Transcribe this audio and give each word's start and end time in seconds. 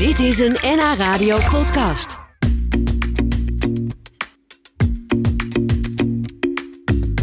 Dit 0.00 0.18
is 0.18 0.38
een 0.38 0.56
NH 0.62 0.94
Radio 0.96 1.38
podcast. 1.50 2.18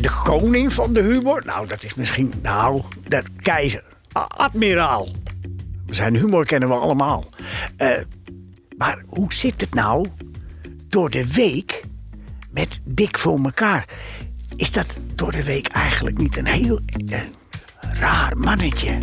De 0.02 0.22
koning 0.24 0.73
van 0.73 0.94
de 0.94 1.02
humor? 1.02 1.42
Nou, 1.46 1.68
dat 1.68 1.84
is 1.84 1.94
misschien. 1.94 2.34
Nou, 2.42 2.82
dat 3.08 3.29
keizer. 3.42 3.84
Admiraal. 4.28 5.08
Zijn 5.88 6.16
humor 6.16 6.46
kennen 6.46 6.70
we 6.70 6.76
allemaal. 6.76 7.29
Eh, 7.78 8.02
maar 8.78 9.03
hoe 9.07 9.33
zit 9.33 9.62
het 9.62 9.73
nou 9.73 10.07
door 10.87 11.09
de 11.09 11.33
week 11.33 11.83
met 12.51 12.79
dik 12.83 13.17
voor 13.17 13.39
elkaar? 13.44 13.89
Is 14.55 14.71
dat 14.71 14.97
door 15.15 15.31
de 15.31 15.44
week 15.44 15.67
eigenlijk 15.67 16.17
niet 16.17 16.38
een 16.38 16.48
heel 16.48 16.80
eh, 17.07 17.20
raar 17.94 18.38
mannetje? 18.38 18.98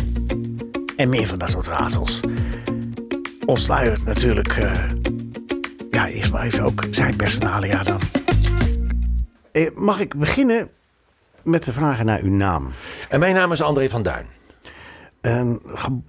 En 0.97 1.09
meer 1.09 1.27
van 1.27 1.37
dat 1.37 1.49
soort 1.49 1.67
raadsels. 1.67 2.21
Ontsluiert 3.45 4.05
natuurlijk. 4.05 4.47
eh, 4.57 4.83
ja, 5.91 6.07
eerst 6.07 6.31
maar 6.31 6.43
even 6.43 6.63
ook 6.63 6.83
zijn 6.89 7.15
personalia 7.15 7.83
dan. 7.83 7.99
Eh, 9.51 9.67
mag 9.75 9.99
ik 9.99 10.15
beginnen 10.15 10.69
met 11.43 11.63
de 11.63 11.71
vragen 11.73 12.05
naar 12.05 12.21
uw 12.21 12.31
naam? 12.31 12.71
En 13.09 13.19
mijn 13.19 13.35
naam 13.35 13.51
is 13.51 13.61
André 13.61 13.89
van 13.89 14.03
Duin. 14.03 14.25
Ehm, 15.25 15.55
ge- 15.65 16.01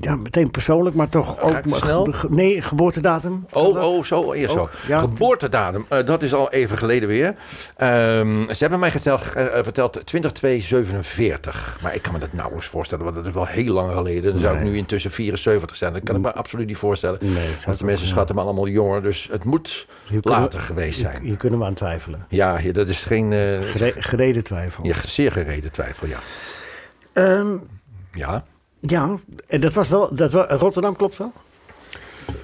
ja, 0.00 0.16
meteen 0.16 0.50
persoonlijk, 0.50 0.96
maar 0.96 1.08
toch 1.08 1.40
ook. 1.40 1.58
snel? 1.70 2.04
ge- 2.10 2.26
nee, 2.30 2.62
geboortedatum. 2.62 3.46
Oh, 3.52 3.82
oh, 3.84 4.04
zo, 4.04 4.32
eerst 4.32 4.52
zo. 4.54 4.60
Oh, 4.60 4.68
ja. 4.86 4.98
Geboortedatum, 4.98 5.84
eh, 5.88 6.06
dat 6.06 6.22
is 6.22 6.34
al 6.34 6.50
even 6.50 6.78
geleden 6.78 7.08
weer. 7.08 7.34
Ehm, 7.76 8.44
ze 8.52 8.56
hebben 8.58 8.78
mij 8.78 8.90
geteld, 8.90 9.32
eh, 9.34 9.58
eh, 9.58 9.64
verteld 9.64 10.06
2247. 10.06 11.78
Maar 11.82 11.94
ik 11.94 12.02
kan 12.02 12.12
me 12.12 12.18
dat 12.18 12.32
nauwelijks 12.32 12.66
voorstellen, 12.68 13.04
want 13.04 13.16
dat 13.16 13.26
is 13.26 13.32
wel 13.32 13.46
heel 13.46 13.72
lang 13.72 13.92
geleden. 13.92 14.30
Dan 14.32 14.40
zou 14.40 14.56
ik 14.56 14.62
nu 14.62 14.76
intussen 14.76 15.10
74 15.10 15.76
zijn. 15.76 15.92
Dat 15.92 16.02
kan 16.02 16.16
ik 16.16 16.22
me 16.22 16.32
absoluut 16.32 16.66
niet 16.66 16.76
voorstellen. 16.76 17.18
Nee, 17.22 17.48
want 17.66 17.78
de 17.78 17.84
mensen 17.84 18.06
schatten 18.06 18.34
me 18.34 18.40
allemaal 18.42 18.68
jonger. 18.68 19.02
Dus 19.02 19.28
het 19.30 19.44
moet 19.44 19.86
Hier 20.08 20.20
later 20.22 20.58
we- 20.58 20.64
geweest 20.64 20.98
zijn. 21.00 21.22
Hier 21.22 21.36
kunnen 21.36 21.58
we 21.58 21.64
aan 21.64 21.74
twijfelen. 21.74 22.26
Ja, 22.28 22.56
hier, 22.58 22.72
dat 22.72 22.88
is 22.88 23.02
geen 23.02 23.32
Gere- 23.32 23.94
gereden 23.96 24.44
twijfel. 24.44 24.84
ja, 24.86 24.94
zeer 25.06 25.32
gereden 25.32 25.72
twijfel, 25.72 26.06
ja. 26.06 26.18
Ehm, 27.12 27.56
Ja. 28.12 28.44
Ja, 28.80 29.18
en 29.46 29.60
dat 29.60 29.72
was 29.72 29.88
wel. 29.88 30.14
Dat 30.14 30.32
was, 30.32 30.46
Rotterdam 30.48 30.96
klopt 30.96 31.16
wel? 31.16 31.32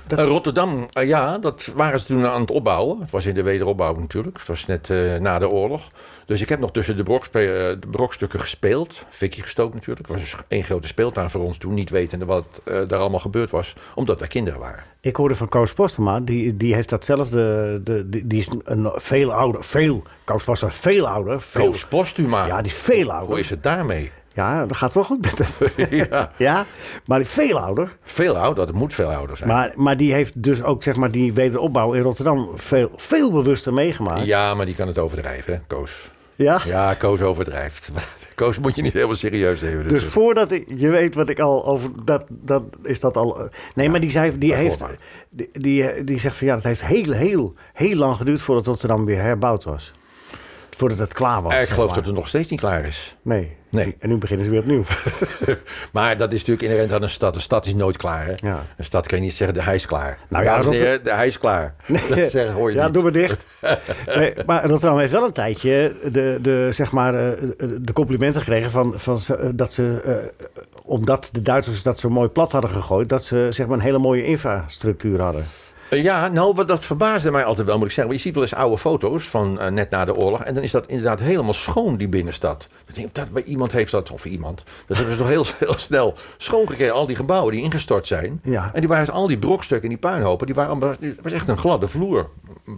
Eh, 0.09 0.25
Rotterdam, 0.25 0.89
eh, 0.93 1.09
ja, 1.09 1.39
dat 1.39 1.73
waren 1.75 2.01
ze 2.01 2.07
toen 2.07 2.27
aan 2.27 2.41
het 2.41 2.51
opbouwen. 2.51 3.01
Het 3.01 3.11
was 3.11 3.27
in 3.27 3.35
de 3.35 3.43
wederopbouw 3.43 3.95
natuurlijk. 3.95 4.39
Het 4.39 4.47
was 4.47 4.67
net 4.67 4.91
eh, 4.91 5.17
na 5.17 5.39
de 5.39 5.49
oorlog. 5.49 5.91
Dus 6.27 6.41
ik 6.41 6.49
heb 6.49 6.61
nog 6.61 6.73
tussen 6.73 6.97
de, 6.97 7.03
brokspe- 7.03 7.77
de 7.81 7.89
brokstukken 7.91 8.41
gespeeld. 8.41 9.05
Fikkie 9.09 9.43
gestookt 9.43 9.75
natuurlijk. 9.75 10.09
Het 10.09 10.17
was 10.17 10.31
dus 10.31 10.41
één 10.49 10.65
grote 10.65 10.87
speeltuin 10.87 11.31
voor 11.31 11.45
ons 11.45 11.59
toen. 11.59 11.75
Niet 11.75 11.91
wetende 11.91 12.25
wat 12.25 12.47
eh, 12.65 12.75
daar 12.89 12.99
allemaal 12.99 13.21
gebeurd 13.21 13.51
was. 13.51 13.75
Omdat 13.95 14.19
wij 14.19 14.29
kinderen 14.29 14.61
waren. 14.61 14.83
Ik 15.01 15.17
hoorde 15.17 15.37
van 15.37 15.49
Koos 15.49 15.73
Postema, 15.73 16.21
die, 16.21 16.57
die 16.57 16.75
heeft 16.75 16.89
datzelfde. 16.89 17.81
De, 17.83 18.09
die, 18.09 18.27
die 18.27 18.39
is 18.39 18.51
een 18.65 18.93
veel 18.95 19.33
ouder. 19.33 19.65
Veel. 19.65 20.03
Koos 20.25 20.45
Postema 20.45 20.71
veel 20.73 21.09
ouder. 21.09 21.41
Veel, 21.41 21.65
Koos 21.65 21.87
Postuma. 21.87 22.47
Ja, 22.47 22.63
die 22.63 22.73
is 22.73 22.79
veel 22.79 23.11
ouder. 23.11 23.29
Hoe 23.29 23.39
is 23.39 23.51
het 23.51 23.63
daarmee? 23.63 24.11
Ja, 24.37 24.67
dat 24.67 24.77
gaat 24.77 24.95
wel 24.95 25.05
goed 25.05 25.21
met 25.23 25.39
hem. 25.39 25.89
Ja. 26.11 26.33
ja, 26.37 26.67
maar 27.07 27.25
veel 27.25 27.59
ouder. 27.59 27.97
Veel 28.03 28.37
ouder, 28.39 28.67
dat 28.67 28.75
moet 28.75 28.95
veel 28.95 29.13
ouder 29.13 29.37
zijn. 29.37 29.49
Maar, 29.49 29.73
maar 29.75 29.97
die 29.97 30.13
heeft 30.13 30.43
dus 30.43 30.63
ook 30.63 30.83
zeg 30.83 30.97
maar, 30.97 31.11
die 31.11 31.33
wederopbouw 31.33 31.93
in 31.93 32.03
Rotterdam 32.03 32.49
veel, 32.57 32.91
veel 32.97 33.33
bewuster 33.33 33.73
meegemaakt. 33.73 34.27
Ja, 34.27 34.55
maar 34.55 34.67
die 34.67 34.75
kan 34.75 34.87
het 34.87 34.99
overdrijven, 34.99 35.53
hè, 35.53 35.59
Koos. 35.67 36.11
Ja? 36.35 36.61
Ja, 36.67 36.95
Koos 36.95 37.23
overdrijft. 37.23 37.91
Koos 38.35 38.59
moet 38.59 38.77
je 38.77 38.83
niet 38.83 38.93
helemaal 38.93 39.15
serieus 39.15 39.61
nemen. 39.61 39.89
Dus 39.89 40.05
voordat 40.05 40.51
ik, 40.53 40.67
je 40.77 40.89
weet 40.89 41.15
wat 41.15 41.29
ik 41.29 41.39
al 41.41 41.67
over. 41.67 41.91
Dat, 42.05 42.25
dat 42.29 42.63
is 42.83 43.01
dat 43.01 43.17
al. 43.17 43.39
eh, 43.41 43.47
Nee, 43.75 43.89
maar 43.89 44.01
die, 44.01 44.11
zei, 44.11 44.39
die, 44.39 44.55
heeft, 44.55 44.85
die, 45.31 45.49
die, 45.53 46.05
die 46.05 46.19
zegt 46.19 46.37
van 46.37 46.47
ja, 46.47 46.55
het 46.55 46.65
heeft 46.65 46.85
heel, 46.85 47.13
heel, 47.13 47.55
heel 47.73 47.97
lang 47.97 48.17
geduurd 48.17 48.41
voordat 48.41 48.67
Rotterdam 48.67 49.05
weer 49.05 49.21
herbouwd 49.23 49.65
was. 49.65 49.93
Voordat 50.77 50.99
het 50.99 51.13
klaar 51.15 51.43
was. 51.43 51.53
ik 51.63 51.69
geloof 51.69 51.87
maar. 51.87 51.97
dat 51.97 52.07
het 52.07 52.15
nog 52.15 52.29
steeds 52.29 52.51
niet 52.51 52.61
klaar 52.61 52.85
is. 52.85 53.17
Nee. 53.23 53.56
Nee. 53.69 53.97
En 53.99 54.09
nu 54.09 54.17
beginnen 54.17 54.45
ze 54.45 54.51
weer 54.51 54.61
opnieuw. 54.61 54.85
maar 55.93 56.17
dat 56.17 56.33
is 56.33 56.39
natuurlijk 56.39 56.67
inherent 56.67 56.93
aan 56.93 57.03
een 57.03 57.11
stad. 57.11 57.35
Een 57.35 57.41
stad 57.41 57.67
is 57.67 57.75
nooit 57.75 57.97
klaar. 57.97 58.27
Hè? 58.27 58.33
Ja. 58.37 58.63
Een 58.77 58.85
stad 58.85 59.07
kan 59.07 59.19
je 59.19 59.25
niet 59.25 59.35
zeggen, 59.35 59.57
de 59.57 59.63
hij 59.63 59.75
is 59.75 59.87
klaar. 59.87 60.19
Nou 60.29 60.45
ja, 60.45 60.61
Rotter- 60.61 61.03
de 61.03 61.13
hij 61.13 61.27
is 61.27 61.39
klaar. 61.39 61.75
Dat 61.87 62.29
zeggen 62.31 62.53
hoor 62.53 62.71
je 62.71 62.77
ja, 62.77 62.85
niet. 62.85 62.95
doe 62.95 63.03
maar 63.03 63.13
dicht. 63.13 63.47
nee, 64.17 64.35
maar 64.47 64.67
Rotterdam 64.67 64.99
heeft 64.99 65.13
wel 65.13 65.25
een 65.25 65.33
tijdje 65.33 65.95
de, 66.13 66.39
de, 66.43 66.69
zeg 66.71 66.93
maar, 66.93 67.15
eh, 67.15 67.31
de 67.81 67.93
complimenten 67.93 68.41
gekregen 68.43 68.71
van, 68.71 68.93
van 68.99 69.19
eh, 69.29 69.47
dat 69.53 69.73
ze, 69.73 70.01
eh, 70.05 70.13
omdat 70.85 71.29
de 71.33 71.43
Duitsers 71.43 71.83
dat 71.83 72.01
zo 72.01 72.11
mooi 72.11 72.29
plat 72.29 72.53
hadden 72.53 72.71
gegooid, 72.71 73.09
dat 73.09 73.25
ze 73.25 73.47
zeg 73.51 73.67
maar, 73.67 73.77
een 73.77 73.83
hele 73.83 73.99
mooie 73.99 74.25
infrastructuur 74.25 75.21
hadden. 75.21 75.45
Eh, 75.89 76.03
Ja, 76.03 76.29
nou, 76.29 76.55
wat 76.55 76.69
dat 76.69 76.85
verbaasde 76.85 77.31
mij 77.31 77.45
altijd 77.45 77.67
wel, 77.67 77.77
moet 77.79 77.87
ik 77.87 77.93
zeggen. 77.93 78.13
Want 78.13 78.17
je 78.17 78.29
ziet 78.29 78.35
wel 78.35 78.43
eens 78.43 78.55
oude 78.55 78.79
foto's 78.79 79.25
van 79.25 79.61
eh, 79.61 79.71
net 79.71 79.91
na 79.91 80.05
de 80.05 80.15
oorlog. 80.15 80.45
En 80.45 80.55
dan 80.55 80.63
is 80.63 80.71
dat 80.71 80.87
inderdaad 80.87 81.21
helemaal 81.21 81.53
schoon, 81.53 81.97
die 81.97 82.09
binnenstad. 82.09 82.69
Ik 82.87 82.95
denk, 82.95 83.15
dat, 83.15 83.45
iemand 83.45 83.73
heeft 83.73 83.91
dat, 83.91 84.11
of 84.11 84.25
iemand. 84.25 84.65
Dat 84.87 84.97
hebben 84.97 85.15
ze 85.15 85.21
toch 85.21 85.31
heel, 85.31 85.47
heel 85.67 85.79
snel 85.79 86.15
schoongekregen. 86.37 86.95
Al 86.95 87.07
die 87.07 87.17
gebouwen 87.17 87.53
die 87.53 87.63
ingestort 87.63 88.07
zijn. 88.07 88.41
Ja. 88.43 88.71
En 88.75 88.81
die 88.81 88.89
waren, 88.89 89.13
al 89.13 89.27
die 89.27 89.39
brokstukken 89.39 89.91
en 89.91 89.97
die 90.01 90.11
puinhopen, 90.11 90.47
die 90.47 90.55
waren 90.55 90.79
was 91.23 91.33
echt 91.33 91.49
een 91.49 91.59
gladde 91.59 91.89
vloer. 91.89 92.29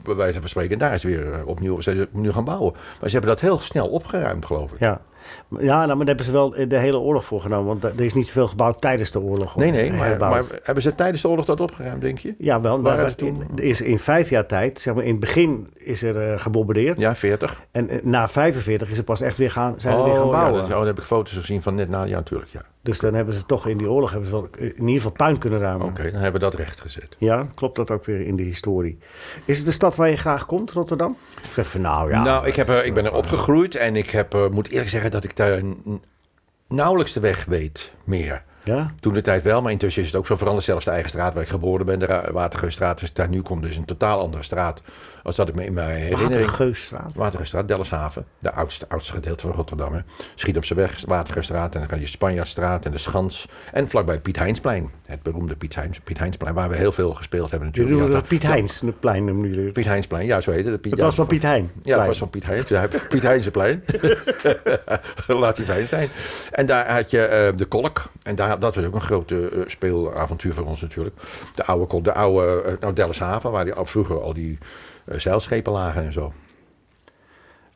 Bij 0.04 0.14
wijze 0.14 0.40
van 0.40 0.48
spreken. 0.48 0.72
En 0.72 0.78
daar 0.78 0.94
is 0.94 1.02
weer 1.02 1.32
eh, 1.32 1.46
opnieuw, 1.46 1.80
zijn 1.80 1.96
ze 1.96 2.08
opnieuw 2.12 2.32
gaan 2.32 2.44
bouwen. 2.44 2.72
Maar 2.72 3.08
ze 3.10 3.16
hebben 3.16 3.30
dat 3.30 3.40
heel 3.40 3.60
snel 3.60 3.88
opgeruimd, 3.88 4.44
geloof 4.44 4.72
ik. 4.72 4.78
Ja. 4.78 5.00
Ja, 5.48 5.58
nou, 5.58 5.86
maar 5.86 5.96
daar 5.96 6.06
hebben 6.06 6.24
ze 6.24 6.32
wel 6.32 6.54
de 6.68 6.78
hele 6.78 6.98
oorlog 6.98 7.24
voor 7.24 7.40
genomen. 7.40 7.66
Want 7.66 7.84
er 7.98 8.04
is 8.04 8.14
niet 8.14 8.26
zoveel 8.26 8.46
gebouwd 8.48 8.80
tijdens 8.80 9.10
de 9.10 9.20
oorlog. 9.20 9.56
Nee, 9.56 9.70
nee, 9.70 9.92
maar, 9.92 10.06
herbouwd. 10.06 10.32
maar 10.50 10.60
hebben 10.62 10.82
ze 10.82 10.94
tijdens 10.94 11.22
de 11.22 11.28
oorlog 11.28 11.44
dat 11.44 11.60
opgeruimd, 11.60 12.00
denk 12.00 12.18
je? 12.18 12.34
Ja, 12.38 12.60
wel. 12.60 12.78
Maar 12.80 13.14
toen? 13.14 13.28
in, 13.56 13.62
is 13.64 13.80
in 13.80 13.98
vijf 13.98 14.30
jaar 14.30 14.46
tijd, 14.46 14.78
zeg 14.78 14.94
maar, 14.94 15.04
in 15.04 15.10
het 15.10 15.20
begin 15.20 15.68
is 15.76 16.02
er 16.02 16.32
eh, 16.32 16.40
gebombardeerd. 16.40 17.00
Ja, 17.00 17.14
40. 17.16 17.62
En 17.70 17.88
eh, 17.88 18.02
na 18.02 18.28
45 18.28 18.90
is 18.90 18.98
er 18.98 19.04
pas 19.04 19.20
echt 19.20 19.36
weer 19.36 19.50
gaan, 19.50 19.80
zijn 19.80 19.94
ze 19.94 20.00
Oh, 20.00 20.06
weer 20.06 20.16
gaan 20.16 20.24
ja, 20.26 20.30
bouwen. 20.30 20.68
dat- 20.68 20.78
oh, 20.78 20.84
heb 20.84 20.98
ik 20.98 21.04
foto's 21.04 21.32
gezien 21.32 21.62
van 21.62 21.74
net 21.74 21.88
na. 21.88 22.02
Ja, 22.02 22.16
natuurlijk, 22.16 22.50
ja. 22.50 22.62
Dus 22.88 22.98
dan 22.98 23.14
hebben 23.14 23.34
ze 23.34 23.46
toch 23.46 23.66
in 23.66 23.78
die 23.78 23.90
oorlog 23.90 24.10
hebben 24.10 24.28
ze 24.28 24.34
wel, 24.34 24.48
in 24.58 24.80
ieder 24.80 24.94
geval 24.94 25.10
puin 25.10 25.38
kunnen 25.38 25.58
ruimen. 25.58 25.86
Oké, 25.86 26.02
dan 26.02 26.20
hebben 26.20 26.40
we 26.40 26.46
dat 26.50 26.54
recht 26.54 26.80
gezet. 26.80 27.16
Ja, 27.18 27.46
klopt 27.54 27.76
dat 27.76 27.90
ook 27.90 28.04
weer 28.04 28.20
in 28.20 28.36
de 28.36 28.42
historie. 28.42 28.98
Is 29.44 29.56
het 29.56 29.66
de 29.66 29.72
stad 29.72 29.96
waar 29.96 30.10
je 30.10 30.16
graag 30.16 30.46
komt, 30.46 30.70
Rotterdam? 30.70 31.16
Of 31.44 31.50
zeg 31.52 31.70
van 31.70 31.80
nou 31.80 32.10
ja. 32.10 32.22
Nou, 32.22 32.46
ik, 32.46 32.56
heb, 32.56 32.70
ik 32.70 32.94
ben 32.94 33.04
er 33.04 33.14
opgegroeid 33.14 33.74
en 33.74 33.96
ik 33.96 34.10
heb, 34.10 34.34
eh, 34.34 34.48
moet 34.48 34.68
eerlijk 34.68 34.88
zeggen 34.88 35.10
dat 35.10 35.24
ik 35.24 35.36
daar 35.36 35.62
nauwelijks 36.68 37.12
de 37.12 37.20
weg 37.20 37.44
weet 37.44 37.92
meer. 38.04 38.42
Ja? 38.68 38.92
Toen 39.00 39.14
de 39.14 39.20
tijd 39.20 39.42
wel, 39.42 39.62
maar 39.62 39.72
intussen 39.72 40.02
is 40.02 40.08
het 40.08 40.16
ook 40.16 40.26
zo 40.26 40.36
veranderd. 40.36 40.64
Zelfs 40.64 40.84
de 40.84 40.90
eigen 40.90 41.10
straat 41.10 41.34
waar 41.34 41.42
ik 41.42 41.48
geboren 41.48 41.86
ben, 41.86 41.98
de 41.98 42.06
Ra- 42.06 42.32
Watergeusstraat, 42.32 43.02
ik 43.02 43.14
daar 43.14 43.28
nu 43.28 43.42
kom, 43.42 43.60
dus 43.60 43.76
een 43.76 43.84
totaal 43.84 44.20
andere 44.20 44.42
straat. 44.42 44.80
Als 45.22 45.36
dat 45.36 45.48
ik 45.48 45.54
me 45.54 45.64
in 45.64 45.72
mijn 45.72 45.88
herinnering... 45.96 46.34
Watergeusstraat. 46.34 47.14
Watergeusstraat, 47.14 47.68
Delfshaven. 47.68 48.24
De 48.38 48.52
oudste, 48.52 48.86
oudste 48.88 49.12
gedeelte 49.12 49.46
van 49.46 49.56
Rotterdam. 49.56 49.94
Hè. 49.94 50.00
Schiet 50.34 50.56
op 50.56 50.64
zijn 50.64 50.78
weg, 50.78 51.04
Watergeusstraat. 51.06 51.74
En 51.74 51.80
dan 51.80 51.88
kan 51.88 52.00
je 52.00 52.06
Spanjaardstraat 52.06 52.84
en 52.84 52.90
de 52.92 52.98
Schans. 52.98 53.48
En 53.72 53.88
vlakbij 53.88 54.14
het 54.14 54.22
Piet 54.22 54.38
Heinsplein. 54.38 54.90
Het 55.06 55.22
beroemde 55.22 55.56
Piet, 55.56 55.74
Heins, 55.74 56.00
Piet 56.00 56.18
Heinsplein, 56.18 56.54
waar 56.54 56.68
we 56.68 56.76
heel 56.76 56.92
veel 56.92 57.14
gespeeld 57.14 57.50
hebben 57.50 57.68
natuurlijk. 57.68 58.06
Je 58.06 58.12
dat 58.12 58.26
Piet 58.26 58.42
Heins, 58.42 58.80
het 58.80 59.00
plein 59.00 59.24
noemen 59.24 59.48
jullie. 59.48 59.72
Piet 59.72 59.84
Heinsplein, 59.84 60.26
ja, 60.26 60.40
zo 60.40 60.50
heet 60.50 60.64
het. 60.64 60.80
Piet, 60.80 60.92
Het 60.92 61.00
was 61.00 61.14
van 61.14 61.26
Piet 61.26 61.42
Hein. 61.42 61.70
Ja, 61.82 61.98
het 61.98 62.06
was 62.06 62.18
van 62.18 62.30
Piet 62.30 62.46
Heins. 62.46 62.68
Ja, 62.68 62.86
Piet 63.08 63.22
Heinzenplein. 63.22 63.82
Laat 65.26 65.56
hij 65.56 65.66
fijn 65.66 65.86
zijn. 65.86 66.08
En 66.50 66.66
daar 66.66 66.92
had 66.92 67.10
je 67.10 67.20
eh, 67.22 67.56
de 67.56 67.64
Kolk. 67.64 68.10
En 68.28 68.34
daar, 68.34 68.58
dat 68.58 68.74
was 68.74 68.84
ook 68.84 68.94
een 68.94 69.00
grote 69.00 69.48
eh, 69.48 69.60
speelavontuur 69.66 70.54
voor 70.54 70.66
ons 70.66 70.80
natuurlijk. 70.80 71.16
De 71.54 71.64
oude 71.64 72.02
de 72.02 72.12
oude 72.12 72.62
eh, 72.62 72.72
nou, 72.80 72.92
Delfshaven, 72.92 73.50
waar 73.50 73.64
die, 73.64 73.74
vroeger 73.76 74.22
al 74.22 74.32
die 74.32 74.58
eh, 75.04 75.18
zeilschepen 75.18 75.72
lagen 75.72 76.04
en 76.04 76.12
zo. 76.12 76.32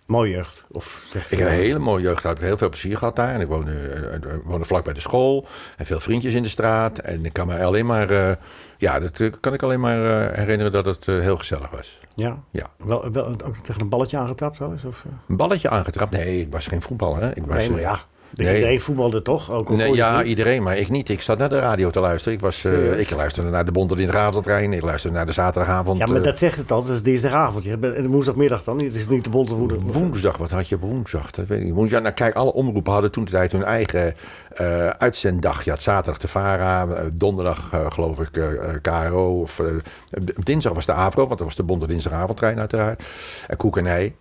Mooie 0.06 0.30
jeugd. 0.30 0.64
Of 0.70 1.04
zeg 1.06 1.32
Ik 1.32 1.38
heb 1.38 1.48
een 1.48 1.54
hele 1.54 1.78
mooie 1.78 2.02
jeugd 2.02 2.20
gehad. 2.20 2.36
Ik 2.36 2.42
heb 2.42 2.48
heel 2.48 2.58
veel 2.58 2.68
plezier 2.68 2.96
gehad 2.96 3.16
daar. 3.16 3.34
En 3.34 3.40
ik 3.40 3.46
woonde, 3.46 4.20
woonde 4.44 4.64
vlak 4.64 4.84
bij 4.84 4.92
de 4.92 5.00
school. 5.00 5.46
En 5.76 5.86
veel 5.86 6.00
vriendjes 6.00 6.34
in 6.34 6.42
de 6.42 6.48
straat. 6.48 6.98
En 6.98 7.24
ik 7.24 7.32
kan 7.32 7.46
me 7.46 7.64
alleen 7.64 7.86
maar... 7.86 8.38
ja, 8.76 8.98
dat 9.00 9.40
kan 9.40 9.54
ik 9.54 9.62
alleen 9.62 9.80
maar 9.80 10.32
herinneren 10.34 10.72
dat 10.72 10.84
het 10.84 11.06
heel 11.06 11.36
gezellig 11.36 11.70
was. 11.70 12.00
Ja? 12.14 12.42
Ja. 12.50 12.66
Wel, 12.76 13.12
wel 13.12 13.26
ook 13.26 13.56
tegen 13.56 13.80
een 13.80 13.88
balletje 13.88 14.16
aangetrapt 14.16 14.58
wel 14.58 14.72
eens? 14.72 14.84
Of? 14.84 15.04
Een 15.28 15.36
balletje 15.36 15.70
aangetrapt? 15.70 16.10
Nee, 16.10 16.40
ik 16.40 16.52
was 16.52 16.66
geen 16.66 16.82
voetballer. 16.82 17.22
Hè? 17.22 17.34
Ik 17.34 17.46
was, 17.46 17.56
Nee, 17.56 17.70
maar 17.70 17.80
ja. 17.80 17.98
Nee. 18.36 18.54
Iedereen 18.54 18.80
voetbalde 18.80 19.22
toch? 19.22 19.50
Ook 19.50 19.68
Nee, 19.68 19.94
ja, 19.94 20.22
iedereen, 20.22 20.62
maar 20.62 20.76
ik 20.76 20.88
niet. 20.88 21.08
Ik 21.08 21.20
zat 21.20 21.38
naar 21.38 21.48
de 21.48 21.58
radio 21.58 21.90
te 21.90 22.00
luisteren. 22.00 22.38
Ik, 22.38 22.44
was, 22.44 22.64
eh, 22.64 22.98
ik 22.98 23.10
luisterde 23.10 23.50
naar 23.50 23.64
de 23.64 23.72
Bonderdindravondtrein. 23.72 24.72
Ik 24.72 24.82
luisterde 24.82 25.16
naar 25.16 25.26
de 25.26 25.32
zaterdagavond. 25.32 25.98
Ja, 25.98 26.06
maar 26.06 26.16
eh, 26.16 26.22
dat 26.22 26.38
zegt 26.38 26.56
het 26.56 26.70
al. 26.70 26.82
Het 26.82 26.90
is 26.90 27.02
dinsdagavond. 27.02 27.66
En 27.66 28.06
woensdagmiddag 28.06 28.62
dan. 28.62 28.82
Het 28.82 28.94
is 28.94 29.08
niet 29.08 29.24
de 29.24 29.30
bonte 29.30 29.54
woede. 29.54 29.80
Woensdag, 29.80 30.36
wat 30.36 30.50
had 30.50 30.68
je 30.68 30.74
op 30.74 30.80
woensdag? 30.80 31.30
Dat 31.30 31.46
weet 31.46 31.58
ik 31.58 31.64
niet. 31.64 31.74
Woensdag, 31.74 32.02
nou, 32.02 32.14
kijk, 32.14 32.34
alle 32.34 32.52
omroepen 32.52 32.92
hadden 32.92 33.10
toen 33.10 33.24
de 33.24 33.30
tijd 33.30 33.52
hun 33.52 33.64
eigen 33.64 34.14
eh 34.48 34.88
uitzenddag. 34.88 35.64
Je 35.64 35.70
had 35.70 35.82
zaterdag 35.82 36.20
de 36.20 36.28
VARA, 36.28 36.88
donderdag 37.14 37.72
geloof 37.88 38.20
ik 38.20 38.30
KRO. 38.82 39.40
Of, 39.40 39.62
dinsdag 40.36 40.72
was 40.72 40.86
de 40.86 40.92
AVRO, 40.92 41.26
want 41.26 41.38
dat 41.38 41.46
was 41.46 41.56
de 41.56 41.62
Bonte 41.62 41.86
Dinsdagavondtrein 41.86 42.58
uiteraard. 42.58 43.04
En 43.46 43.56
Koek 43.56 43.76
en 43.76 43.86
Ei. 43.86 44.14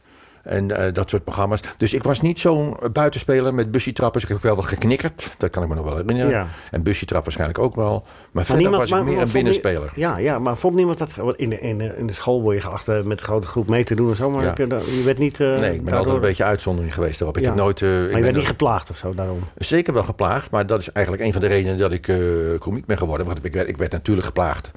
En 0.44 0.78
eh, 0.86 0.94
dat 0.94 1.10
soort 1.10 1.24
programma's. 1.24 1.60
Dus 1.78 1.94
ik 1.94 2.04
was 2.04 2.22
niet 2.22 2.40
zo'n 2.40 2.78
buitenspeler 2.94 3.54
met 3.54 3.72
bussietrappers. 3.72 4.24
Ik 4.24 4.30
heb 4.30 4.42
wel 4.42 4.56
wat 4.56 4.66
geknikkerd. 4.66 5.36
Dat 5.38 5.50
kan 5.50 5.64
ik 5.64 5.70
me 5.70 5.76
nog 5.76 5.84
wel 5.84 5.96
herinneren. 5.98 6.30
Ja. 6.32 6.48
En 6.72 6.84
bussietrap 6.84 7.24
waarschijnlijk 7.24 7.60
ook 7.60 7.76
wel. 7.76 7.92
Maar 7.92 8.30
Maar 8.32 8.46
verder 8.46 8.72
was 8.72 8.84
ik 8.92 9.04
meer 9.04 9.14
maar 9.16 9.24
een 9.26 9.32
binnenspeler. 9.32 9.92
Ja, 9.96 10.18
ja, 10.18 10.40
maar 10.40 10.58
vond 10.58 10.76
niemand 10.76 10.98
dat... 10.98 11.16
In 11.36 11.50
de, 11.50 11.60
in, 11.60 11.78
de, 11.78 11.98
in 11.98 12.08
de 12.08 12.14
school 12.14 12.42
word 12.42 12.56
je 12.56 12.62
geacht 12.62 12.88
eh, 12.88 12.96
met 13.04 13.20
een 13.20 13.26
grote 13.26 13.48
groep 13.48 13.68
mee 13.68 13.84
te 13.84 13.96
doen 13.96 14.10
en 14.10 14.16
zo. 14.16 14.30
Maar 14.30 14.42
Ja. 14.42 14.48
heb 14.48 14.58
je, 14.58 14.96
je 14.98 15.04
werd 15.06 15.18
niet... 15.18 15.40
eh, 15.40 15.48
Nee, 15.48 15.56
ik 15.58 15.60
ben 15.62 15.72
daardoor- 15.72 15.98
altijd 15.98 16.16
een 16.16 16.22
beetje 16.22 16.44
uitzondering 16.44 16.94
geweest 16.94 17.18
daarop. 17.18 17.38
Ik 17.38 17.44
Ja. 17.44 17.50
heb 17.50 17.58
nooit... 17.58 17.82
Maar 17.82 17.90
je 17.92 18.22
werd 18.22 18.36
niet 18.36 18.48
geplaagd 18.48 18.90
of 18.90 18.96
zo 18.98 19.14
daarom. 19.16 19.40
Zeker 19.58 19.94
wel 19.94 20.04
geplaagd, 20.04 20.52
maar 20.52 20.66
dat 20.66 20.80
is 20.80 20.92
eigenlijk 20.92 21.26
een 21.26 21.32
van 21.32 21.42
de 21.42 21.48
redenen 21.48 21.78
dat 21.78 21.92
ik 21.92 22.14
komiek 22.60 22.86
ben 22.86 22.98
geworden. 22.98 23.26
Want 23.26 23.46
ik 23.46 23.54
werd, 23.54 23.68
ik 23.68 23.78
werd 23.78 23.92
natuurlijk 23.92 24.26
geplaagd. 24.28 24.72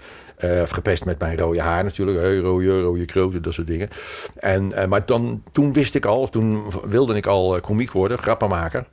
Eh, 0.45 0.63
of 0.63 0.71
gepest 0.71 1.05
met 1.05 1.19
mijn 1.19 1.39
rode 1.39 1.61
haar 1.61 1.85
natuurlijk. 1.85 2.19
Hey, 2.19 2.37
rode, 2.37 2.81
rode 2.81 3.05
kroten, 3.05 3.43
dat 3.43 3.53
soort 3.55 3.67
dingen. 3.67 3.89
En, 4.37 4.73
eh, 4.73 4.87
maar 4.87 5.07
dan, 5.07 5.43
toen 5.53 5.73
wist 5.73 5.95
ik 5.95 6.05
al, 6.05 6.29
toen 6.29 6.65
wilde 6.85 7.15
ik 7.15 7.27
al 7.27 7.57
eh, 7.57 7.63
komiek 7.63 7.91
worden, 7.91 8.19
grappenmaker. 8.19 8.87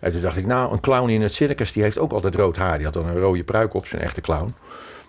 En 0.00 0.12
toen 0.12 0.20
dacht 0.20 0.36
ik, 0.36 0.46
nou, 0.46 0.72
een 0.72 0.80
clown 0.80 1.08
in 1.08 1.22
het 1.22 1.32
circus, 1.32 1.72
die 1.72 1.82
heeft 1.82 1.98
ook 1.98 2.12
altijd 2.12 2.34
rood 2.34 2.56
haar. 2.56 2.76
Die 2.76 2.84
had 2.84 2.94
dan 2.94 3.06
een 3.06 3.20
rode 3.20 3.44
pruik 3.44 3.74
op, 3.74 3.86
zijn 3.86 4.02
echte 4.02 4.20
clown. 4.20 4.54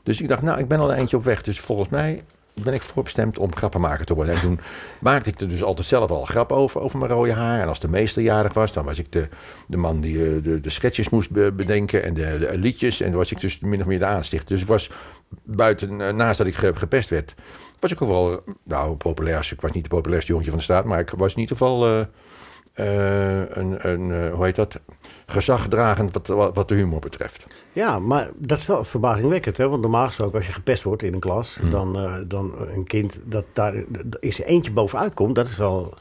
Dus 0.03 0.21
ik 0.21 0.27
dacht, 0.27 0.41
nou, 0.41 0.59
ik 0.59 0.67
ben 0.67 0.79
al 0.79 0.89
een 0.89 0.97
eindje 0.97 1.17
op 1.17 1.23
weg. 1.23 1.41
Dus 1.41 1.59
volgens 1.59 1.89
mij 1.89 2.23
ben 2.63 2.73
ik 2.73 2.81
voorbestemd 2.81 3.39
om 3.39 3.55
grappenmaker 3.55 4.05
te 4.05 4.13
worden. 4.13 4.33
En 4.35 4.41
toen 4.41 4.59
maakte 4.99 5.29
ik 5.29 5.39
er 5.39 5.47
dus 5.49 5.63
altijd 5.63 5.87
zelf 5.87 6.09
al 6.09 6.25
grap 6.25 6.51
over, 6.51 6.81
over 6.81 6.99
mijn 6.99 7.11
rode 7.11 7.33
haar. 7.33 7.61
En 7.61 7.67
als 7.67 7.79
de 7.79 7.87
meester 7.87 8.21
jarig 8.21 8.53
was, 8.53 8.73
dan 8.73 8.85
was 8.85 8.99
ik 8.99 9.11
de, 9.11 9.27
de 9.67 9.77
man 9.77 10.01
die 10.01 10.25
eh, 10.25 10.43
de, 10.43 10.61
de 10.61 10.69
sketches 10.69 11.09
moest 11.09 11.29
be- 11.31 11.51
bedenken 11.51 12.03
en 12.03 12.13
de, 12.13 12.37
de 12.39 12.57
liedjes. 12.57 13.01
En 13.01 13.09
dan 13.09 13.17
was 13.17 13.31
ik 13.31 13.39
dus 13.41 13.59
min 13.59 13.79
of 13.81 13.85
meer 13.87 13.99
de 13.99 14.05
aanstichter. 14.05 14.49
Dus 14.55 14.65
was 14.65 14.89
buiten, 15.43 16.01
eh, 16.01 16.13
naast 16.13 16.37
dat 16.37 16.47
ik 16.47 16.55
ge- 16.55 16.75
gepest 16.75 17.09
werd, 17.09 17.35
was 17.79 17.91
ik 17.91 17.99
wel, 17.99 18.43
nou, 18.63 18.95
populair. 18.95 19.49
Ik 19.51 19.61
was 19.61 19.71
niet 19.71 19.83
de 19.83 19.89
populairste 19.89 20.29
jongetje 20.31 20.49
van 20.51 20.59
de 20.59 20.65
straat, 20.65 20.85
maar 20.85 20.99
ik 20.99 21.09
was 21.17 21.33
in 21.33 21.39
ieder 21.39 21.57
geval 21.57 21.85
eh, 22.73 23.39
een, 23.49 23.89
een 23.89 24.29
hoe 24.31 24.45
heet 24.45 24.55
dat, 24.55 24.79
gezagdragend 25.25 26.13
wat, 26.27 26.53
wat 26.53 26.67
de 26.67 26.75
humor 26.75 26.99
betreft. 26.99 27.45
Ja, 27.75 27.99
maar 27.99 28.29
dat 28.37 28.57
is 28.57 28.65
wel 28.65 28.83
verbazingwekkend. 28.83 29.57
Hè? 29.57 29.69
Want 29.69 29.81
normaal 29.81 30.07
gesproken, 30.07 30.35
als 30.35 30.45
je 30.47 30.53
gepest 30.53 30.83
wordt 30.83 31.03
in 31.03 31.13
een 31.13 31.19
klas... 31.19 31.55
Hmm. 31.59 31.69
dan, 31.69 31.97
eh, 31.97 32.13
dan 32.27 32.53
een 32.59 32.83
kind 32.83 33.21
dat 33.25 33.45
daar 33.53 33.73
is 34.19 34.41
eentje 34.41 34.71
bovenuit 34.71 35.13
komt... 35.13 35.35
dat 35.35 35.47
is 35.47 35.57
wel 35.57 35.93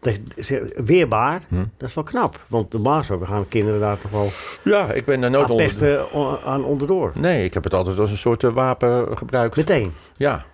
dat 0.00 0.18
is 0.36 0.52
weerbaar. 0.76 1.40
Hmm. 1.48 1.70
Dat 1.76 1.88
is 1.88 1.94
wel 1.94 2.04
knap. 2.04 2.40
Want 2.46 2.72
normaal 2.72 2.98
gesproken 2.98 3.26
gaan 3.26 3.48
kinderen 3.48 3.80
daar 3.80 3.98
toch 3.98 4.10
wel 4.10 4.28
Ja, 4.64 4.92
ik 4.92 5.04
ben 5.04 5.20
daar 5.20 5.30
nooit 5.30 5.44
aan 5.44 5.50
onder... 5.50 5.66
pesten 5.66 6.06
aan 6.44 6.64
onderdoor. 6.64 7.12
Nee, 7.14 7.44
ik 7.44 7.54
heb 7.54 7.64
het 7.64 7.74
altijd 7.74 7.98
als 7.98 8.10
een 8.10 8.16
soort 8.16 8.44
eh, 8.44 8.52
wapen 8.52 9.18
gebruikt. 9.18 9.56
Meteen. 9.56 9.92
Ja. 10.16 10.44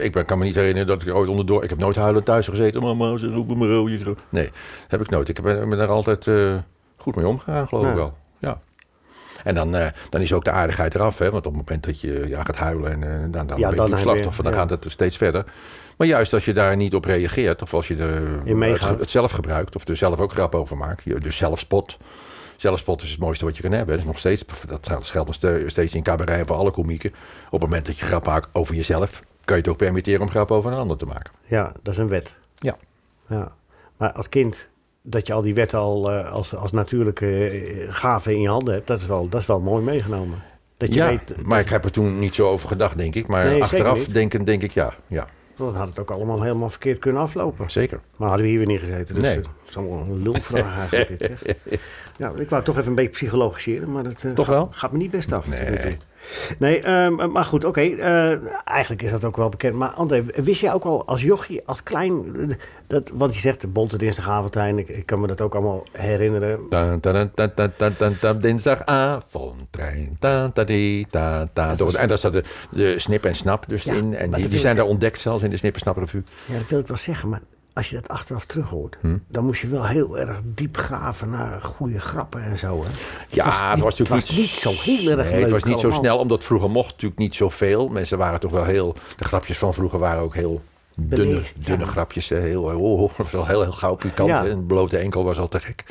Ik 0.00 0.12
ben, 0.12 0.24
kan 0.24 0.38
me 0.38 0.44
niet 0.44 0.54
herinneren 0.54 0.86
dat 0.86 1.02
ik 1.02 1.14
ooit 1.14 1.28
onderdoor... 1.28 1.62
Ik 1.62 1.70
heb 1.70 1.78
nooit 1.78 1.96
huilend 1.96 2.24
thuis 2.24 2.48
gezeten. 2.48 2.80
Mama, 2.82 3.16
ze 3.16 3.32
roepen 3.32 3.58
me 3.58 3.74
rode. 3.74 3.98
gro-" 3.98 4.16
Nee, 4.28 4.50
heb 4.88 5.00
ik 5.00 5.10
nooit. 5.10 5.28
Ik 5.28 5.42
ben, 5.42 5.68
ben 5.68 5.78
daar 5.78 5.88
altijd 5.88 6.26
eh, 6.26 6.54
goed 6.96 7.16
mee 7.16 7.26
omgegaan, 7.26 7.68
geloof 7.68 7.84
Ja. 7.84 7.90
ik 7.90 7.96
wel. 7.96 8.16
Ja. 8.38 8.60
En 9.44 9.54
dan, 9.54 9.76
eh, 9.76 9.86
dan 10.10 10.20
is 10.20 10.32
ook 10.32 10.44
de 10.44 10.50
aardigheid 10.50 10.94
eraf. 10.94 11.18
Hè? 11.18 11.30
Want 11.30 11.46
op 11.46 11.54
het 11.54 11.66
moment 11.66 11.84
dat 11.84 12.00
je 12.00 12.28
ja, 12.28 12.44
gaat 12.44 12.56
huilen... 12.56 12.92
en 12.92 13.02
eh, 13.02 13.18
dan, 13.30 13.46
dan 13.46 13.60
ben 13.60 13.88
je 13.88 13.96
slachtoffer. 13.96 14.44
Dan 14.44 14.52
ja. 14.52 14.58
gaat 14.58 14.70
het 14.70 14.86
steeds 14.88 15.16
verder. 15.16 15.44
Maar 15.96 16.06
juist 16.06 16.32
als 16.32 16.44
je 16.44 16.52
daar 16.52 16.76
niet 16.76 16.94
op 16.94 17.04
reageert... 17.04 17.62
of 17.62 17.74
als 17.74 17.88
je 17.88 17.96
er 17.96 18.22
In 18.44 18.58
meegaat. 18.58 18.90
het, 18.90 19.00
het 19.00 19.10
zelf 19.10 19.32
gebruikt... 19.32 19.76
of 19.76 19.88
er 19.88 19.96
zelf 19.96 20.20
ook 20.20 20.32
grap 20.32 20.54
over 20.54 20.76
maakt... 20.76 21.02
je 21.04 21.18
dus 21.18 21.36
zelfspot... 21.36 21.96
Zelfspot 22.56 23.02
is 23.02 23.10
het 23.10 23.18
mooiste 23.18 23.44
wat 23.44 23.56
je 23.56 23.62
kan 23.62 23.72
hebben. 23.72 23.90
Dat, 23.90 23.98
is 23.98 24.10
nog 24.10 24.18
steeds, 24.18 24.44
dat 24.68 24.86
geldt 25.10 25.26
nog 25.26 25.34
ste- 25.34 25.64
steeds 25.66 25.94
in 25.94 26.02
cabaret 26.02 26.46
voor 26.46 26.56
alle 26.56 26.70
komieken. 26.70 27.10
Op 27.44 27.60
het 27.60 27.60
moment 27.60 27.86
dat 27.86 27.98
je 27.98 28.04
grap 28.04 28.26
maakt 28.26 28.48
over 28.52 28.74
jezelf... 28.74 29.22
kan 29.44 29.56
je 29.56 29.62
het 29.62 29.70
ook 29.70 29.76
permitteren 29.76 30.20
om 30.20 30.30
grap 30.30 30.50
over 30.50 30.72
een 30.72 30.78
ander 30.78 30.96
te 30.96 31.06
maken. 31.06 31.32
Ja, 31.44 31.72
dat 31.82 31.92
is 31.92 31.98
een 31.98 32.08
wet. 32.08 32.38
Ja. 32.58 32.76
Ja. 33.28 33.52
Maar 33.96 34.12
als 34.12 34.28
kind 34.28 34.68
dat 35.02 35.26
je 35.26 35.32
al 35.32 35.42
die 35.42 35.54
wetten 35.54 35.78
al 35.78 36.10
eh, 36.12 36.32
als, 36.32 36.54
als 36.54 36.72
natuurlijke 36.72 37.46
eh, 37.46 37.86
gave 37.94 38.32
in 38.34 38.40
je 38.40 38.48
handen 38.48 38.74
hebt... 38.74 38.86
dat 38.86 38.98
is 38.98 39.06
wel, 39.06 39.28
dat 39.28 39.40
is 39.40 39.46
wel 39.46 39.60
mooi 39.60 39.84
meegenomen. 39.84 40.42
Dat 40.76 40.88
je 40.88 41.00
ja, 41.00 41.08
weet, 41.08 41.42
maar 41.44 41.60
ik 41.60 41.68
heb 41.68 41.84
er 41.84 41.90
toen 41.90 42.18
niet 42.18 42.34
zo 42.34 42.48
over 42.48 42.68
gedacht, 42.68 42.96
denk 42.98 43.14
ik. 43.14 43.26
Maar 43.26 43.44
Nee, 43.44 43.62
achteraf 43.62 44.04
denken, 44.04 44.44
denk 44.44 44.62
ik 44.62 44.70
ja. 44.70 44.94
Ja, 45.06 45.26
dan 45.56 45.74
had 45.76 45.88
het 45.88 45.98
ook 45.98 46.10
allemaal 46.10 46.42
helemaal 46.42 46.70
verkeerd 46.70 46.98
kunnen 46.98 47.22
aflopen. 47.22 47.70
zeker. 47.70 48.00
Maar 48.16 48.28
hadden 48.28 48.46
we 48.46 48.50
hier 48.52 48.60
weer 48.60 48.68
niet 48.70 48.80
gezeten. 48.80 49.14
Dus 49.14 49.22
Nee. 49.24 49.36
het 49.36 49.46
is 49.68 49.76
allemaal 49.76 49.98
een 49.98 50.22
lulvraag 50.22 50.78
eigenlijk 50.78 51.18
dit, 51.18 51.30
zeg. 51.44 51.56
Ja, 52.18 52.32
ik 52.36 52.50
wou 52.50 52.62
toch 52.62 52.76
even 52.76 52.88
een 52.88 52.94
beetje 52.94 53.10
psychologiseren, 53.10 53.92
maar 53.92 54.02
dat 54.02 54.22
eh, 54.22 54.32
Toch 54.32 54.46
gaat, 54.46 54.54
wel? 54.54 54.68
gaat 54.70 54.92
me 54.92 54.98
niet 54.98 55.10
best 55.10 55.32
af. 55.32 55.46
Nee. 55.48 55.96
Nee, 56.58 56.80
ehm, 56.80 57.32
maar 57.32 57.44
goed, 57.44 57.64
oké. 57.64 57.80
eh, 57.80 58.36
eigenlijk 58.64 59.02
is 59.02 59.10
dat 59.10 59.24
ook 59.24 59.36
wel 59.36 59.48
bekend. 59.48 59.74
Maar 59.74 59.88
André, 59.88 60.24
wist 60.34 60.60
jij 60.60 60.72
ook 60.72 60.84
al 60.84 61.06
als 61.06 61.22
jochie, 61.22 61.62
als 61.66 61.82
klein... 61.82 62.24
Dat, 62.86 63.10
want 63.14 63.34
je 63.34 63.40
zegt 63.40 63.60
de 63.60 63.68
bonte 63.68 63.98
dinsdagavondtrein, 63.98 64.78
ik, 64.78 64.88
ik 64.88 65.06
kan 65.06 65.20
me 65.20 65.26
dat 65.26 65.40
ook 65.40 65.54
allemaal 65.54 65.86
herinneren. 65.92 66.68
Ta- 66.68 66.98
ta- 67.00 67.12
ta- 67.12 67.28
ta- 67.34 67.48
ta- 67.48 67.68
ta- 67.76 67.90
ta- 67.90 68.10
ta- 68.20 68.32
Dinsdagavond, 68.34 69.66
trein. 69.70 70.16
Ta- 70.18 70.50
ta- 70.50 70.64
die- 70.64 71.06
ta- 71.10 71.48
ta. 71.52 71.74
Door- 71.74 71.94
En 71.94 72.08
daar 72.08 72.18
staat 72.18 72.32
de, 72.32 72.44
de 72.70 72.98
snip 72.98 73.24
en 73.24 73.34
snap 73.34 73.64
dus 73.68 73.82
Ja, 73.84 73.94
in. 73.94 74.14
En 74.14 74.30
die, 74.30 74.58
zijn 74.58 74.76
daar 74.76 74.86
ontdekt 74.86 75.18
zelfs 75.18 75.42
in 75.42 75.50
de 75.50 75.56
snip 75.56 75.74
en 75.74 75.80
snap 75.80 75.96
revue. 75.96 76.22
Ja, 76.46 76.58
dat 76.58 76.68
wil 76.68 76.78
ik 76.78 76.86
wel 76.86 76.96
zeggen, 76.96 77.28
maar 77.28 77.40
als 77.74 77.90
je 77.90 77.94
dat 77.94 78.08
achteraf 78.08 78.44
terug 78.44 78.68
hoort... 78.68 78.96
Hm? 79.00 79.16
dan 79.28 79.44
moest 79.44 79.60
je 79.60 79.68
wel 79.68 79.86
heel 79.86 80.18
erg 80.18 80.40
diep 80.44 80.76
graven 80.76 81.30
naar 81.30 81.62
goede 81.62 82.00
grappen 82.00 82.42
en 82.42 82.58
zo, 82.58 82.82
hè? 82.82 82.88
Ja, 83.28 83.70
het 83.70 83.80
was, 83.80 83.98
niet, 83.98 84.08
natuurlijk 84.08 84.08
het 84.08 84.08
was 84.08 84.36
niet 84.36 84.48
zo 84.48 84.70
heel 84.70 85.10
erg 85.10 85.22
Nee, 85.22 85.32
leuk 85.32 85.42
het 85.42 85.50
was 85.50 85.64
niet 85.64 85.78
zo 85.78 85.90
snel, 85.90 86.18
omdat 86.18 86.44
vroeger 86.44 86.70
mocht 86.70 86.90
natuurlijk 86.90 87.20
niet 87.20 87.34
zoveel. 87.34 87.88
Mensen 87.88 88.18
waren 88.18 88.40
toch 88.40 88.50
wel 88.50 88.64
heel. 88.64 88.94
De 89.16 89.24
grapjes 89.24 89.58
van 89.58 89.74
vroeger 89.74 89.98
waren 89.98 90.22
ook 90.22 90.34
heel 90.34 90.62
dunne, 90.94 91.24
Beleefd, 91.24 91.52
ja. 91.58 91.66
dunne 91.66 91.84
grapjes. 91.84 92.28
Heel, 92.28 92.62
oh, 92.62 93.02
oh, 93.02 93.10
was 93.16 93.30
wel 93.30 93.46
heel, 93.46 93.62
heel 93.62 93.72
gauw 93.72 93.94
pikant. 93.94 94.28
Ja. 94.28 94.46
En 94.46 94.66
blote 94.66 94.98
enkel 94.98 95.24
was 95.24 95.38
al 95.38 95.48
te 95.48 95.60
gek. 95.60 95.84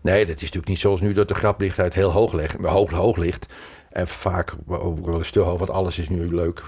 Nee, 0.00 0.26
dat 0.26 0.34
is 0.34 0.40
natuurlijk 0.40 0.68
niet 0.68 0.78
zoals 0.78 1.00
nu 1.00 1.12
dat 1.12 1.28
de 1.28 1.34
grapdichtheid 1.34 1.94
heel 1.94 2.10
hoog, 2.10 2.32
ligt, 2.32 2.56
hoog, 2.62 2.90
hoog 2.90 3.16
ligt. 3.16 3.46
En 3.92 4.08
vaak 4.08 4.54
ook 4.66 5.06
wel 5.06 5.16
eens 5.18 5.30
te 5.30 5.38
hoog, 5.40 5.58
want 5.58 5.70
alles 5.70 5.98
is 5.98 6.08
nu 6.08 6.34
leuk. 6.34 6.62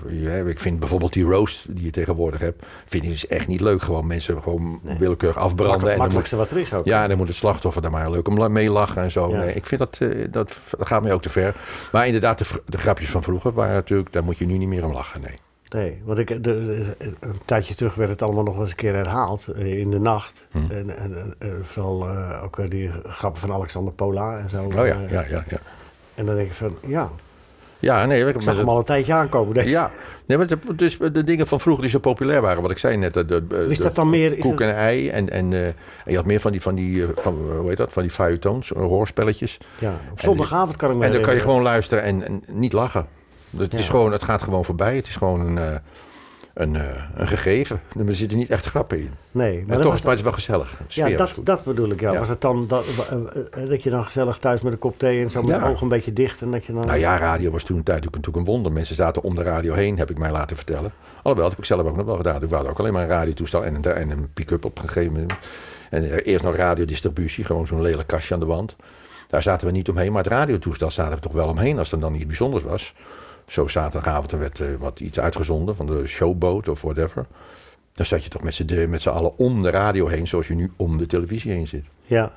Ik 0.47 0.61
vind 0.61 0.79
bijvoorbeeld 0.79 1.13
die 1.13 1.25
roast 1.25 1.65
die 1.69 1.85
je 1.85 1.91
tegenwoordig 1.91 2.41
hebt, 2.41 2.67
vind 2.87 3.05
ik 3.05 3.11
dus 3.11 3.27
echt 3.27 3.47
niet 3.47 3.61
leuk. 3.61 3.83
Gewoon 3.83 4.07
mensen 4.07 4.43
gewoon 4.43 4.81
willekeurig 4.99 5.37
afbranden. 5.39 5.67
Makkelijk- 5.67 5.71
en 5.71 5.79
dan 5.81 5.89
moet, 5.89 5.99
makkelijkste 5.99 6.37
wat 6.37 6.51
er 6.51 6.59
is 6.59 6.75
ook. 6.75 6.85
ja, 6.85 7.07
dan 7.09 7.17
moet 7.17 7.29
het 7.29 7.37
slachtoffer 7.37 7.83
daar 7.83 7.91
maar 7.91 8.11
leuk 8.11 8.29
om 8.29 8.53
mee 8.53 8.71
lachen 8.71 9.03
en 9.03 9.11
zo. 9.11 9.31
Ja. 9.31 9.39
Nee, 9.39 9.55
ik 9.55 9.67
vind 9.67 9.81
dat, 9.81 9.99
eh, 10.01 10.09
dat, 10.31 10.59
dat 10.79 10.87
gaat 10.87 11.03
mij 11.03 11.13
ook 11.13 11.23
te 11.23 11.31
ver. 11.31 11.55
Maar 11.93 12.07
inderdaad, 12.07 12.39
de, 12.39 12.63
de 12.67 12.79
grapjes 12.79 13.11
van 13.11 13.23
vroeger 13.23 13.53
waren 13.53 13.75
natuurlijk, 13.75 14.13
daar 14.13 14.25
moet 14.25 14.39
je 14.39 14.47
nu 14.47 14.59
niet 14.59 14.69
meer 14.69 14.85
om 14.85 14.93
lachen. 14.93 15.21
Nee. 15.21 15.35
Nee, 15.73 16.03
want 16.05 16.19
ik, 16.19 16.29
de, 16.29 16.41
de- 16.43 16.95
een 17.21 17.39
tijdje 17.45 17.75
terug 17.75 17.95
werd 17.95 18.11
het 18.11 18.23
allemaal 18.23 18.45
nog 18.45 18.59
eens 18.59 18.71
een 18.71 18.77
keer 18.77 18.95
herhaald 18.95 19.49
eh, 19.49 19.79
in 19.79 19.91
de 19.91 19.99
nacht. 20.01 20.47
Hm. 20.51 20.59
En, 20.71 20.97
en, 20.99 21.35
en 21.39 21.59
vooral 21.63 22.09
eh, 22.09 22.43
ook 22.45 22.59
eh, 22.59 22.71
die 22.71 22.91
grappen 23.05 23.41
van 23.41 23.53
Alexander 23.53 23.93
Pola 23.95 24.39
en 24.39 24.49
zo. 24.49 24.65
Oh 24.65 24.73
ja, 24.73 24.83
Eh, 24.85 25.11
ja, 25.11 25.25
ja. 25.29 25.45
Ja, 25.49 25.59
En 26.21 26.27
dan 26.27 26.35
denk 26.35 26.49
ik 26.49 26.55
van, 26.55 26.75
ja, 26.87 27.09
ja 27.79 28.07
nee, 28.07 28.27
ik 28.27 28.35
ik 28.35 28.43
zag 28.43 28.57
hem 28.57 28.69
al 28.69 28.79
een 28.79 28.85
tijdje 28.85 29.13
aankomen. 29.13 29.55
Deze. 29.55 29.69
Ja, 29.69 29.91
nee, 30.27 30.39
maar 30.39 30.47
de, 30.47 30.59
dus 30.75 30.99
de 30.99 31.25
dingen 31.25 31.47
van 31.47 31.61
vroeger 31.61 31.83
die 31.83 31.93
zo 31.93 31.99
populair 31.99 32.41
waren, 32.41 32.63
wat 32.63 32.71
ik 32.71 32.79
zei 32.79 32.97
net. 32.97 33.15
De, 33.15 33.25
de, 33.25 33.67
Is 33.69 33.79
dat 33.79 33.95
dan 33.95 34.11
meer- 34.11 34.39
Koek 34.39 34.61
en 34.61 34.75
ei. 34.75 35.09
En, 35.09 35.31
en, 35.31 35.53
eh, 35.53 35.67
en 35.67 35.75
je 36.05 36.17
had 36.17 36.25
meer 36.27 36.41
van 36.41 36.53
die, 36.53 36.63
van 36.63 36.75
die 36.75 37.03
eh, 37.03 37.09
van, 37.15 37.37
eh, 37.51 37.59
hoe 37.59 37.69
heet 37.69 37.77
dat, 37.77 37.93
van 37.93 38.03
die 38.03 38.11
feuilletoons, 38.11 38.73
eh, 38.73 38.81
hoorspelletjes. 38.81 39.59
Ja, 39.79 39.95
op 40.11 40.21
zondagavond 40.21 40.77
kan 40.77 40.91
ik 40.91 40.97
me 40.97 41.05
En 41.05 41.13
dan 41.13 41.21
kan 41.21 41.35
je 41.35 41.41
gewoon 41.41 41.63
luisteren 41.63 42.05
en, 42.05 42.27
en 42.27 42.43
niet 42.49 42.73
lachen. 42.73 43.07
Dus 43.51 43.61
het, 43.61 43.79
is 43.79 43.89
gewoon, 43.89 44.13
het 44.13 44.23
gaat 44.23 44.43
gewoon 44.43 44.65
voorbij. 44.65 44.97
Het 44.97 45.07
is 45.07 45.17
gewoon 45.17 45.41
een, 45.57 45.81
een, 46.55 46.77
eh, 46.77 46.83
een 47.15 47.29
gegeven. 47.29 47.81
Er 48.07 48.15
zitten 48.15 48.39
niet 48.39 48.51
echt 48.51 48.65
grappen 48.65 48.99
in. 48.99 49.11
Nee, 49.31 49.65
maar 49.67 49.77
toch 49.77 49.87
was 49.87 49.95
het 49.95 50.03
maar 50.03 50.17
het 50.17 50.19
is 50.19 50.23
wel 50.25 50.33
gezellig. 50.33 50.81
Ja, 50.89 51.17
dat, 51.17 51.41
dat 51.45 51.65
bedoel 51.65 51.91
ik. 51.91 52.01
Ja. 52.01 52.13
Ja. 52.13 52.19
Was 52.19 52.29
het 52.29 52.41
dan 52.41 52.67
dat, 52.67 52.85
eh, 53.11 53.63
eh, 53.63 53.69
dat 53.69 53.83
je 53.83 53.91
dan 53.91 54.05
gezellig 54.05 54.39
thuis 54.39 54.61
met 54.61 54.73
een 54.73 54.79
kop 54.79 54.99
thee 54.99 55.23
en 55.23 55.31
zo 55.31 55.43
met 55.43 55.51
Ja. 55.51 55.59
de 55.59 55.71
ogen 55.71 55.83
een 55.83 55.89
beetje 55.89 56.13
dicht 56.13 56.43
en 56.43 56.51
dat 56.51 56.67
je 56.67 56.73
dan... 56.73 56.87
Nou 56.87 56.99
ja, 56.99 57.19
radio 57.19 57.51
was 57.51 57.63
toen 57.63 57.77
een 57.77 57.83
tijd 57.83 58.05
natuurlijk 58.05 58.37
een 58.37 58.45
wonder. 58.45 58.73
Mensen 58.73 58.97
zaten 58.97 59.23
om 59.23 59.35
de 59.35 59.43
radio 59.43 59.75
heen, 59.75 59.99
heb 59.99 60.11
ik 60.11 60.19
mij 60.19 60.31
laten 60.31 60.57
vertellen. 60.57 60.93
Alhoewel, 61.17 61.43
dat 61.43 61.51
heb 61.51 61.59
ik 61.59 61.65
zelf 61.65 61.87
ook 61.87 61.97
nog 61.97 62.07
wel 62.07 62.17
gedaan. 62.17 62.43
Ik 62.43 62.51
had 62.51 62.69
ook 62.69 62.79
alleen 62.79 62.93
maar 62.93 63.03
een 63.03 63.09
radiotoestel 63.09 63.65
en 63.65 63.75
een, 63.75 63.85
en 63.85 64.11
een 64.11 64.29
pick-up 64.35 64.65
op 64.65 64.83
een 64.83 64.89
gegeven 64.89 65.13
moment. 65.13 65.33
En 65.91 66.13
eerst 66.13 66.45
nog 66.45 66.57
radiodistributie, 66.57 67.45
gewoon 67.45 67.67
zo'n 67.67 67.83
lelijk 67.83 68.09
kastje 68.09 68.35
aan 68.35 68.41
de 68.41 68.47
wand. 68.47 68.77
Daar 69.27 69.43
zaten 69.43 69.67
we 69.67 69.73
niet 69.73 69.89
omheen, 69.89 70.13
maar 70.13 70.23
het 70.23 70.33
radiotoestel 70.33 70.91
zaten 70.91 71.15
we 71.15 71.21
toch 71.21 71.33
wel 71.33 71.49
omheen 71.49 71.79
als 71.79 71.93
er 71.93 72.01
dan 72.01 72.15
iets 72.15 72.27
bijzonders 72.27 72.65
was. 72.65 72.95
Zo 73.51 73.69
zaterdagavond 73.69 74.33
er 74.33 74.39
werd 74.39 74.61
eh, 74.61 74.67
wat 74.79 75.01
iets 75.01 75.21
uitgezonden 75.21 75.77
van 75.77 75.87
de 75.87 76.07
showboat 76.07 76.69
of 76.69 76.83
whatever. 76.83 77.27
Dan 77.95 78.07
zat 78.07 78.25
je 78.25 78.31
toch 78.31 78.43
met 78.43 79.03
z'n 79.03 79.09
allen 79.09 79.39
om 79.39 79.63
de 79.63 79.71
radio 79.71 80.07
heen, 80.07 80.27
zoals 80.27 80.49
je 80.49 80.55
nu 80.55 80.73
om 80.77 80.99
de 80.99 81.07
televisie 81.07 81.53
heen 81.53 81.67
zit. 81.67 81.85
Ja. 82.07 82.33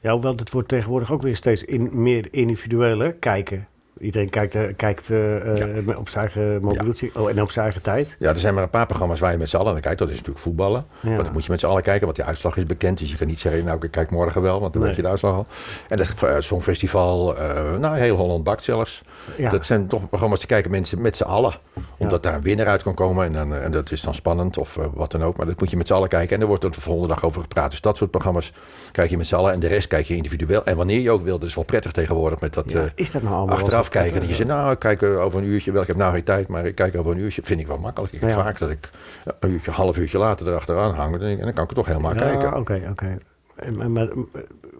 Ja, 0.00 0.12
hoewel 0.12 0.36
het 0.36 0.50
wordt 0.50 0.68
tegenwoordig 0.68 1.12
ook 1.12 1.22
weer 1.22 1.36
steeds 1.36 1.64
in, 1.64 2.02
meer 2.02 2.28
individueel, 2.30 3.12
kijken. 3.18 3.66
Iedereen 4.00 4.30
kijkt, 4.30 4.54
eh, 4.54 4.62
kijkt 4.76 5.10
eh, 5.10 5.78
eh, 5.78 5.98
op 5.98 6.08
zijn 6.08 6.24
eigen 6.24 6.62
mobieltje 6.62 7.10
oh, 7.14 7.30
en 7.30 7.42
op 7.42 7.50
zijn 7.50 7.64
eigen 7.64 7.82
tijd. 7.82 8.16
Ja, 8.18 8.28
er 8.28 8.40
zijn 8.40 8.54
maar 8.54 8.62
een 8.62 8.70
paar 8.70 8.86
programma's 8.86 9.20
waar 9.20 9.32
je 9.32 9.38
met 9.38 9.48
z'n 9.48 9.56
allen 9.56 9.72
naar 9.72 9.80
kijkt. 9.80 9.98
Dat 9.98 10.08
is 10.08 10.14
natuurlijk 10.14 10.44
voetballen. 10.44 10.84
Ja. 11.00 11.08
Want 11.08 11.24
dan 11.24 11.32
moet 11.32 11.44
je 11.44 11.50
met 11.50 11.60
z'n 11.60 11.66
allen 11.66 11.82
kijken, 11.82 12.04
want 12.04 12.16
die 12.16 12.24
uitslag 12.24 12.56
is 12.56 12.66
bekend. 12.66 12.98
Dus 12.98 13.10
je 13.10 13.16
kan 13.16 13.26
niet 13.26 13.38
zeggen, 13.38 13.64
nou 13.64 13.84
ik 13.84 13.90
kijk 13.90 14.10
morgen 14.10 14.42
wel, 14.42 14.60
want 14.60 14.72
dan 14.72 14.82
Nee. 14.82 14.90
weet 14.90 14.96
je 14.96 15.02
de 15.02 15.08
uitslag 15.08 15.34
al. 15.34 15.46
En 15.88 15.98
het 15.98 16.44
Songfestival, 16.44 17.36
nou 17.78 17.98
heel 17.98 18.16
Holland 18.16 18.44
bakt 18.44 18.62
zelfs. 18.62 19.02
Dat 19.50 19.66
zijn 19.66 19.86
toch 19.86 20.08
programma's 20.08 20.38
die 20.38 20.48
kijken 20.48 20.70
mensen 20.70 21.00
met 21.00 21.16
z'n 21.16 21.22
allen. 21.22 21.54
Omdat 21.96 22.22
daar 22.22 22.34
een 22.34 22.42
winnaar 22.42 22.66
uit 22.66 22.82
kan 22.82 22.94
komen. 22.94 23.24
En, 23.26 23.32
dan, 23.32 23.54
en 23.54 23.70
dat 23.70 23.90
is 23.90 24.00
dan 24.00 24.14
spannend 24.14 24.58
of 24.58 24.78
wat 24.94 25.10
dan 25.10 25.24
ook. 25.24 25.36
Maar 25.36 25.46
dat 25.46 25.60
moet 25.60 25.70
je 25.70 25.76
met 25.76 25.86
z'n 25.86 25.92
allen 25.92 26.08
kijken. 26.08 26.36
En 26.36 26.42
er 26.42 26.48
wordt 26.48 26.64
er 26.64 26.70
de 26.70 26.80
volgende 26.80 27.08
dag 27.08 27.24
over 27.24 27.40
gepraat. 27.40 27.70
Dus 27.70 27.80
dat 27.80 27.96
soort 27.96 28.10
programma's 28.10 28.52
kijk 28.92 29.10
je 29.10 29.16
met 29.16 29.26
z'n 29.26 29.34
allen. 29.34 29.52
En 29.52 29.60
de 29.60 29.66
rest 29.66 29.86
kijk 29.86 30.06
je 30.06 30.16
individueel. 30.16 30.64
En 30.64 30.76
wanneer 30.76 31.00
je 31.00 31.10
ook 31.10 31.22
wil. 31.22 31.38
Dat 31.38 31.48
is 31.48 31.54
wel 31.54 31.64
prettig 31.64 31.92
tegenwoordig 31.92 32.40
met 32.40 32.54
dat 32.54 32.66
is 32.94 33.10
dat 33.10 33.22
nou 33.22 33.34
allemaal 33.34 33.56
achteraf 33.56 33.87
kijken. 33.88 34.20
Dat 34.20 34.28
je 34.28 34.34
zegt, 34.34 34.48
nou 34.48 34.72
ik 34.72 34.78
kijk 34.78 35.02
eh, 35.02 35.20
over 35.22 35.38
een 35.38 35.44
uurtje. 35.48 35.72
Wel, 35.72 35.80
ik 35.82 35.86
heb 35.88 35.96
nou 35.96 36.12
geen 36.12 36.24
tijd. 36.24 36.48
Maar 36.48 36.66
ik 36.66 36.74
kijk 36.74 36.96
over 36.96 37.12
een 37.12 37.18
uurtje. 37.18 37.42
Vind 37.44 37.60
ik 37.60 37.66
wel 37.66 37.78
makkelijk. 37.78 38.12
Ik 38.12 38.20
heb 38.20 38.28
Ja. 38.28 38.34
vaak 38.34 38.58
dat 38.58 38.70
ik 38.70 38.90
een 39.40 39.50
uurtje, 39.50 39.70
half 39.70 39.96
uurtje 39.96 40.18
later 40.18 40.48
erachteraan 40.48 40.94
hang. 40.94 41.20
En 41.20 41.38
dan 41.38 41.52
kan 41.52 41.64
ik 41.64 41.70
er 41.70 41.76
toch 41.76 41.86
helemaal 41.86 42.14
Ja, 42.14 42.18
kijken. 42.20 42.56
oké, 42.56 42.82
oké. 42.90 43.16
Maar, 43.76 43.90
maar, 43.90 44.08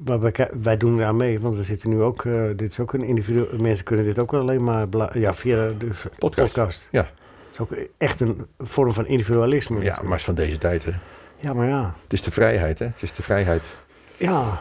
maar 0.04 0.20
wij, 0.62 0.76
doen 0.76 0.96
daar 0.98 1.14
mee, 1.14 1.40
want 1.40 1.56
we 1.56 1.62
zitten 1.64 1.90
nu 1.90 2.00
ook. 2.02 2.24
eh, 2.24 2.32
dit 2.56 2.70
is 2.70 2.80
ook 2.80 2.92
een 2.92 3.02
individueel. 3.04 3.48
Mensen 3.60 3.84
kunnen 3.84 4.04
dit 4.04 4.18
ook 4.18 4.32
alleen 4.34 4.64
maar. 4.64 4.86
Ja, 5.18 5.34
via 5.34 5.56
de 5.78 5.86
Podcast. 6.18 6.54
podcast. 6.54 6.88
Ja. 6.92 7.00
Het 7.00 7.10
is 7.52 7.60
ook 7.60 7.70
echt 7.98 8.20
een 8.20 8.46
vorm 8.58 8.92
van 8.92 9.06
individualisme. 9.06 9.74
ja, 9.76 9.80
natuurlijk. 9.82 10.02
maar 10.08 10.18
het 10.18 10.28
is 10.28 10.34
van 10.34 10.34
deze 10.44 10.58
tijd. 10.58 10.84
Hè. 10.84 10.90
ja, 11.38 11.52
maar 11.52 11.66
ja. 11.66 11.94
Het 12.02 12.12
is 12.12 12.22
de 12.22 12.30
vrijheid. 12.30 12.78
Hè. 12.78 12.86
Het 12.86 13.02
is 13.02 13.12
de 13.12 13.22
vrijheid. 13.22 13.68
Ja. 14.16 14.58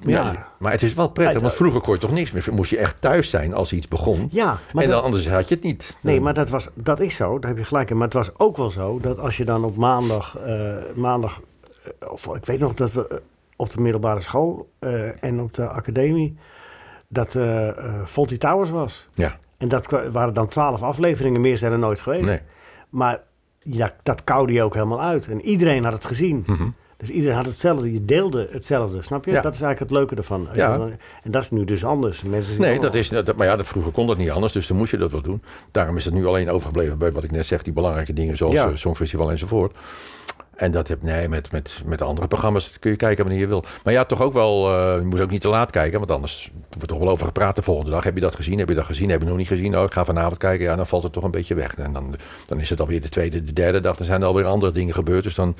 Ja. 0.00 0.32
Ja, 0.32 0.48
maar 0.58 0.72
het 0.72 0.82
is 0.82 0.94
wel 0.94 1.10
prettig, 1.10 1.40
want 1.40 1.54
vroeger 1.54 1.80
kon 1.80 1.94
je 1.94 2.00
toch 2.00 2.10
niks 2.12 2.30
meer. 2.32 2.44
Moest 2.52 2.70
je 2.70 2.78
echt 2.78 2.96
thuis 3.00 3.30
zijn 3.30 3.54
als 3.54 3.72
iets 3.72 3.88
begon. 3.88 4.28
Ja, 4.32 4.44
maar 4.72 4.82
en 4.82 4.88
dan 4.88 4.96
dat- 4.96 5.04
anders 5.04 5.28
had 5.28 5.48
je 5.48 5.54
het 5.54 5.64
niet. 5.64 5.98
Nee, 6.02 6.20
maar 6.20 6.34
dat, 6.34 6.48
was, 6.50 6.68
dat 6.74 7.00
is 7.00 7.14
zo, 7.16 7.38
daar 7.38 7.50
heb 7.50 7.58
je 7.58 7.64
gelijk 7.64 7.90
in. 7.90 7.96
Maar 7.96 8.04
het 8.04 8.14
was 8.16 8.38
ook 8.38 8.56
wel 8.56 8.70
zo 8.70 8.98
dat 9.00 9.18
als 9.18 9.36
je 9.36 9.44
dan 9.44 9.64
op 9.64 9.76
maandag, 9.76 10.38
eh, 10.38 10.74
maandag 10.94 11.40
eh, 12.00 12.10
of 12.12 12.26
ik 12.36 12.44
weet 12.46 12.58
nog 12.60 12.74
dat 12.74 12.92
we 12.92 13.06
eh, 13.08 13.16
op 13.56 13.70
de 13.70 13.80
middelbare 13.80 14.20
school 14.20 14.68
en 15.20 15.40
op 15.40 15.54
de 15.54 15.68
academie, 15.68 16.36
dat 17.08 17.34
eh 17.34 17.68
Fawlty 18.04 18.36
Towers 18.38 18.70
was. 18.70 19.08
Ja. 19.14 19.36
En 19.58 19.68
dat 19.68 19.86
waren 20.10 20.34
dan 20.34 20.46
twaalf 20.46 20.82
afleveringen, 20.82 21.40
meer 21.40 21.58
zijn 21.58 21.72
er 21.72 21.78
nooit 21.78 22.00
geweest. 22.00 22.24
Nee. 22.24 22.40
Maar 22.88 23.20
ja, 23.58 23.92
dat 24.02 24.24
koude 24.24 24.52
je 24.52 24.62
ook 24.62 24.74
helemaal 24.74 25.02
uit. 25.02 25.28
En 25.28 25.40
iedereen 25.40 25.84
had 25.84 25.92
het 25.92 26.04
gezien. 26.04 26.44
Dus 26.98 27.10
iedereen 27.10 27.36
had 27.36 27.44
hetzelfde, 27.46 27.92
je 27.92 28.02
deelde 28.02 28.48
hetzelfde, 28.50 29.02
snap 29.02 29.24
je? 29.24 29.30
Ja. 29.30 29.40
Dat 29.40 29.54
is 29.54 29.60
eigenlijk 29.60 29.90
het 29.90 29.98
leuke 30.00 30.14
ervan. 30.14 30.46
Als 30.48 30.56
Ja. 30.56 30.78
dan- 30.78 30.90
en 31.22 31.30
dat 31.30 31.42
is 31.42 31.50
nu 31.50 31.64
dus 31.64 31.84
anders. 31.84 32.22
Mensen 32.22 32.52
Nee, 32.58 32.62
allemaal- 32.70 32.82
dat 32.90 32.94
is, 32.94 33.08
dat, 33.08 33.36
maar 33.36 33.46
ja, 33.46 33.56
dat, 33.56 33.66
vroeger 33.66 33.92
kon 33.92 34.06
dat 34.06 34.16
niet 34.18 34.30
anders, 34.30 34.52
dus 34.52 34.66
dan 34.66 34.76
moest 34.76 34.90
je 34.90 34.96
dat 34.96 35.12
wel 35.12 35.22
doen. 35.22 35.42
Daarom 35.70 35.96
is 35.96 36.04
het 36.04 36.14
nu 36.14 36.26
alleen 36.26 36.50
overgebleven 36.50 36.98
bij 36.98 37.12
wat 37.12 37.24
ik 37.24 37.30
net 37.30 37.46
zeg, 37.46 37.62
die 37.62 37.72
belangrijke 37.72 38.12
dingen 38.12 38.36
zoals 38.36 38.54
Ja. 38.54 38.68
eh, 38.68 38.76
Songfestival 38.76 39.30
enzovoort. 39.30 39.74
En 40.58 40.70
dat 40.70 40.88
heb 40.88 41.02
nee, 41.02 41.28
met, 41.28 41.52
met, 41.52 41.82
met 41.84 42.02
andere 42.02 42.26
programma's 42.26 42.78
kun 42.78 42.90
je 42.90 42.96
kijken 42.96 43.24
wanneer 43.24 43.42
je 43.42 43.48
wil. 43.48 43.64
Maar 43.84 43.92
ja, 43.92 44.04
toch 44.04 44.22
ook 44.22 44.32
wel, 44.32 44.74
eh, 44.74 44.98
je 44.98 45.04
moet 45.04 45.20
ook 45.20 45.30
niet 45.30 45.40
te 45.40 45.48
laat 45.48 45.70
kijken, 45.70 45.98
want 45.98 46.10
anders 46.10 46.50
wordt 46.68 46.82
er 46.82 46.88
toch 46.88 46.98
wel 46.98 47.08
over 47.08 47.26
gepraat 47.26 47.56
de 47.56 47.62
volgende 47.62 47.90
dag. 47.90 48.04
Heb 48.04 48.14
je 48.14 48.20
dat 48.20 48.34
gezien? 48.34 48.58
Heb 48.58 48.68
je 48.68 48.74
dat 48.74 48.84
gezien? 48.84 49.10
Heb 49.10 49.20
je 49.20 49.26
nog 49.26 49.36
niet 49.36 49.46
gezien? 49.46 49.78
Oh, 49.78 49.84
ik 49.84 49.92
ga 49.92 50.04
vanavond 50.04 50.36
kijken. 50.36 50.66
Ja, 50.66 50.76
dan 50.76 50.86
valt 50.86 51.02
het 51.02 51.12
toch 51.12 51.24
een 51.24 51.30
beetje 51.30 51.54
weg. 51.54 51.74
En 51.74 51.92
dan, 51.92 52.14
dan 52.46 52.60
is 52.60 52.70
het 52.70 52.80
alweer 52.80 53.00
de 53.00 53.08
tweede, 53.08 53.42
de 53.42 53.52
derde 53.52 53.80
dag. 53.80 53.96
Dan 53.96 54.06
zijn 54.06 54.20
er 54.20 54.26
alweer 54.26 54.44
andere 54.44 54.72
dingen 54.72 54.94
gebeurd. 54.94 55.22
Dus 55.22 55.34
dan 55.34 55.56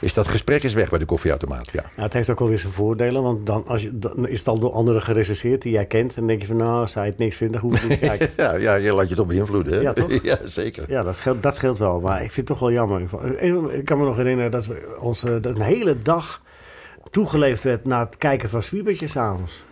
is 0.00 0.14
dat 0.14 0.28
gesprek 0.28 0.62
is 0.62 0.74
weg 0.74 0.90
bij 0.90 0.98
de 0.98 1.04
koffieautomaat. 1.04 1.70
Ja. 1.72 1.84
Het 1.94 2.12
heeft 2.12 2.30
ook 2.30 2.38
wel 2.38 2.48
weer 2.48 2.58
zijn 2.58 2.72
voordelen, 2.72 3.22
want 3.22 3.46
dan, 3.46 3.66
als 3.66 3.82
je, 3.82 3.98
dan 3.98 4.28
is 4.28 4.38
het 4.38 4.48
al 4.48 4.58
door 4.58 4.72
anderen 4.72 5.02
gerecenseerd 5.02 5.62
die 5.62 5.72
jij 5.72 5.86
kent. 5.86 6.10
En 6.10 6.16
dan 6.16 6.26
denk 6.26 6.40
je 6.40 6.46
van, 6.46 6.56
nou, 6.56 6.80
als 6.80 6.94
hij 6.94 7.06
het 7.06 7.18
niks 7.18 7.40
hoef 7.40 7.82
ik 7.82 7.88
niet 7.88 8.00
te 8.00 8.06
kijken. 8.06 8.30
Ja, 8.36 8.54
ja, 8.54 8.74
je 8.74 8.94
laat 8.94 9.08
je 9.08 9.14
toch 9.14 9.26
beïnvloeden. 9.26 9.72
Hè? 9.72 9.80
Ja, 9.80 9.92
toch? 9.92 10.22
ja, 10.22 10.36
zeker. 10.42 10.84
Ja, 10.88 11.02
dat 11.02 11.16
scheelt, 11.16 11.42
dat 11.42 11.54
scheelt 11.54 11.78
wel. 11.78 12.00
Maar 12.00 12.22
ik 12.22 12.30
vind 12.30 12.48
het 12.48 12.58
toch 12.58 12.58
wel 12.58 12.72
jammer. 12.72 13.00
Ik 13.72 13.84
kan 13.84 13.98
me 13.98 14.04
nog 14.04 14.18
herinneren 14.26 14.50
dat 14.50 14.66
we 14.66 14.96
ons 15.00 15.24
eh, 15.24 15.30
dat 15.40 15.54
een 15.54 15.62
hele 15.62 16.02
dag 16.02 16.40
toegeleefd 17.10 17.62
werd 17.62 17.84
naar 17.84 18.04
het 18.06 18.16
kijken 18.18 18.48
van 18.48 18.62
Zwiebertje 18.62 19.06
s'avonds. 19.06 19.62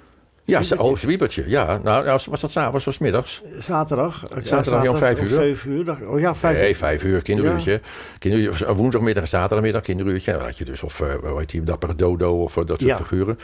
Ja, 0.46 0.60
oh, 0.76 0.96
zwiebertje. 0.96 1.44
Ja, 1.48 1.78
nou, 1.82 2.04
was 2.04 2.40
dat 2.40 2.50
s'avonds 2.50 2.86
of 2.86 2.94
's 2.94 2.98
middags? 2.98 3.42
Zaterdag. 3.58 4.24
Ik 4.36 4.46
Zaterdag 4.46 4.88
om 4.88 4.96
vijf 4.96 5.22
uur? 5.22 5.28
zeven 5.28 5.70
uur. 5.70 5.84
dacht 5.84 6.08
oh 6.08 6.20
ja, 6.20 6.34
vijf 6.34 6.58
Nee, 6.58 6.68
uur. 6.68 6.74
vijf 6.76 7.02
uur, 7.04 7.22
kinderuurtje. 7.22 7.80
kinderuurtje 8.18 8.74
woensdagmiddag 8.74 9.22
en 9.22 9.28
zaterdagmiddag, 9.28 9.82
kinderuurtje. 9.82 10.32
Dan 10.32 10.40
had 10.40 10.58
je 10.58 10.64
dus, 10.64 10.82
of 10.82 11.00
eh, 11.00 11.14
hoe 11.14 11.38
heet 11.38 11.50
die, 11.50 11.62
dappere 11.64 11.94
dodo 11.96 12.42
of 12.42 12.56
eh, 12.56 12.66
dat 12.66 12.80
soort 12.80 12.90
Ja. 12.90 12.96
figuren. 13.04 13.38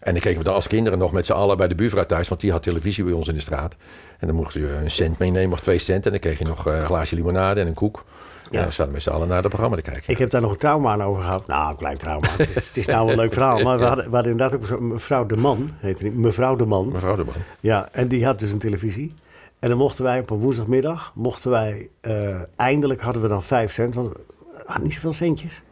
En 0.00 0.12
dan 0.12 0.20
keken 0.22 0.38
we 0.38 0.44
dan 0.44 0.54
als 0.54 0.66
kinderen 0.66 0.98
nog 0.98 1.12
met 1.12 1.26
z'n 1.26 1.32
allen 1.32 1.56
bij 1.56 1.68
de 1.68 1.74
buurvrouw 1.74 2.04
thuis. 2.04 2.28
Want 2.28 2.40
die 2.40 2.50
had 2.50 2.62
televisie 2.62 3.04
bij 3.04 3.12
ons 3.12 3.28
in 3.28 3.34
de 3.34 3.40
straat. 3.40 3.76
En 4.18 4.26
dan 4.26 4.36
mocht 4.36 4.52
je 4.54 4.72
een 4.82 4.90
cent 4.90 5.18
meenemen 5.18 5.52
of 5.52 5.60
twee 5.60 5.78
cent. 5.78 6.04
En 6.04 6.10
dan 6.10 6.20
kreeg 6.20 6.38
je 6.38 6.44
nog 6.44 6.66
een 6.66 6.80
glaasje 6.80 7.14
limonade 7.14 7.60
en 7.60 7.66
een 7.66 7.74
koek. 7.74 8.04
Ja. 8.50 8.62
Dan 8.62 8.72
zaten 8.72 8.86
we 8.86 8.92
met 8.92 9.02
z'n 9.02 9.10
allen 9.10 9.28
naar 9.28 9.38
het 9.38 9.48
programma 9.48 9.76
te 9.76 9.82
kijken. 9.82 10.02
Ik 10.06 10.18
heb 10.18 10.30
daar 10.30 10.40
nog 10.40 10.50
een 10.50 10.58
trauma 10.58 10.92
aan 10.92 11.02
over 11.02 11.22
gehad. 11.22 11.46
Nou, 11.46 11.70
een 11.70 11.76
klein 11.76 11.98
trauma. 11.98 12.28
het, 12.30 12.48
is, 12.48 12.54
het 12.54 12.76
is 12.76 12.86
nou 12.86 13.10
een 13.10 13.16
leuk 13.16 13.32
verhaal. 13.32 13.62
Maar 13.62 13.78
we 13.78 13.84
hadden, 13.84 14.04
we 14.04 14.14
hadden 14.14 14.32
inderdaad 14.32 14.72
ook 14.72 14.80
mevrouw 14.80 15.26
de 15.26 15.36
Man. 15.36 15.70
Heette 15.74 16.02
die, 16.02 16.12
mevrouw 16.12 16.56
de 16.56 16.66
Man. 16.66 16.92
Mevrouw 16.92 17.14
de 17.14 17.24
Man. 17.24 17.34
Ja, 17.60 17.88
en 17.92 18.08
die 18.08 18.24
had 18.24 18.38
dus 18.38 18.52
een 18.52 18.58
televisie. 18.58 19.14
En 19.58 19.68
dan 19.68 19.78
mochten 19.78 20.04
wij 20.04 20.18
op 20.18 20.30
een 20.30 20.38
woensdagmiddag, 20.38 21.12
mochten 21.14 21.50
wij, 21.50 21.88
eh, 22.00 22.40
eindelijk 22.56 23.00
hadden 23.00 23.22
we 23.22 23.28
dan 23.28 23.42
vijf 23.42 23.72
cent, 23.72 23.94
want 23.94 24.08
we 24.08 24.20
hadden 24.64 24.84
niet 24.84 24.94
zoveel 24.94 25.12
centjes. 25.12 25.62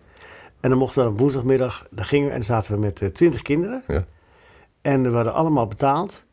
En 0.60 0.70
dan 0.70 0.78
mochten 0.78 1.04
we 1.04 1.10
op 1.10 1.18
woensdagmiddag, 1.18 1.86
daar 1.90 2.04
gingen 2.04 2.28
we 2.28 2.34
en 2.34 2.42
zaten 2.42 2.74
we 2.74 2.80
met 2.80 3.02
eh, 3.02 3.08
twintig 3.08 3.42
kinderen. 3.42 3.82
Ja. 3.86 4.04
En 4.82 5.02
we 5.02 5.14
hadden 5.16 5.32
allemaal 5.32 5.66
betaald. 5.66 6.24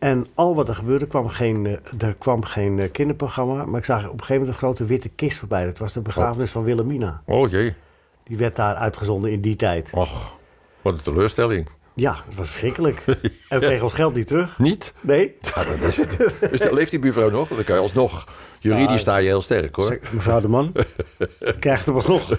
En 0.00 0.26
al 0.34 0.54
wat 0.54 0.68
er 0.68 0.74
gebeurde, 0.74 1.06
kwam 1.06 1.28
geen, 1.28 1.66
eh, 1.66 2.08
er 2.08 2.14
kwam 2.14 2.44
geen 2.44 2.78
eh, 2.78 2.90
kinderprogramma. 2.90 3.64
Maar 3.64 3.78
ik 3.78 3.84
zag 3.84 3.98
op 3.98 4.04
een 4.04 4.10
gegeven 4.10 4.34
moment 4.34 4.48
een 4.48 4.58
grote 4.58 4.84
witte 4.84 5.08
kist 5.08 5.38
voorbij. 5.38 5.64
Dat 5.64 5.78
was 5.78 5.92
de 5.92 6.02
begrafenis 6.02 6.50
van 6.50 6.64
Wilhelmina. 6.64 7.22
Oh 7.24 7.50
jee. 7.50 7.74
Die 8.22 8.36
werd 8.36 8.56
daar 8.56 8.74
uitgezonden 8.74 9.32
in 9.32 9.40
die 9.40 9.56
tijd. 9.56 9.90
Och, 9.94 10.32
wat 10.82 10.92
een 10.92 11.02
teleurstelling. 11.02 11.68
Ja, 12.00 12.22
het 12.26 12.36
was 12.36 12.48
verschrikkelijk. 12.48 13.02
En 13.48 13.58
we 13.60 13.66
kregen 13.66 13.82
ons 13.84 13.92
geld 13.92 14.14
niet 14.14 14.26
terug. 14.26 14.58
Niet? 14.58 14.94
Nee. 15.00 15.34
Ja, 15.40 15.64
dat 15.64 15.80
is 15.80 15.96
het. 15.96 16.34
Dus 16.50 16.60
dan 16.60 16.74
leeft 16.74 16.90
die 16.90 16.98
buurvrouw 17.00 17.30
nog? 17.30 17.48
Dan 17.48 17.64
kan 17.64 17.74
je 17.74 17.80
alsnog... 17.80 18.26
Juridisch 18.62 19.00
sta 19.00 19.16
je 19.16 19.26
heel 19.26 19.40
sterk 19.40 19.74
hoor. 19.74 19.98
Mevrouw 20.10 20.40
de 20.40 20.48
man, 20.48 20.72
krijgt 21.60 21.86
hem 21.86 21.94
alsnog. 21.94 22.36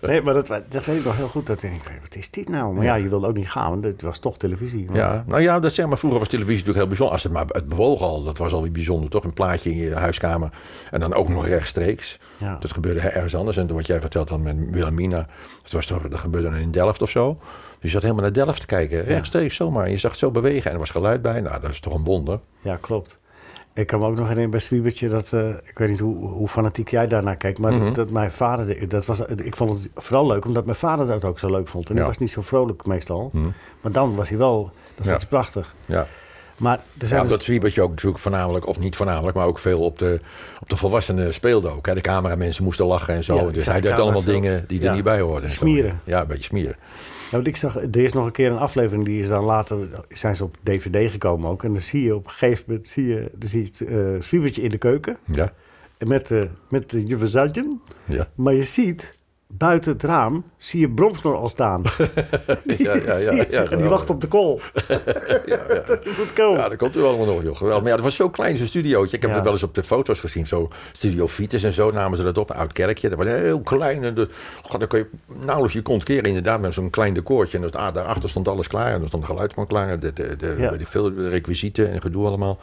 Nee, 0.00 0.22
maar 0.22 0.34
dat, 0.34 0.46
dat 0.68 0.84
weet 0.84 0.98
ik 0.98 1.04
nog 1.04 1.16
heel 1.16 1.28
goed. 1.28 1.46
Dat 1.46 1.62
ik 1.62 1.70
denk, 1.70 2.00
wat 2.02 2.14
is 2.14 2.30
dit 2.30 2.48
nou? 2.48 2.74
Maar 2.74 2.84
ja, 2.84 2.94
je 2.94 3.08
wilde 3.08 3.26
ook 3.26 3.36
niet 3.36 3.50
gaan, 3.50 3.70
want 3.70 3.84
het 3.84 4.02
was 4.02 4.18
toch 4.18 4.36
televisie. 4.38 4.86
Maar- 4.86 4.96
Ja, 4.96 5.24
nou 5.26 5.42
ja, 5.42 5.60
dat 5.60 5.72
zeg 5.72 5.86
maar, 5.86 5.98
vroeger 5.98 6.18
was 6.18 6.28
televisie 6.28 6.56
natuurlijk 6.66 6.78
heel 6.78 6.86
bijzonder. 6.88 7.14
Als 7.14 7.22
het 7.22 7.32
maar 7.32 7.44
het 7.48 7.68
bewoog 7.68 8.00
al, 8.02 8.22
dat 8.24 8.38
was 8.38 8.52
alweer 8.52 8.72
bijzonder, 8.72 9.10
toch? 9.10 9.24
Een 9.24 9.32
plaatje 9.32 9.70
in 9.70 9.76
je 9.76 9.94
huiskamer 9.94 10.50
en 10.90 11.00
dan 11.00 11.14
ook 11.14 11.28
nog 11.28 11.46
rechtstreeks. 11.46 12.18
Ja. 12.38 12.56
Dat 12.60 12.72
gebeurde 12.72 13.00
ergens 13.00 13.34
anders. 13.36 13.56
En 13.56 13.74
wat 13.74 13.86
jij 13.86 14.00
vertelt 14.00 14.28
dan 14.28 14.42
met 14.42 14.56
Wilhelmina, 14.70 15.26
dat, 15.62 15.72
was 15.72 15.86
toch, 15.86 16.02
dat 16.08 16.18
gebeurde 16.20 16.50
dan 16.50 16.58
in 16.58 16.70
Delft 16.70 17.02
of 17.02 17.10
zo. 17.10 17.38
Je 17.84 17.90
zat 17.90 18.02
helemaal 18.02 18.22
naar 18.22 18.32
Delft 18.32 18.60
te 18.60 18.66
kijken, 18.66 19.04
rechtstreeks 19.04 19.54
zomaar. 19.56 19.90
Je 19.90 19.98
zag 19.98 20.10
het 20.10 20.20
zo 20.20 20.30
bewegen 20.30 20.64
en 20.66 20.72
er 20.72 20.78
was 20.78 20.90
geluid 20.90 21.22
bij. 21.22 21.40
Nou, 21.40 21.60
dat 21.60 21.70
is 21.70 21.80
toch 21.80 21.94
een 21.94 22.04
wonder. 22.04 22.38
Ja, 22.60 22.76
klopt. 22.80 23.18
Ik 23.74 23.86
kan 23.86 23.98
me 23.98 24.04
ook 24.06 24.10
nog 24.12 24.20
herinneren 24.22 24.50
bij 24.50 24.60
Zwiebertje 24.60 25.08
dat... 25.08 25.32
eh, 25.32 25.48
ik 25.48 25.78
weet 25.78 25.88
niet 25.88 25.98
hoe, 25.98 26.16
hoe 26.28 26.48
fanatiek 26.48 26.88
jij 26.88 27.06
daarnaar 27.06 27.36
kijkt... 27.36 27.58
maar 27.58 27.72
Mhm. 27.72 27.84
dat, 27.84 27.94
dat 27.94 28.10
mijn 28.10 28.30
vader... 28.32 28.66
de- 28.66 28.86
Dat 28.86 29.06
was, 29.06 29.20
ik 29.20 29.56
vond 29.56 29.70
het 29.72 29.90
vooral 29.94 30.26
leuk 30.26 30.44
omdat 30.44 30.64
mijn 30.64 30.76
vader 30.76 31.06
dat 31.06 31.24
ook 31.24 31.38
zo 31.38 31.50
leuk 31.50 31.68
vond. 31.68 31.88
En 31.88 31.94
die 31.94 32.04
was 32.04 32.18
niet 32.18 32.30
zo 32.30 32.42
vrolijk 32.42 32.86
meestal. 32.86 33.30
Maar 33.80 33.92
dan 33.92 34.14
was 34.16 34.28
hij 34.28 34.38
wel... 34.38 34.62
Dat 34.84 34.92
vond 34.94 35.04
Ja. 35.06 35.16
hij 35.16 35.26
prachtig. 35.26 35.74
Ja. 35.86 36.06
Maar 36.56 36.80
er 36.98 37.06
zijn 37.06 37.22
Ja, 37.22 37.28
dat 37.28 37.42
zwiebertje 37.42 37.82
ook 37.82 37.90
natuurlijk 37.90 38.18
voornamelijk, 38.22 38.66
of 38.66 38.78
niet 38.78 38.96
voornamelijk, 38.96 39.36
maar 39.36 39.46
ook 39.46 39.58
veel 39.58 39.80
op 39.80 39.98
de, 39.98 40.20
op 40.60 40.68
de 40.68 40.76
volwassenen 40.76 41.34
speelde 41.34 41.68
ook. 41.68 41.86
Hè. 41.86 41.94
De 41.94 42.00
cameramensen 42.00 42.64
moesten 42.64 42.86
lachen 42.86 43.14
en 43.14 43.24
zo. 43.24 43.34
Ja, 43.34 43.50
dus 43.50 43.66
hij 43.66 43.80
de 43.80 43.88
deed 43.88 43.98
allemaal 43.98 44.24
dingen 44.24 44.64
die 44.66 44.86
er 44.88 44.94
niet 44.94 45.04
bij 45.04 45.20
hoorden. 45.20 45.50
zo. 45.50 45.56
Smieren. 45.56 46.00
Ja, 46.04 46.20
een 46.20 46.26
beetje 46.26 46.42
smieren. 46.42 46.76
Ja, 47.24 47.30
want 47.30 47.46
ik 47.46 47.56
zag, 47.56 47.76
er 47.76 47.96
is 47.96 48.12
nog 48.12 48.26
een 48.26 48.32
keer 48.32 48.50
een 48.50 48.58
aflevering 48.58 49.04
die 49.04 49.20
is 49.22 49.28
dan 49.28 49.44
later 49.44 49.78
zijn 50.08 50.36
ze 50.36 50.44
op 50.44 50.54
DVD 50.62 51.10
gekomen 51.10 51.50
ook. 51.50 51.64
En 51.64 51.72
dan 51.72 51.80
zie 51.82 52.02
je 52.02 52.14
op 52.16 52.24
een 52.24 52.30
gegeven 52.30 52.64
moment 52.66 52.86
zie 52.86 53.06
je, 53.06 53.30
dan 53.34 53.48
zie 53.48 53.60
je 53.60 53.66
het 53.66 53.80
eh, 53.80 54.22
zwiebertje 54.28 54.62
in 54.62 54.70
de 54.70 54.78
keuken 54.78 55.18
Ja. 55.26 55.52
met, 56.06 56.30
eh 56.30 56.42
met 56.68 56.90
de 56.90 57.04
juffrouw 57.04 57.28
Zuidjen. 57.28 57.80
Ja. 58.04 58.28
Maar 58.34 58.54
je 58.54 58.62
ziet 58.62 59.18
buiten 59.58 59.92
het 59.92 60.02
raam 60.02 60.44
zie 60.58 60.80
je 60.80 60.90
Bromsnor 60.90 61.36
al 61.36 61.48
staan. 61.48 61.82
die, 62.64 62.82
Ja, 62.82 62.94
ja, 62.94 63.32
ja, 63.32 63.44
ja, 63.50 63.64
die 63.76 63.88
wacht 63.88 64.10
op 64.10 64.20
de 64.20 64.26
kool. 64.26 64.60
moet 66.18 66.32
komen. 66.34 66.60
Ja, 66.60 66.68
dat 66.68 66.78
komt 66.78 66.96
er 66.96 67.04
allemaal 67.04 67.26
nog, 67.26 67.42
joh. 67.42 67.56
Geweldig. 67.56 67.80
Maar 67.80 67.90
ja, 67.90 67.96
dat 67.96 68.04
was 68.04 68.16
zo 68.16 68.30
klein, 68.30 68.56
zo'n 68.56 68.66
studiootje. 68.66 69.16
Ik 69.16 69.22
heb 69.22 69.34
het 69.34 69.42
wel 69.42 69.52
eens 69.52 69.62
op 69.62 69.74
de 69.74 69.82
foto's 69.82 70.20
gezien. 70.20 70.46
Zo 70.46 70.68
Studio 70.92 71.26
Vitus 71.26 71.62
en 71.62 71.72
zo 71.72 71.90
namen 71.90 72.16
ze 72.16 72.22
dat 72.22 72.38
op. 72.38 72.50
Een 72.50 72.56
oud 72.56 72.72
kerkje. 72.72 73.08
Dat 73.08 73.18
was 73.18 73.26
heel 73.26 73.60
klein. 73.60 74.04
En 74.04 74.14
de, 74.14 74.28
god, 74.62 74.78
dan 74.80 74.88
kon 74.88 74.98
je 74.98 75.06
nauwelijks 75.26 75.72
je 75.72 75.82
kont 75.82 76.04
keren 76.04 76.24
inderdaad 76.24 76.60
met 76.60 76.72
zo'n 76.74 76.90
klein 76.90 77.14
decoortje. 77.14 77.56
En 77.56 77.62
dat, 77.62 77.76
ah, 77.76 77.94
daarachter 77.94 78.28
stond 78.28 78.48
alles 78.48 78.68
klaar. 78.68 78.92
En 78.92 79.00
er 79.00 79.08
stond 79.08 79.22
de 79.22 79.28
geluidsman 79.28 79.66
klaar. 79.66 79.98
De, 79.98 80.12
de, 80.12 80.36
de, 80.36 80.54
Ja. 80.58 80.70
weet 80.70 80.80
ik 80.80 80.88
veel, 80.88 81.14
de 81.14 81.28
requisieten 81.28 81.92
en 81.92 82.00
gedoe 82.00 82.26
allemaal. 82.26 82.58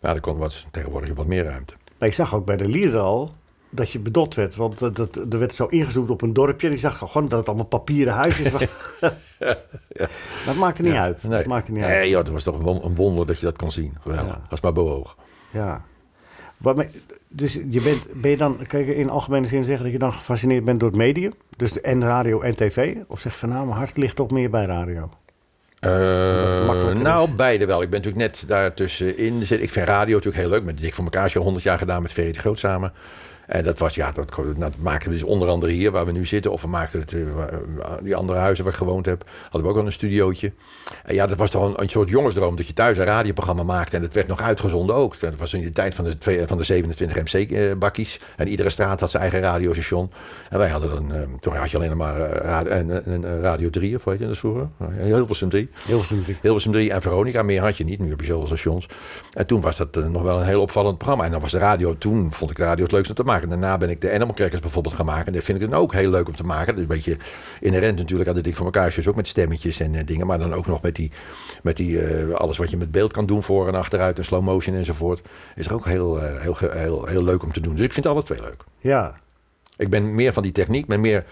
Ja, 0.00 0.14
er 0.14 0.20
kon 0.20 0.36
wat, 0.38 0.64
tegenwoordig 0.70 1.14
wat 1.14 1.26
meer 1.26 1.44
ruimte. 1.44 1.74
Maar 1.98 2.08
ik 2.08 2.14
zag 2.14 2.34
ook 2.34 2.46
bij 2.46 2.56
de 2.56 2.68
lieden 2.68 3.00
al 3.02 3.34
dat 3.70 3.90
je 3.92 3.98
bedot 3.98 4.34
werd. 4.34 4.56
Want 4.56 4.78
dat, 4.78 4.96
dat, 4.96 5.16
er 5.30 5.38
werd 5.38 5.54
zo 5.54 5.66
ingezoomd 5.66 6.10
op 6.10 6.22
een 6.22 6.32
dorpje. 6.32 6.66
En 6.66 6.72
ik 6.72 6.78
zag 6.78 6.98
gewoon 6.98 7.28
dat 7.28 7.38
het 7.38 7.48
allemaal 7.48 7.66
papieren 7.66 8.12
huisjes 8.12 8.50
waren. 8.50 8.68
Dat 10.46 10.54
maakte 10.56 10.82
niet 10.82 10.92
uit. 10.92 11.22
Nee, 11.22 11.38
Dat 11.38 11.46
maakte 11.46 11.72
niet 11.72 11.82
uit. 11.82 11.92
nee 11.98 12.08
joh, 12.10 12.22
dat 12.24 12.32
was 12.32 12.42
toch 12.42 12.56
een 12.56 12.62
won- 12.62 12.84
een 12.84 12.94
wonder 12.94 13.26
dat 13.26 13.38
je 13.38 13.44
dat 13.46 13.56
kon 13.56 13.72
zien. 13.72 13.96
Geweldig. 14.00 14.34
Ja. 14.34 14.40
Als 14.50 14.60
maar 14.60 14.72
bewoog. 14.72 15.16
Ja. 15.52 15.84
Maar, 16.56 16.86
dus 17.28 17.52
je 17.52 17.80
bent, 17.82 18.08
ben 18.14 18.30
je 18.30 18.36
dan, 18.36 18.58
kan 18.66 18.80
je 18.80 18.96
in 18.96 19.10
algemene 19.10 19.46
zin 19.46 19.64
zeggen 19.64 19.82
dat 19.82 19.92
je 19.92 19.98
dan 19.98 20.12
gefascineerd 20.12 20.64
bent 20.64 20.80
door 20.80 20.88
het 20.88 20.98
medium? 20.98 21.32
Dus 21.56 21.80
en 21.80 22.02
radio 22.02 22.40
en 22.40 22.56
tv? 22.56 22.96
Of 23.06 23.20
zeg 23.20 23.32
je 23.32 23.38
van 23.38 23.48
nou, 23.48 23.64
mijn 23.66 23.78
hart 23.78 23.96
ligt 23.96 24.16
toch 24.16 24.30
meer 24.30 24.50
bij 24.50 24.64
radio? 24.64 25.10
Eh, 25.80 25.90
nou, 26.94 27.28
is? 27.28 27.34
beide 27.34 27.66
wel. 27.66 27.82
Ik 27.82 27.90
ben 27.90 28.00
natuurlijk 28.02 28.26
net 28.30 28.44
daartussenin. 28.48 29.40
Ik 29.40 29.70
vind 29.70 29.86
radio 29.86 30.14
natuurlijk 30.14 30.42
heel 30.42 30.52
leuk. 30.52 30.64
Met 30.64 30.78
Dik 30.78 30.94
voor 30.94 31.04
elkaar 31.04 31.30
show 31.30 31.42
100 31.42 31.64
jaar 31.64 31.78
gedaan 31.78 32.02
met 32.02 32.12
Ferry 32.12 32.32
de 32.32 32.38
Groot 32.38 32.58
samen. 32.58 32.92
En 33.46 33.64
dat 33.64 33.78
was, 33.78 33.94
ja, 33.94 34.12
dat, 34.12 34.32
dat 34.56 34.76
maakten 34.78 35.08
we 35.08 35.14
dus 35.14 35.24
onder 35.24 35.48
andere 35.48 35.72
hier 35.72 35.90
waar 35.90 36.06
we 36.06 36.12
nu 36.12 36.26
zitten. 36.26 36.52
Of 36.52 36.62
we 36.62 36.68
maakten 36.68 37.00
het, 37.00 37.12
eh, 37.12 37.20
waar- 37.34 38.02
die 38.02 38.16
andere 38.16 38.38
huizen 38.38 38.64
waar 38.64 38.72
ik 38.72 38.78
gewoond 38.78 39.06
heb. 39.06 39.24
Hadden 39.42 39.62
we 39.62 39.68
ook 39.68 39.74
wel 39.74 39.86
een 39.86 39.92
studiootje. 39.92 40.52
En 41.04 41.14
ja, 41.14 41.26
dat 41.26 41.38
was 41.38 41.50
toch 41.50 41.62
een, 41.62 41.82
een 41.82 41.88
soort 41.88 42.08
jongensdroom. 42.08 42.56
Dat 42.56 42.66
je 42.66 42.72
thuis 42.72 42.98
een 42.98 43.04
radioprogramma 43.04 43.62
maakte. 43.62 43.96
En 43.96 44.02
dat 44.02 44.12
werd 44.14 44.26
nog 44.26 44.40
uitgezonden 44.40 44.96
ook. 44.96 45.20
Dat 45.20 45.36
was 45.36 45.54
in 45.54 45.60
de 45.62 45.72
tijd 45.72 45.94
van 45.94 46.04
de, 46.04 46.44
van 46.46 46.56
de 46.56 46.64
27 46.64 47.16
MC-bakkies. 47.22 48.20
En 48.36 48.48
iedere 48.48 48.68
straat 48.68 49.00
had 49.00 49.10
zijn 49.10 49.22
eigen 49.22 49.40
radiostation. 49.40 50.10
En 50.50 50.58
wij 50.58 50.68
hadden 50.68 50.90
dan, 50.90 51.14
eh, 51.14 51.20
toen 51.40 51.54
had 51.56 51.70
je 51.70 51.76
alleen 51.76 51.96
maar 51.96 52.20
eh, 52.20 52.40
radio, 52.40 52.70
en, 52.70 53.04
en, 53.04 53.24
en 53.24 53.40
Radio 53.40 53.70
3, 53.70 53.96
of 53.96 54.04
weet 54.04 54.18
je 54.18 54.26
dat 54.26 54.38
vroeger? 54.38 54.68
Hilversum 55.00 55.48
3. 55.48 55.68
Hilversum 55.86 56.22
3. 56.22 56.36
Hilversum 56.42 56.72
3 56.72 56.92
en 56.92 57.02
Veronica. 57.02 57.42
Meer 57.42 57.62
had 57.62 57.76
je 57.76 57.84
niet. 57.84 57.98
Nu 58.00 58.08
heb 58.08 58.20
je 58.20 58.26
zoveel 58.26 58.46
stations. 58.46 58.86
En 59.32 59.46
toen 59.46 59.60
was 59.60 59.76
dat 59.76 59.96
eh, 59.96 60.06
nog 60.06 60.22
wel 60.22 60.38
een 60.38 60.46
heel 60.46 60.60
opvallend 60.60 60.96
programma. 60.98 61.24
En 61.24 61.30
dan 61.30 61.40
was 61.40 61.50
de 61.50 61.58
radio, 61.58 61.98
toen 61.98 62.32
vond 62.32 62.50
ik 62.50 62.56
de 62.56 62.62
radio 62.64 62.82
het 62.82 62.92
leukste 62.92 63.10
om 63.10 63.16
te 63.16 63.22
maken. 63.22 63.34
Daarna 63.44 63.78
ben 63.78 63.90
ik 63.90 64.00
de 64.00 64.12
Animal 64.12 64.34
Crackers 64.34 64.60
bijvoorbeeld 64.60 64.94
gaan 64.94 65.06
maken. 65.06 65.26
En 65.26 65.32
dat 65.32 65.44
vind 65.44 65.62
ik 65.62 65.70
dan 65.70 65.80
ook 65.80 65.92
heel 65.92 66.10
leuk 66.10 66.28
om 66.28 66.36
te 66.36 66.44
maken. 66.44 66.66
Dat 66.66 66.76
is 66.76 66.82
een 66.82 66.94
beetje 66.94 67.16
inherent 67.60 67.98
natuurlijk 67.98 68.28
aan 68.28 68.34
de 68.34 68.40
Dik 68.40 68.56
voor 68.56 68.64
elkaar 68.64 68.92
shows. 68.92 69.08
Ook 69.08 69.16
met 69.16 69.26
stemmetjes 69.26 69.80
en 69.80 69.94
eh, 69.94 70.06
dingen. 70.06 70.26
Maar 70.26 70.38
dan 70.38 70.52
ook 70.52 70.66
nog 70.66 70.82
met 70.82 70.96
die, 70.96 71.10
met 71.62 71.76
die 71.76 72.00
eh, 72.00 72.34
alles 72.34 72.56
wat 72.56 72.70
je 72.70 72.76
met 72.76 72.90
beeld 72.90 73.12
kan 73.12 73.26
doen. 73.26 73.42
Voor 73.42 73.68
en 73.68 73.74
achteruit 73.74 74.18
en 74.18 74.24
slow 74.24 74.42
motion 74.42 74.76
enzovoort. 74.76 75.22
Is 75.54 75.66
er 75.66 75.74
ook 75.74 75.84
heel, 75.84 76.22
eh, 76.22 76.40
heel, 76.40 76.56
heel, 76.58 77.06
heel 77.06 77.22
leuk 77.22 77.42
om 77.42 77.52
te 77.52 77.60
doen. 77.60 77.74
Dus 77.74 77.84
ik 77.84 77.92
vind 77.92 78.06
alle 78.06 78.22
twee 78.22 78.40
leuk. 78.40 78.64
Ja. 78.78 79.14
Ik 79.76 79.90
ben 79.90 80.14
meer 80.14 80.32
van 80.32 80.42
die 80.42 80.52
techniek. 80.52 80.86
ben 80.86 81.00
meer 81.00 81.24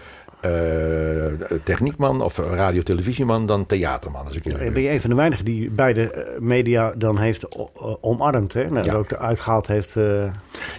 techniekman 1.63 2.21
of 2.21 2.37
radio-televisieman 2.37 3.45
dan 3.45 3.65
theaterman. 3.65 4.25
Als 4.25 4.35
ik 4.35 4.45
eerlijk 4.45 4.73
Ben 4.73 4.83
je 4.83 4.89
een 4.89 5.01
van 5.01 5.09
de 5.09 5.15
weinigen 5.15 5.45
die 5.45 5.69
beide 5.71 6.11
eh, 6.11 6.39
media 6.39 6.93
dan 6.97 7.17
heeft 7.19 7.55
o- 7.57 7.97
omarmd, 8.01 8.53
hè? 8.53 8.69
Nou, 8.69 8.85
Ja. 8.85 8.93
Ook 8.93 9.13
uitgehaald 9.13 9.67
heeft. 9.67 9.95
eh, 9.95 10.23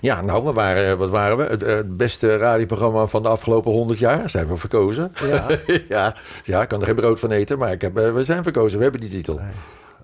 Ja, 0.01 0.21
nou, 0.23 0.45
we 0.45 0.53
waren, 0.53 0.99
wat 0.99 1.11
waren 1.11 1.37
we? 1.37 1.43
Het, 1.45 1.63
eh, 1.63 1.75
het 1.75 1.97
beste 1.97 2.37
radioprogramma 2.37 3.07
van 3.07 3.23
de 3.23 3.29
afgelopen 3.29 3.73
100 3.73 3.99
jaar 3.99 4.31
zijn 4.31 4.47
we 4.49 4.57
verkozen. 4.57 5.13
Ja. 5.29 5.47
ja, 5.89 6.15
ja, 6.45 6.63
ik 6.63 6.69
kan 6.69 6.81
er 6.81 6.87
geen 6.87 6.95
brood 6.95 7.21
van 7.21 7.31
eten, 7.31 7.59
maar 7.59 7.73
ik 7.73 7.81
heb, 7.81 7.97
eh, 7.97 8.13
we 8.13 8.25
zijn 8.25 8.43
verkozen. 8.43 8.77
We 8.77 8.83
hebben 8.83 9.01
die 9.01 9.11
titel. 9.11 9.35
oh, 9.35 9.43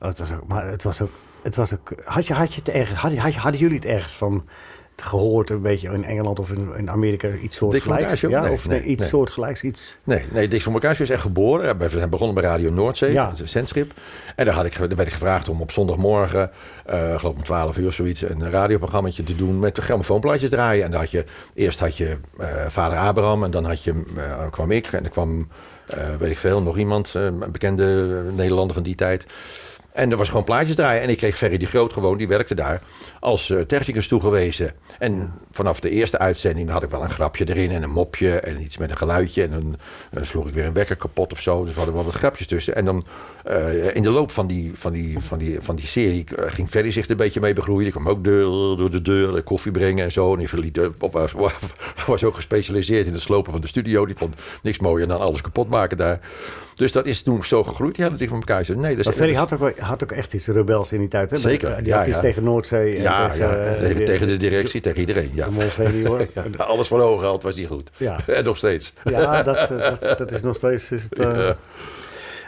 het 0.08 0.18
was 0.18 0.32
ook, 0.32 0.46
maar 0.48 0.66
het 0.68 0.82
was 0.82 1.02
ook. 1.02 1.10
Het 1.42 1.56
was 1.56 1.72
ook 1.74 1.92
had, 2.04 2.26
je, 2.26 2.34
had 2.34 2.54
je 2.54 2.60
het 2.64 2.68
ergens, 2.68 3.00
had, 3.00 3.16
had, 3.16 3.34
hadden 3.34 3.60
jullie 3.60 3.76
het 3.76 3.84
ergens 3.84 4.12
van 4.12 4.44
gehoord, 4.96 5.50
een 5.50 5.62
beetje 5.62 5.92
in 5.92 6.04
Engeland 6.04 6.38
of 6.38 6.52
in, 6.52 6.68
in 6.76 6.90
Amerika, 6.90 7.28
iets 7.28 7.56
soortgelijks? 7.56 8.20
Ja, 8.20 8.40
Nee, 8.42 8.52
of 8.52 8.68
nee, 8.68 8.80
nee, 8.80 8.88
iets 8.88 9.00
nee. 9.00 9.08
soortgelijks, 9.08 9.62
iets. 9.62 9.96
Nee, 10.04 10.24
nee, 10.32 10.48
Dik 10.48 10.62
voor 10.62 10.72
elkaar 10.72 11.00
is 11.00 11.10
echt 11.10 11.22
geboren. 11.22 11.78
We 11.78 11.88
zijn 11.88 12.10
begonnen 12.10 12.34
bij 12.34 12.44
Radio 12.44 12.70
Noordzee, 12.70 13.12
Ja. 13.12 13.24
dat 13.24 13.32
is 13.34 13.40
een 13.40 13.48
zendschip. 13.48 13.92
En 14.36 14.44
daar, 14.44 14.54
had 14.54 14.64
ik, 14.64 14.78
daar 14.78 14.88
werd 14.88 15.06
ik 15.06 15.12
gevraagd 15.12 15.48
om 15.48 15.60
op 15.60 15.70
zondagmorgen, 15.70 16.50
eh 16.84 17.18
geloof 17.18 17.34
om 17.34 17.42
12 17.42 17.76
uur 17.76 17.92
zoiets, 17.92 18.22
een 18.22 18.50
radioprogrammaatje 18.50 19.22
te 19.22 19.36
doen 19.36 19.58
met 19.58 19.78
grammofoonplaatjes 19.78 20.50
draaien. 20.50 20.84
En 20.84 20.90
dan 20.90 21.00
had 21.00 21.10
je, 21.10 21.24
eerst 21.54 21.80
had 21.80 21.96
je 21.96 22.16
eh, 22.38 22.48
vader 22.68 22.98
Abraham 22.98 23.44
en 23.44 23.50
dan 23.50 23.64
had 23.64 23.84
je, 23.84 24.02
eh, 24.16 24.50
kwam 24.50 24.70
ik 24.70 24.86
en 24.86 25.04
er 25.04 25.10
kwam, 25.10 25.48
weet 26.18 26.30
ik 26.30 26.38
veel, 26.38 26.62
nog 26.62 26.78
iemand, 26.78 27.14
een 27.14 27.52
bekende 27.52 28.20
Nederlander 28.36 28.74
van 28.74 28.82
die 28.82 28.94
tijd. 28.94 29.26
En 29.92 30.10
er 30.10 30.16
was 30.16 30.28
gewoon 30.28 30.44
plaatjes 30.44 30.76
draaien. 30.76 31.02
En 31.02 31.08
ik 31.08 31.16
kreeg 31.16 31.36
Ferry 31.36 31.56
de 31.56 31.66
Groot 31.66 31.92
gewoon, 31.92 32.16
die 32.16 32.28
werkte 32.28 32.54
daar, 32.54 32.82
als 33.20 33.52
technicus 33.66 34.08
toegewezen. 34.08 34.72
En 34.98 35.32
vanaf 35.50 35.80
de 35.80 35.90
eerste 35.90 36.18
uitzending 36.18 36.70
had 36.70 36.82
ik 36.82 36.90
wel 36.90 37.02
een 37.02 37.10
grapje 37.10 37.48
erin 37.48 37.70
en 37.70 37.82
een 37.82 37.90
mopje 37.90 38.40
en 38.40 38.62
iets 38.62 38.78
met 38.78 38.90
een 38.90 38.96
geluidje. 38.96 39.42
En 39.42 39.50
dan, 39.50 39.76
dan 40.10 40.24
sloeg 40.24 40.48
ik 40.48 40.54
weer 40.54 40.64
een 40.64 40.72
wekker 40.72 40.96
kapot 40.96 41.32
of 41.32 41.40
zo. 41.40 41.60
Dus 41.60 41.70
we 41.70 41.76
hadden 41.76 41.94
wel 41.94 42.04
wat 42.04 42.14
grapjes 42.14 42.46
tussen. 42.46 42.74
En 42.74 42.84
dan 42.84 43.04
eh, 43.44 43.94
in 43.94 44.02
de 44.02 44.10
loop 44.10 44.30
van 44.30 44.46
die, 44.46 44.70
van 44.74 44.92
die, 44.92 45.18
van 45.20 45.38
die, 45.38 45.58
van 45.60 45.76
die 45.76 45.86
serie 45.86 46.24
eh, 46.36 46.50
ging 46.50 46.70
Ferry 46.70 46.90
zich 46.90 47.04
er 47.04 47.10
een 47.10 47.16
beetje 47.16 47.40
mee 47.40 47.52
begroeien. 47.52 47.82
Die 47.82 47.92
kwam 47.92 48.08
ook 48.08 48.24
deur, 48.24 48.44
door 48.76 48.90
de 48.90 49.02
deur 49.02 49.32
de 49.32 49.42
koffie 49.42 49.72
brengen 49.72 50.04
en 50.04 50.12
zo. 50.12 50.34
En 50.36 50.46
die 50.60 50.72
eh, 50.82 50.88
was, 51.10 51.32
was 52.06 52.24
ook 52.24 52.34
gespecialiseerd 52.34 53.06
in 53.06 53.12
het 53.12 53.22
slopen 53.22 53.52
van 53.52 53.60
de 53.60 53.66
studio. 53.66 54.06
Die 54.06 54.16
vond 54.16 54.34
niks 54.62 54.78
mooier 54.78 55.06
dan 55.06 55.20
alles 55.20 55.40
kapot 55.40 55.68
maken 55.68 55.96
daar. 55.96 56.20
Dus 56.74 56.92
dat 56.92 57.06
is 57.06 57.22
toen 57.22 57.44
zo 57.44 57.64
gegroeid. 57.64 57.96
Dat 57.96 58.20
ik 58.20 58.28
van 58.28 58.38
elkaar 58.38 58.64
zei, 58.64 58.78
nee, 58.78 58.90
dat 58.90 58.98
is, 58.98 59.04
Maar 59.04 59.14
Ferry 59.14 59.34
had 59.34 59.52
ook, 59.52 59.78
had 59.78 60.02
ook 60.02 60.12
echt 60.12 60.32
iets 60.34 60.46
rebels 60.46 60.92
in 60.92 60.98
die 60.98 61.08
tijd. 61.08 61.30
Hè? 61.30 61.36
Zeker, 61.36 61.76
Die 61.76 61.86
ja, 61.86 61.96
had 61.98 62.06
iets 62.06 62.16
ja. 62.16 62.22
tegen 62.22 62.44
Noordzee. 62.44 62.96
En 62.96 63.02
ja, 63.02 63.30
tegen, 63.30 63.48
ja, 63.48 63.54
eh, 63.54 63.96
de- 63.96 64.02
tegen 64.02 64.26
de 64.26 64.36
directie, 64.36 64.80
tegen 64.80 65.00
iedereen. 65.00 65.30
Ja. 65.34 65.48
de. 65.48 66.10
Ja, 66.34 66.64
alles 66.64 66.88
van 66.88 67.00
hoog 67.00 67.20
gehad 67.20 67.42
was 67.42 67.56
niet 67.56 67.66
goed. 67.66 67.90
Ja. 67.96 68.18
En 68.26 68.44
nog 68.44 68.56
steeds. 68.56 68.92
Ja, 69.04 69.42
dat, 69.42 69.56
eh, 69.56 69.68
dat, 69.68 70.18
dat 70.18 70.32
is 70.32 70.42
nog 70.42 70.56
steeds 70.56 70.92
is 70.92 71.02
het, 71.02 71.18
eh, 71.18 71.50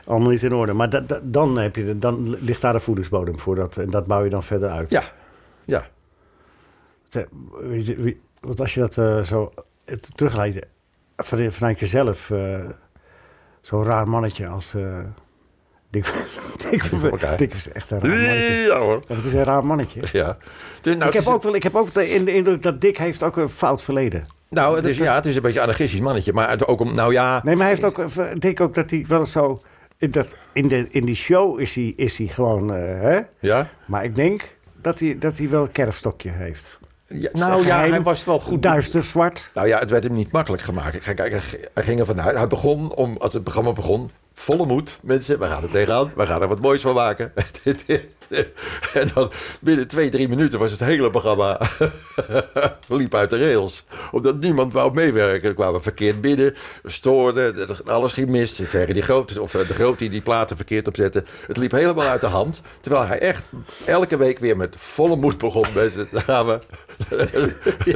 allemaal 0.07 0.31
niet 0.31 0.43
in 0.43 0.55
orde. 0.55 0.73
Maar 0.73 1.03
dan, 1.23 1.59
heb 1.59 1.77
je, 1.77 1.99
dan 1.99 2.37
ligt 2.41 2.61
daar 2.61 2.73
de 2.73 2.81
voedingsbodem 2.81 3.39
voor. 3.39 3.55
Dat, 3.55 3.77
en 3.77 3.91
dat 3.91 4.07
bouw 4.07 4.25
je 4.25 4.31
dan 4.31 4.43
verder 4.43 4.69
uit. 4.71 4.91
Ja, 4.91 5.03
ja. 5.65 5.87
Want 8.41 8.61
als 8.61 8.75
je 8.75 8.81
dat 8.81 8.99
eh, 8.99 9.23
zo 9.23 9.53
terugleidt 10.15 10.67
van- 11.17 11.53
vanuit 11.53 11.81
jezelf, 11.81 12.31
eh, 12.31 12.61
zo'n 13.61 13.85
raar 13.85 14.09
mannetje 14.09 14.47
als. 14.49 14.75
eh 14.75 14.99
Dick, 15.91 16.07
is 17.55 17.73
echt 17.73 17.91
een 17.91 18.01
raar 18.01 18.09
mannetje. 18.11 18.65
Ja 18.67 18.79
hoor. 18.79 19.03
Het 19.07 19.25
is 19.25 19.33
een 19.35 19.45
raar 19.45 19.65
mannetje. 19.67 20.01
Ja. 20.13 20.37
Dus, 20.81 20.95
nou, 20.97 21.07
ik, 21.09 21.13
heb 21.15 21.27
ook 21.27 21.43
wel, 21.43 21.55
ik 21.55 21.63
heb 21.63 21.75
ook 21.75 21.95
de, 21.95 22.09
in 22.11 22.25
de 22.25 22.35
indruk 22.35 22.63
dat 22.63 22.81
Dick 22.81 22.97
heeft 22.97 23.23
ook 23.23 23.37
een 23.37 23.49
fout 23.49 23.83
verleden. 23.83 24.27
Nou, 24.49 24.77
het 24.77 24.85
is, 24.85 24.97
ja, 24.99 25.15
het 25.15 25.27
is 25.27 25.37
een 25.37 25.43
beetje 25.43 25.57
een 25.59 25.65
anarchistisch 25.65 26.01
mannetje. 26.01 26.33
Maar 26.33 26.51
het 26.51 26.67
ook 26.67 26.81
om, 26.81 26.95
nou 26.95 27.13
ja. 27.13 27.41
Nee, 27.45 27.57
maar 27.57 27.67
hij 27.67 27.75
heeft 27.81 27.99
ook, 27.99 27.99
ik 28.33 28.41
denk 28.41 28.61
ook 28.61 28.75
dat 28.75 28.91
hij 28.91 29.05
wel 29.09 29.25
zo. 29.25 29.61
In, 29.99 30.11
dat, 30.11 30.37
in, 30.53 30.69
de, 30.69 30.89
in 30.91 31.05
die 31.05 31.15
show 31.15 31.61
is 31.61 31.75
hij, 31.75 31.93
is 31.97 32.19
hij 32.19 32.27
gewoon. 32.27 32.75
eh, 32.75 33.01
hè? 33.01 33.21
Ja? 33.41 33.69
Maar 33.87 34.05
ik 34.05 34.15
denk 34.15 34.57
dat 34.83 34.99
hij, 34.99 35.19
dat 35.19 35.39
hij 35.39 35.49
wel 35.49 35.63
een 35.63 35.73
kerfstokje 35.73 36.31
heeft. 36.31 36.79
Ja, 37.07 37.29
nou 37.33 37.67
ja, 37.67 37.79
hij 37.89 38.03
was 38.03 38.25
wel 38.25 38.41
goed. 38.41 38.63
Duister, 38.63 39.03
zwart. 39.05 39.51
Nou 39.55 39.67
ja, 39.69 39.79
het 39.79 39.91
werd 39.91 40.05
hem 40.05 40.15
niet 40.15 40.33
makkelijk 40.33 40.63
gemaakt. 40.63 41.07
Hij 41.07 41.83
ging 41.85 42.01
er 42.01 42.07
vanuit. 42.07 42.37
Hij 42.37 42.47
begon, 42.47 42.95
om, 42.95 43.17
als 43.17 43.33
het 43.33 43.43
programma 43.43 43.73
begon, 43.73 44.11
volle 44.35 44.67
moed. 44.67 44.99
Mensen, 45.03 45.39
we 45.39 45.47
gaan 45.47 45.63
er 45.63 45.71
tegenaan. 45.71 46.13
We 46.17 46.27
gaan 46.27 46.43
er 46.43 46.49
wat 46.49 46.61
moois 46.61 46.81
van 46.81 46.95
maken. 46.95 47.33
en 49.01 49.09
dan 49.15 49.31
binnen 49.61 49.89
twee, 49.89 50.11
drie 50.11 50.29
minuten 50.29 50.59
was 50.59 50.71
het 50.71 50.81
hele 50.81 51.11
programma 51.11 51.61
liep 52.89 53.15
uit 53.15 53.31
de 53.31 53.39
rails. 53.39 53.85
Omdat 54.13 54.41
niemand 54.41 54.73
wou 54.73 54.95
meewerken. 54.95 55.49
Er 55.49 55.55
kwamen 55.55 55.83
verkeerd 55.83 56.21
binnen, 56.21 56.55
stoorden, 56.85 57.55
alles 57.85 58.13
ging 58.13 58.29
mis. 58.29 58.57
Ze 58.57 58.63
kregen 58.63 58.95
die 58.95 59.03
grote, 59.03 59.43
of 59.43 59.55
eh, 59.55 59.69
de 59.69 59.75
groot 59.75 59.99
die 59.99 60.11
die 60.11 60.23
platen 60.23 60.57
verkeerd 60.57 60.89
opzette. 60.89 61.25
Het 61.47 61.57
liep 61.57 61.71
helemaal 61.71 62.07
uit 62.07 62.21
de 62.21 62.27
hand. 62.27 62.63
Terwijl 62.81 63.07
hij 63.07 63.19
echt 63.19 63.51
elke 63.87 64.17
week 64.17 64.39
weer 64.39 64.57
met 64.57 64.75
volle 64.79 65.17
moed 65.17 65.39
begon. 65.39 65.65
Mensen, 65.75 66.07
daar 66.11 66.23
gaan 66.23 66.47
we. 66.47 66.59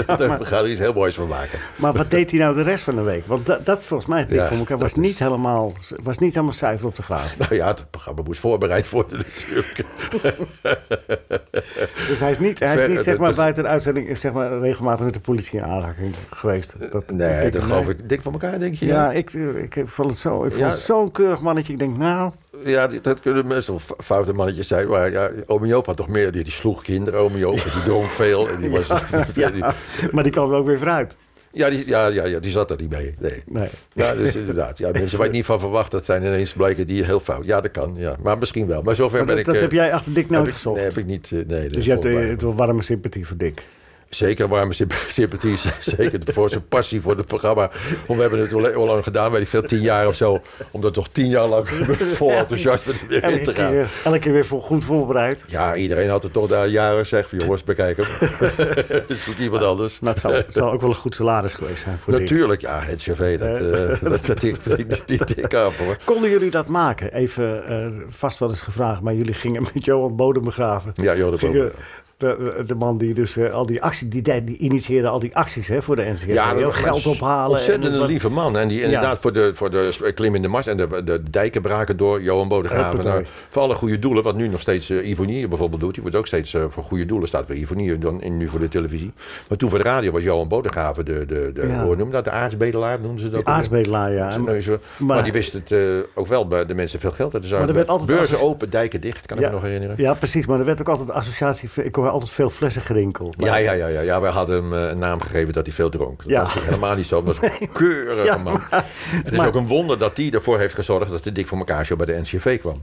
Daar 0.06 0.44
gaan 0.44 0.62
we 0.62 0.70
iets 0.70 0.80
heel 0.80 0.92
moois 0.92 1.14
van 1.14 1.28
maken. 1.28 1.58
Maar 1.76 1.92
wat 1.92 2.10
deed 2.10 2.30
hij 2.30 2.40
nou 2.40 2.54
de 2.54 2.62
rest 2.62 2.84
van 2.84 2.96
de 2.96 3.02
week? 3.02 3.26
Want 3.26 3.46
dat, 3.46 3.66
dat 3.66 3.84
volgens 3.84 4.08
mij, 4.08 4.26
Dick 4.26 4.38
Ja, 4.38 4.46
van 4.46 4.58
elkaar, 4.58 4.78
was, 4.78 4.94
niet 4.94 5.18
helemaal, 5.18 5.72
was 6.02 6.18
niet 6.18 6.34
helemaal 6.34 6.54
cijfer 6.54 6.86
op 6.86 6.96
de 6.96 7.02
graad. 7.02 7.36
Nou 7.38 7.54
ja, 7.54 7.66
het 7.66 7.90
programma 7.90 8.22
moest 8.22 8.40
voorbereid 8.40 8.90
worden 8.90 9.18
natuurlijk. 9.18 9.84
Dus 12.08 12.20
hij 12.20 12.30
is 12.30 12.38
niet, 12.38 12.58
hij 12.58 12.76
is 12.82 12.88
niet 12.88 13.02
zeg 13.04 13.18
maar, 13.18 13.34
buiten 13.34 13.62
de 13.62 13.68
uitzending 13.68 14.16
zeg 14.16 14.32
maar, 14.32 14.58
regelmatig 14.58 15.04
met 15.04 15.14
de 15.14 15.20
politie 15.20 15.58
in 15.58 15.64
aanraking 15.64 16.14
geweest. 16.30 16.76
Dat, 16.92 17.10
Nee, 17.10 17.50
dat 17.50 17.62
geloof 17.62 17.88
ik. 17.88 18.08
Dik 18.08 18.22
van 18.22 18.32
elkaar, 18.32 18.58
denk 18.58 18.74
je? 18.74 18.86
Ja, 18.86 19.12
ik, 19.12 19.32
ik 19.32 19.82
vond 19.84 20.10
het 20.10 20.18
zo. 20.18 20.34
Ik 20.44 20.52
vond 20.52 20.64
Ja. 20.64 20.68
het 20.70 20.78
zo'n 20.78 21.10
keurig 21.10 21.40
mannetje. 21.40 21.72
Ik 21.72 21.78
denk, 21.78 21.96
nou, 21.96 22.32
Ja, 22.64 22.86
dat 23.02 23.20
kunnen 23.20 23.48
best 23.48 23.68
wel 23.68 23.80
foute 23.98 24.32
mannetjes 24.32 24.66
zijn. 24.68 24.88
Maar 24.88 25.10
ja, 25.10 25.30
Joop 25.62 25.86
had 25.86 25.96
toch 25.96 26.08
meer. 26.08 26.32
Die, 26.32 26.44
die 26.44 26.52
sloeg 26.52 26.82
kinderen, 26.82 27.20
oom 27.20 27.36
Joop. 27.36 27.54
Die 27.62 27.82
dronk 27.84 28.10
veel. 28.10 28.48
En 28.48 28.60
die 28.60 28.70
was, 28.70 28.86
ja, 29.34 29.50
die- 29.50 29.64
maar 30.10 30.22
die 30.22 30.32
kwam 30.32 30.50
er 30.50 30.56
ook 30.56 30.66
weer 30.66 30.78
vooruit. 30.78 31.16
Ja, 31.52 31.70
die, 31.70 31.86
ja, 31.88 32.06
ja, 32.06 32.24
ja, 32.26 32.38
die 32.38 32.50
zat 32.50 32.70
er 32.70 32.76
niet 32.80 32.90
mee. 32.90 33.14
Nee. 33.18 33.42
Nee. 33.46 33.68
Ja, 33.92 34.14
dus 34.14 34.36
inderdaad. 34.36 34.78
Ja, 34.78 34.90
mensen 34.92 35.18
waar 35.18 35.26
je 35.26 35.32
niet 35.32 35.44
van 35.44 35.60
verwacht, 35.60 35.90
dat 35.90 36.04
zijn 36.04 36.22
ineens 36.22 36.52
blijken 36.52 36.86
die 36.86 37.04
heel 37.04 37.20
fout. 37.20 37.44
Ja, 37.44 37.60
dat 37.60 37.70
kan. 37.70 37.94
Ja. 37.96 38.16
Maar 38.22 38.38
misschien 38.38 38.66
wel. 38.66 38.82
Maar 38.82 38.94
zover 38.94 39.16
Maar 39.16 39.26
ben 39.26 39.36
dat, 39.36 39.38
ik... 39.38 39.46
dat 39.46 39.54
eh, 39.54 39.60
heb 39.60 39.72
jij 39.72 39.92
achter 39.92 40.14
Dick 40.14 40.24
nooit 40.28 40.38
heb 40.40 40.48
ik- 40.48 40.54
gezocht. 40.54 40.76
Nee, 40.76 40.84
heb 40.84 40.96
ik 40.96 41.06
niet. 41.06 41.30
eh, 41.32 41.38
Nee, 41.46 41.62
dat 41.62 41.72
dus 41.72 41.84
je 41.84 41.90
hebt 41.90 42.04
eh, 42.04 42.36
wel 42.38 42.54
warme 42.54 42.82
sympathie 42.82 43.26
voor 43.26 43.36
Dick. 43.36 43.66
Zeker 44.08 44.48
warme 44.48 44.72
symp- 44.72 44.92
sympathie. 45.08 45.56
Zeker 45.96 46.20
voor 46.24 46.48
zijn 46.50 46.68
passie 46.68 47.00
voor 47.00 47.16
het 47.16 47.26
programma. 47.26 47.70
Want 48.06 48.06
we 48.06 48.20
hebben 48.20 48.40
het 48.40 48.50
hoe 48.52 48.86
lang 48.86 49.02
gedaan, 49.02 49.30
weet 49.32 49.40
ik 49.40 49.48
veel, 49.48 49.62
tien 49.62 49.80
jaar 49.80 50.06
of 50.06 50.14
zo. 50.14 50.40
Om 50.70 50.84
er 50.84 50.92
toch 50.92 51.08
tien 51.08 51.28
jaar 51.28 51.46
lang 51.46 51.68
vol 52.16 52.30
enthousiasme 52.32 52.92
weer 53.08 53.24
in 53.24 53.44
te 53.44 53.54
gaan. 53.54 53.70
keer, 53.70 53.90
elke 54.04 54.18
keer 54.18 54.32
weer 54.32 54.44
voor, 54.44 54.62
goed 54.62 54.84
voorbereid. 54.84 55.44
Ja, 55.48 55.74
iedereen 55.76 56.08
had 56.08 56.22
het 56.22 56.32
toch 56.32 56.48
daar 56.48 56.66
jaren 56.68 56.98
gezegd 56.98 57.28
van 57.28 57.38
jongens, 57.38 57.64
bekijk 57.64 57.96
hem. 57.96 58.06
Het 59.08 59.18
zoekt 59.18 59.38
iemand 59.38 59.62
anders. 59.62 60.00
Maar 60.00 60.12
het 60.12 60.20
zou, 60.20 60.34
het 60.34 60.54
zou 60.54 60.72
ook 60.72 60.80
wel 60.80 60.90
een 60.90 60.96
goed 60.96 61.14
salaris 61.14 61.54
geweest 61.54 61.82
zijn 61.82 61.98
voor. 61.98 62.20
Natuurlijk, 62.20 62.60
ja, 62.60 62.80
het 62.80 63.02
CV, 63.02 63.38
dat, 63.38 63.60
eh 63.60 64.10
dat, 64.10 64.26
dat, 64.26 64.40
die, 64.40 64.54
die, 64.76 64.86
die 65.06 65.24
tik 65.24 65.54
af 65.54 65.78
hoor. 65.78 65.98
Konden 66.04 66.30
jullie 66.30 66.50
dat 66.50 66.68
maken? 66.68 67.12
Even 67.14 67.66
eh, 67.66 67.86
vast 68.08 68.38
wel 68.38 68.48
eens 68.48 68.62
gevraagd, 68.62 69.00
maar 69.00 69.14
jullie 69.14 69.34
gingen 69.34 69.62
met 69.74 69.84
Johan 69.84 70.16
Bodem 70.16 70.44
begraven. 70.44 70.92
Ja, 70.94 71.16
Johan 71.16 71.38
Bodem. 71.40 71.70
De, 72.18 72.64
de 72.66 72.74
man 72.74 72.98
die 72.98 73.14
dus 73.14 73.36
eh, 73.36 73.50
al 73.50 73.66
die 73.66 73.82
acties, 73.82 74.08
die, 74.08 74.22
die 74.44 74.56
initieerde 74.56 75.08
al 75.08 75.18
die 75.20 75.36
acties 75.36 75.68
hè, 75.68 75.82
voor 75.82 75.96
de 75.96 76.02
NCV. 76.02 76.32
Ja, 76.32 76.54
Heel 76.54 76.70
geld 76.70 77.06
ophalen. 77.06 77.50
Ontzettend 77.50 77.94
en 77.94 78.00
een 78.00 78.06
lieve 78.06 78.28
man. 78.28 78.56
En 78.58 78.68
die 78.68 78.82
inderdaad 78.82 79.18
voor 79.18 79.32
de, 79.32 79.50
voor 79.54 79.70
de 79.70 80.12
klim 80.14 80.34
in 80.34 80.42
de 80.42 80.48
mars 80.48 80.66
en 80.66 80.76
de, 80.76 81.02
de 81.04 81.22
dijken 81.30 81.62
braken 81.62 81.96
door 81.96 82.22
Johan 82.22 82.48
Bodegraven. 82.48 83.04
Nou, 83.04 83.24
voor 83.48 83.62
alle 83.62 83.74
goede 83.74 83.98
doelen, 83.98 84.22
wat 84.22 84.36
nu 84.36 84.48
nog 84.48 84.60
steeds 84.60 84.90
uh, 84.90 85.08
Ivonie 85.08 85.48
bijvoorbeeld 85.48 85.80
doet. 85.80 85.92
Die 85.92 86.02
wordt 86.02 86.16
ook 86.16 86.26
steeds 86.26 86.54
eh, 86.54 86.64
voor 86.68 86.82
goede 86.82 87.06
doelen, 87.06 87.28
staat 87.28 87.46
bij 87.46 87.56
Ivonie 87.56 87.98
dan 87.98 88.22
in, 88.22 88.36
nu 88.36 88.48
voor 88.48 88.60
de 88.60 88.68
televisie. 88.68 89.12
Maar 89.48 89.58
toen 89.58 89.68
voor 89.68 89.78
de 89.78 89.84
radio 89.84 90.12
was 90.12 90.22
Johan 90.22 90.48
Bodegraven 90.48 91.04
de, 91.04 91.26
de, 91.26 91.50
de 91.54 91.66
Ja. 91.66 91.84
hoe 91.84 92.10
dat? 92.10 92.24
De 92.24 92.30
aartsbedelaar 92.30 93.00
noemden 93.00 93.20
ze 93.20 93.30
dat. 93.30 93.40
De 93.44 93.50
aartsbedelaar, 93.50 94.12
ja. 94.12 94.38
Maar, 94.38 94.62
Maar- 94.98 95.22
die 95.22 95.32
wist 95.32 95.52
het 95.52 95.74
ook 96.14 96.26
wel 96.26 96.46
bij 96.46 96.66
de 96.66 96.74
mensen 96.74 97.00
veel 97.00 97.10
geld 97.10 97.32
uit 97.34 97.42
te 97.42 97.48
zuigen. 97.48 97.70
er 97.70 97.76
werd 97.76 97.88
altijd 97.88 98.08
Beurzen 98.08 98.40
open, 98.40 98.70
dijken 98.70 99.00
dicht, 99.00 99.26
kan 99.26 99.38
ik 99.38 99.44
me 99.44 99.50
nog 99.50 99.62
herinneren. 99.62 99.94
Ja, 99.98 100.14
precies. 100.14 100.46
Maar 100.46 100.58
er 100.58 100.64
werd 100.64 100.80
ook 100.80 100.88
altijd 100.88 101.10
associatie. 101.10 101.68
Ik 101.82 101.96
altijd 102.12 102.30
veel 102.30 102.50
flessen 102.50 102.82
gerinkel. 102.82 103.34
Ja, 103.36 103.56
ja, 103.56 103.70
ja, 103.72 103.86
ja, 103.86 104.00
ja. 104.00 104.20
Wij 104.20 104.30
hadden 104.30 104.56
hem 104.62 104.72
eh, 104.72 104.88
een 104.90 104.98
naam 104.98 105.20
gegeven 105.20 105.52
dat 105.52 105.66
hij 105.66 105.74
veel 105.74 105.88
dronk. 105.88 106.22
Dat 106.22 106.30
Ja. 106.30 106.40
was 106.40 106.54
helemaal 106.64 106.96
niet 106.96 107.06
zo. 107.06 107.22
Dat 107.22 107.38
was 107.38 107.50
een 107.60 107.72
keurige 107.72 108.22
Ja, 108.24 108.36
man. 108.36 108.52
maar- 108.70 108.84
het 109.10 109.32
is 109.32 109.38
maar- 109.38 109.46
ook 109.46 109.54
een 109.54 109.66
wonder 109.66 109.98
dat 109.98 110.16
hij 110.16 110.30
ervoor 110.30 110.58
heeft 110.58 110.74
gezorgd 110.74 111.10
dat 111.10 111.24
de 111.24 111.32
Dik 111.32 111.46
voor 111.46 111.58
elkaar 111.58 111.86
show 111.86 111.96
bij 111.98 112.06
de 112.06 112.20
NCV 112.20 112.60
kwam. 112.60 112.82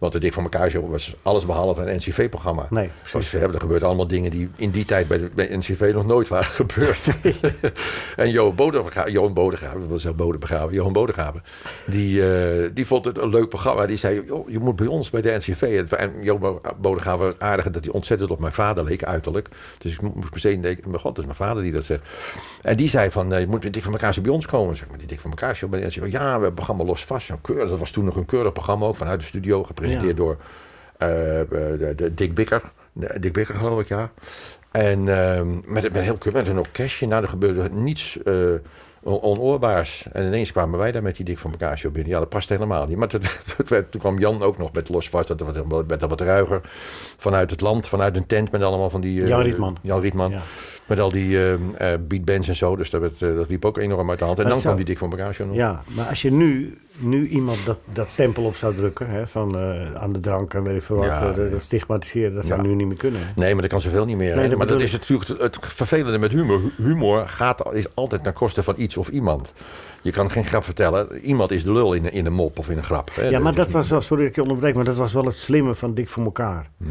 Want 0.00 0.12
de 0.12 0.18
Dik 0.18 0.32
voor 0.32 0.42
elkaar 0.42 0.70
show 0.70 0.90
was 0.90 1.14
alles 1.22 1.46
behalve 1.46 1.82
een 1.82 1.96
NCV-programma. 1.96 2.66
Nee, 2.70 2.90
precies. 3.10 3.32
hè, 3.32 3.52
er 3.52 3.60
gebeurden 3.60 3.88
allemaal 3.88 4.06
dingen 4.06 4.30
die 4.30 4.48
in 4.56 4.70
die 4.70 4.84
tijd 4.84 5.08
bij 5.08 5.18
de 5.18 5.30
bij 5.34 5.56
NCV 5.56 5.90
nog 5.94 6.06
nooit 6.06 6.28
waren 6.28 6.48
gebeurd. 6.64 7.08
en 8.16 8.30
Johan 8.30 8.54
Bodegraven, 8.54 9.12
Johan 9.12 9.32
Bodegraven, 9.32 9.80
dat 9.80 9.88
was 9.88 10.02
heel 10.02 10.14
Bodegraven, 10.14 10.74
Johan 10.74 10.92
Bodegraven, 10.92 11.42
die, 11.86 12.32
eh, 12.32 12.70
die 12.74 12.86
vond 12.86 13.04
het 13.04 13.18
een 13.18 13.28
leuk 13.28 13.48
programma. 13.48 13.86
Die 13.86 13.96
zei, 13.96 14.22
je 14.46 14.58
moet 14.58 14.76
bij 14.76 14.86
ons 14.86 15.10
bij 15.10 15.20
de 15.20 15.36
NCV. 15.36 15.62
En 15.90 16.12
Johan 16.22 16.60
Bodegraven 16.78 17.26
was 17.26 17.38
aardig 17.38 17.70
dat 17.70 17.84
hij 17.84 17.94
ontzettend 17.94 18.30
op 18.30 18.40
mijn 18.40 18.52
vader 18.52 18.84
leek 18.84 19.04
uiterlijk. 19.04 19.48
Dus 19.78 19.92
ik 19.92 20.00
moest 20.00 20.34
meteen 20.34 20.60
denken, 20.60 20.90
mijn 20.90 21.00
god, 21.00 21.16
dat 21.16 21.24
is 21.28 21.36
mijn 21.36 21.48
vader 21.48 21.62
die 21.62 21.72
dat 21.72 21.84
zegt. 21.84 22.02
En 22.62 22.76
die 22.76 22.88
zei 22.88 23.10
van, 23.10 23.32
eh, 23.32 23.40
je 23.40 23.46
moet 23.46 23.72
Dik 23.72 23.82
van 23.82 23.92
elkaar 23.92 24.14
zo 24.14 24.20
bij 24.20 24.32
ons 24.32 24.46
komen. 24.46 24.76
Zeg 24.76 24.88
maar, 24.88 24.98
die 24.98 25.06
Dik 25.06 25.20
van 25.20 25.30
elkaar 25.30 25.56
show 25.56 25.70
bij 25.70 25.80
de 25.80 25.86
NCV. 25.86 26.10
Ja, 26.10 26.22
we 26.22 26.30
hebben 26.30 26.48
een 26.48 26.54
programma 26.54 26.84
Los 26.84 27.04
Vast. 27.04 27.30
Keurig. 27.42 27.68
Dat 27.68 27.78
was 27.78 27.90
toen 27.90 28.04
nog 28.04 28.16
een 28.16 28.26
keurig 28.26 28.52
programma 28.52 28.86
ook 28.86 28.96
vanuit 28.96 29.20
de 29.20 29.26
studio, 29.26 29.56
gepresenteerd 29.56 29.89
Ja. 29.90 30.12
door 30.12 30.36
eh, 30.96 31.08
de, 31.08 31.92
de 31.96 32.14
Dick 32.14 32.34
Bikker. 32.34 32.62
De- 32.92 33.16
Dick 33.20 33.32
Bikker 33.32 33.54
geloof 33.54 33.80
ik, 33.80 33.88
ja. 33.88 34.10
En 34.70 35.08
ehm, 35.08 35.50
met, 35.72 35.92
met, 35.92 36.02
heel, 36.02 36.18
met 36.32 36.46
een 36.48 36.58
orkestje. 36.58 37.06
Nou, 37.06 37.22
er 37.22 37.28
gebeurde 37.28 37.68
niets 37.70 38.22
eh, 38.22 38.34
on- 39.02 39.20
onoorbaars. 39.22 40.06
En 40.12 40.26
ineens 40.26 40.52
kwamen 40.52 40.78
wij 40.78 40.92
daar 40.92 41.02
met 41.02 41.16
die 41.16 41.24
Dick 41.24 41.38
van 41.38 41.50
elkaar 41.50 41.78
show 41.78 41.92
binnen. 41.92 42.12
Ja, 42.12 42.18
dat 42.18 42.28
past 42.28 42.48
helemaal 42.48 42.86
niet. 42.86 42.96
Maar 42.96 43.08
toen 43.90 44.00
kwam 44.00 44.18
Jan 44.18 44.42
ook 44.42 44.58
nog 44.58 44.72
met 44.72 44.88
Los 44.88 45.08
Vast. 45.08 45.28
Dat 45.28 45.40
werd, 45.40 45.56
wat- 45.66 45.86
werd 45.86 46.00
dat 46.00 46.10
wat 46.10 46.20
ruiger. 46.20 46.60
Vanuit 47.16 47.50
het 47.50 47.60
land, 47.60 47.88
vanuit 47.88 48.16
een 48.16 48.26
tent 48.26 48.50
met 48.50 48.62
allemaal 48.62 48.90
van 48.90 49.00
die... 49.00 49.22
eh, 49.22 49.28
Jan 49.28 49.42
Rietman. 49.42 49.76
Jan 49.80 50.00
Rietman. 50.00 50.30
Ja. 50.30 50.40
Met 50.90 51.00
al 51.00 51.10
die 51.10 51.54
eh, 51.76 51.94
beatbands 52.08 52.48
en 52.48 52.56
zo. 52.56 52.76
Dus 52.76 52.90
dat, 52.90 53.00
werd, 53.00 53.22
eh, 53.22 53.36
dat 53.36 53.48
liep 53.48 53.64
ook 53.64 53.78
enorm 53.78 54.10
uit 54.10 54.18
de 54.18 54.24
hand. 54.24 54.38
En 54.38 54.44
Maar 54.44 54.52
dan 54.52 54.62
kwam 54.62 54.76
die 54.76 54.84
Dick 54.84 54.98
van 54.98 55.10
elkaar 55.10 55.34
show. 55.34 55.54
Ja, 55.54 55.82
maar 55.96 56.06
als 56.06 56.22
je 56.22 56.30
nu, 56.32 56.78
nu 56.98 57.26
iemand 57.28 57.66
dat, 57.66 57.78
dat 57.92 58.10
stempel 58.10 58.42
op 58.44 58.54
zou 58.54 58.74
drukken, 58.74 59.10
hè, 59.10 59.26
van 59.26 59.58
eh, 59.58 59.94
aan 59.94 60.12
de 60.12 60.20
drank 60.20 60.54
en 60.54 60.62
weet 60.62 60.74
ik 60.76 60.82
veel 60.82 60.96
wat, 60.96 61.04
Ja, 61.04 61.32
dat 61.32 61.50
ja. 61.50 61.58
stigmatiseren, 61.58 62.34
dat 62.34 62.44
zou 62.46 62.62
nu 62.62 62.74
niet 62.74 62.86
meer 62.86 62.96
kunnen. 62.96 63.20
Nee, 63.36 63.52
maar 63.52 63.62
dat 63.62 63.70
kan 63.70 63.80
zoveel 63.80 64.04
niet 64.04 64.16
meer. 64.16 64.36
Nee, 64.36 64.48
dat 64.48 64.58
maar 64.58 64.66
dat 64.66 64.80
is 64.80 64.92
natuurlijk 64.92 65.28
het, 65.28 65.40
het 65.40 65.58
vervelende 65.60 66.18
met 66.18 66.30
humor. 66.32 66.60
Hu- 66.60 66.84
Humor 66.84 67.28
gaat, 67.28 67.72
is 67.72 67.94
altijd 67.94 68.22
ten 68.22 68.32
koste 68.32 68.62
van 68.62 68.74
iets 68.76 68.96
of 68.96 69.08
iemand. 69.08 69.52
Je 70.02 70.10
kan 70.10 70.30
geen 70.30 70.44
grap 70.44 70.64
vertellen. 70.64 71.18
Iemand 71.20 71.50
is 71.50 71.64
de 71.64 71.72
lul 71.72 71.92
in, 71.94 72.04
een- 72.04 72.12
in 72.12 72.26
een 72.26 72.32
mop 72.32 72.58
of 72.58 72.70
in 72.70 72.76
een 72.76 72.82
grap. 72.84 73.10
Hè. 73.14 73.28
Ja, 73.28 73.38
maar 73.38 73.54
dat 73.54 73.70
was 73.70 73.88
wel, 73.88 74.00
sorry 74.00 74.22
dat 74.22 74.30
ik 74.30 74.36
je 74.36 74.42
onderbreek, 74.42 74.74
maar 74.74 74.84
dat 74.84 74.96
was 74.96 75.12
wel 75.12 75.24
het 75.24 75.34
slimme 75.34 75.74
van 75.74 75.94
Dik 75.94 76.08
voor 76.08 76.24
elkaar. 76.24 76.68
Hm. 76.76 76.84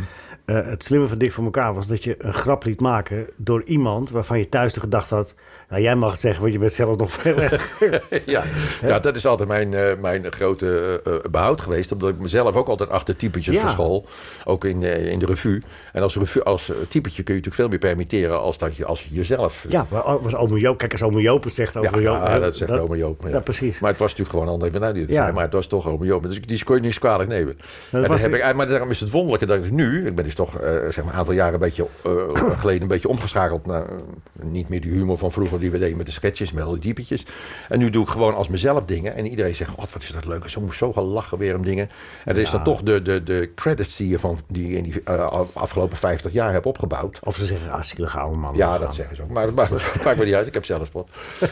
Eh, 0.49 0.55
het 0.65 0.83
slimme 0.83 1.07
van 1.07 1.17
Dik 1.17 1.31
voor 1.31 1.43
elkaar 1.43 1.73
was 1.73 1.87
dat 1.87 2.03
je 2.03 2.15
een 2.17 2.33
grap 2.33 2.63
liet 2.63 2.79
maken 2.81 3.27
door 3.35 3.63
iemand 3.63 4.09
waarvan 4.09 4.37
je 4.37 4.49
thuis 4.49 4.73
de 4.73 4.79
gedachte 4.79 5.15
had, 5.15 5.35
nou 5.69 5.81
jij 5.81 5.95
mag 5.95 6.11
het 6.11 6.19
zeggen, 6.19 6.41
want 6.41 6.53
je 6.53 6.59
bent 6.59 6.71
zelf 6.71 6.97
nog 6.97 7.11
veel 7.11 7.41
erger. 7.41 8.01
ja, 8.25 8.43
ja, 8.81 8.99
dat 8.99 9.15
is 9.15 9.25
altijd 9.25 9.49
mijn, 9.49 9.73
eh, 9.73 9.97
mijn 10.01 10.31
grote 10.31 10.99
eh, 11.03 11.13
eh, 11.13 11.21
behoud 11.31 11.61
geweest. 11.61 11.91
Omdat 11.91 12.09
ik 12.09 12.17
mezelf 12.19 12.55
ook 12.55 12.67
altijd 12.67 12.89
achter 12.89 13.15
typetjes 13.15 13.55
Ja. 13.55 13.61
verschool. 13.61 14.05
Ook 14.45 14.65
in, 14.65 14.83
in 14.83 15.19
de 15.19 15.25
revue. 15.25 15.61
En 15.93 16.01
als, 16.01 16.15
revue, 16.15 16.43
als 16.43 16.65
typetje 16.65 17.23
kun 17.23 17.35
je 17.35 17.41
natuurlijk 17.41 17.55
veel 17.55 17.67
meer 17.67 17.77
permitteren 17.77 18.39
als, 18.39 18.57
dat 18.57 18.75
je, 18.75 18.85
als 18.85 19.03
je 19.03 19.15
jezelf... 19.15 19.65
Ja, 19.69 19.85
maar 19.91 20.21
was 20.21 20.35
Ome 20.35 20.59
Joop, 20.59 20.77
kijk 20.77 20.91
als 20.91 21.03
Ome 21.03 21.21
Joop 21.21 21.43
het 21.43 21.53
zegt 21.53 21.77
over 21.77 22.01
Ja, 22.01 22.11
Joop. 22.11 22.23
ja, 22.23 22.39
dat 22.39 22.55
zegt 22.55 22.71
oma 22.71 22.95
Joop. 22.95 23.27
Ja, 23.27 23.39
precies. 23.39 23.79
Maar 23.79 23.89
het 23.89 23.99
was 23.99 24.09
natuurlijk 24.15 24.37
gewoon 24.39 24.61
André 24.61 24.85
het 24.99 25.09
Ja. 25.09 25.15
zei. 25.15 25.31
Maar 25.31 25.43
het 25.43 25.53
was 25.53 25.67
toch 25.67 25.87
oma 25.87 26.05
Joop. 26.05 26.23
Dus 26.23 26.41
die 26.41 26.63
kon 26.63 26.75
je 26.75 26.81
niet 26.81 26.99
kwalijk 26.99 27.29
nemen. 27.29 27.57
En 27.91 28.01
was 28.07 28.21
dan 28.21 28.31
heb 28.31 28.49
ik, 28.49 28.55
maar 28.55 28.67
daarom 28.67 28.89
is 28.89 28.99
het 28.99 29.11
wonderlijke 29.11 29.45
dat 29.45 29.63
ik 29.63 29.71
nu... 29.71 30.07
Ik 30.07 30.15
ben 30.15 30.23
dus 30.23 30.35
toch 30.39 30.59
eh, 30.59 30.71
zeg 30.89 31.03
maar 31.03 31.13
een 31.13 31.19
aantal 31.19 31.33
jaren 31.33 31.53
een 31.53 31.59
beetje, 31.59 31.85
eh, 32.03 32.11
geleden 32.59 32.81
een 32.81 32.87
beetje 32.87 33.07
omgeschakeld... 33.07 33.65
naar 33.65 33.81
eh, 33.81 33.95
niet 34.41 34.69
meer 34.69 34.81
die 34.81 34.91
humor 34.91 35.17
van 35.17 35.31
vroeger 35.31 35.59
die 35.59 35.71
we 35.71 35.77
deden 35.79 35.97
met 35.97 36.05
de 36.05 36.11
sketches, 36.11 36.51
met 36.51 36.63
al 36.63 36.71
die 36.71 36.79
diepetjes. 36.81 37.25
En 37.69 37.79
nu 37.79 37.89
doe 37.89 38.03
ik 38.03 38.09
gewoon 38.09 38.35
als 38.35 38.47
mezelf 38.47 38.85
dingen. 38.85 39.15
En 39.15 39.27
iedereen 39.27 39.55
zegt, 39.55 39.71
god, 39.71 39.93
wat 39.93 40.03
is 40.03 40.11
dat 40.11 40.25
leuk. 40.25 40.49
Zo 40.49 40.61
moest 40.61 40.77
zo 40.77 40.93
gaan 40.93 41.03
lachen 41.03 41.37
weer 41.37 41.55
om 41.55 41.63
dingen. 41.63 41.89
En 42.25 42.33
dat 42.35 42.43
is 42.43 42.51
dan 42.51 42.63
toch 42.63 42.81
de, 42.81 43.01
de, 43.01 43.23
de 43.23 43.49
credits 43.55 43.95
die 43.95 44.09
je, 44.09 44.19
van, 44.19 44.39
die 44.47 44.77
in 44.77 44.83
die 44.83 45.09
afgelopen 45.53 45.97
50 45.97 46.31
jaar 46.33 46.51
hebt 46.51 46.65
opgebouwd. 46.65 47.19
Of 47.23 47.35
ze 47.35 47.45
zeggen, 47.45 47.71
ah, 47.71 47.81
zielige 47.83 48.19
oude 48.19 48.37
man. 48.37 48.55
Ja, 48.55 48.77
dat 48.77 48.93
zeggen 48.95 49.15
ze 49.15 49.21
ook. 49.21 49.29
Maar 49.29 49.45
dat 49.45 49.55
maakt, 49.55 49.69
me- 49.95 50.01
maakt 50.03 50.17
me 50.17 50.25
niet 50.25 50.33
uit. 50.33 50.47
Ik 50.47 50.53
heb 50.53 50.65
zelfspot. 50.65 51.09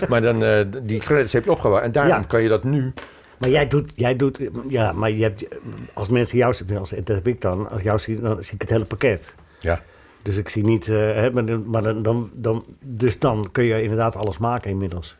Maar 0.09 0.21
dan, 0.21 0.65
die 0.83 0.99
credits 0.99 1.33
heb 1.33 1.43
je 1.43 1.51
opgebouwd. 1.51 1.83
En 1.83 1.91
daarom 1.91 2.11
Ja. 2.21 2.27
kan 2.27 2.41
je 2.41 2.49
dat 2.49 2.63
nu... 2.63 2.93
Maar 3.37 3.49
jij 3.49 3.67
doet, 3.67 3.91
jij 3.95 4.15
doet, 4.15 4.41
ja, 4.67 4.91
maar 4.91 5.11
je 5.11 5.23
hebt, 5.23 5.45
als 5.93 6.07
mensen 6.09 6.37
jou 6.37 6.53
zien, 6.53 6.77
als, 6.77 6.89
dat 6.89 7.07
heb 7.07 7.27
ik 7.27 7.41
dan, 7.41 7.69
als 7.69 7.81
jou 7.81 7.99
zie, 7.99 8.19
dan 8.21 8.43
zie 8.43 8.53
ik 8.53 8.61
het 8.61 8.69
hele 8.69 8.85
pakket. 8.85 9.35
Ja. 9.59 9.81
Dus 10.21 10.37
ik 10.37 10.49
zie 10.49 10.63
niet, 10.63 10.87
eh, 10.89 10.95
hè, 10.97 11.31
maar, 11.31 11.83
dan- 11.83 12.01
dan, 12.03 12.29
dan, 12.37 12.63
dus 12.81 13.19
dan 13.19 13.49
kun 13.51 13.63
je 13.65 13.81
inderdaad 13.81 14.15
alles 14.15 14.37
maken 14.37 14.69
inmiddels. 14.69 15.17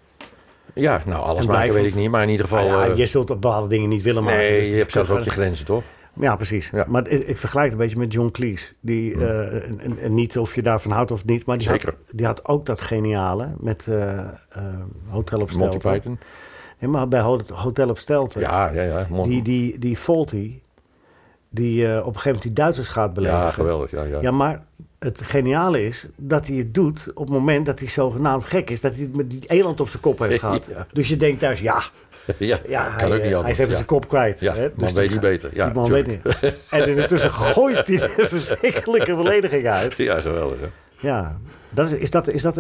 Ja, 0.74 1.02
nou, 1.06 1.24
alles 1.24 1.46
En 1.46 1.52
maken 1.52 1.74
weet 1.74 1.88
ik 1.88 1.96
niet. 1.96 2.10
Maar 2.10 2.24
in 2.24 2.30
ieder 2.30 2.46
geval... 2.48 2.68
Nou 2.68 2.86
ja, 2.86 2.92
eh, 2.92 2.98
je 2.98 3.06
zult 3.06 3.30
op 3.30 3.42
bepaalde 3.42 3.68
dingen 3.68 3.90
niet 3.90 4.02
willen 4.02 4.24
maken. 4.24 4.40
nee, 4.40 4.60
dus 4.60 4.70
je 4.70 4.76
hebt 4.76 4.92
zelf 4.92 5.10
ook 5.10 5.20
je 5.22 5.30
grenzen, 5.30 5.66
toch? 5.66 5.84
Ja, 6.14 6.36
precies. 6.36 6.70
Ja. 6.70 6.86
Maar 6.88 7.08
ik, 7.08 7.28
ik 7.28 7.38
vergelijk 7.38 7.66
het 7.72 7.74
een 7.80 7.86
beetje 7.86 8.00
met 8.00 8.14
John 8.14 8.30
Cleese. 8.32 8.74
Die, 8.80 9.14
eh, 9.14 9.54
en- 9.54 9.98
en 10.02 10.14
niet 10.14 10.38
of 10.38 10.56
je 10.56 10.62
daarvan 10.62 10.92
houdt 10.92 11.12
of 11.12 11.26
niet. 11.26 11.46
Maar 11.46 11.58
die, 11.58 11.68
Zeker. 11.68 11.88
Had, 11.88 11.98
die 12.12 12.26
had 12.26 12.46
ook 12.46 12.66
dat 12.66 12.82
geniale 12.82 13.48
met 13.60 13.88
eh, 13.88 14.18
eh, 14.20 14.26
Hotel 15.10 15.40
op 15.40 15.52
Monty. 15.52 15.78
Python. 15.78 16.20
Nee, 16.80 16.90
maar 16.90 17.08
bij 17.08 17.20
Ho- 17.20 17.42
Hotel 17.54 17.90
op 17.90 17.98
Stelten. 17.98 18.42
Ja, 18.42 18.70
ja, 18.70 18.82
ja. 18.82 19.08
Die, 19.24 19.42
die, 19.42 19.80
die 19.80 19.98
die 21.50 21.86
eh, 21.88 21.98
op 21.98 21.98
een 21.98 22.04
gegeven 22.06 22.24
moment 22.26 22.42
die 22.42 22.54
Duitsers 22.54 22.88
gaat 22.88 23.14
beledigen. 23.14 23.46
ja, 23.46 23.52
geweldig. 23.52 23.92
Ja, 23.92 24.04
ja. 24.04 24.22
Ja, 24.22 24.32
maar 24.32 24.60
het 25.00 25.22
geniale 25.22 25.86
is 25.86 26.08
dat 26.16 26.48
hij 26.48 26.56
het 26.58 26.74
doet 26.74 27.12
op 27.14 27.24
het 27.26 27.34
moment 27.34 27.66
dat 27.66 27.80
hij 27.80 27.88
zogenaamd 27.88 28.44
gek 28.44 28.70
is. 28.70 28.82
Dat 28.82 28.94
hij 28.94 29.02
het 29.02 29.16
met 29.16 29.30
die 29.30 29.44
eland 29.48 29.80
op 29.80 29.90
zijn 29.90 30.02
kop 30.02 30.20
heeft 30.20 30.40
gehad. 30.44 30.66
Ja. 30.66 30.88
Dus 30.94 31.08
je 31.08 31.18
denkt 31.18 31.40
thuis, 31.40 31.60
ja, 31.60 31.82
ja, 32.38 32.60
ja 32.68 32.84
kan 32.84 32.96
hij, 32.98 33.06
ook 33.06 33.12
eh, 33.12 33.12
niet 33.12 33.22
hij 33.22 33.36
anders. 33.36 33.52
is 33.52 33.58
even 33.58 33.70
ja. 33.70 33.76
zijn 33.76 33.86
kop 33.86 34.08
kwijt. 34.08 34.40
Ja, 34.40 34.54
hè? 34.54 34.62
man 34.62 34.72
Dus 34.76 34.92
weet 34.92 35.02
die 35.04 35.12
niet 35.12 35.20
beter. 35.22 35.50
Ja, 35.54 35.66
die 35.66 35.74
man 35.74 35.90
weet 35.92 36.08
niet. 36.08 36.54
En 36.70 36.98
intussen 36.98 37.32
gooit 37.54 37.88
hij 37.88 38.02
een 38.02 38.26
verschrikkelijke 38.28 39.16
belediging 39.16 39.68
uit. 39.68 39.96
Ja, 39.96 40.20
geweldig. 40.20 40.58
Hè? 40.60 40.68
Ja, 41.08 41.38
dat 41.70 41.86
is, 41.92 41.94
is, 41.94 42.12
dat, 42.12 42.28
is, 42.28 42.42
dat, 42.42 42.58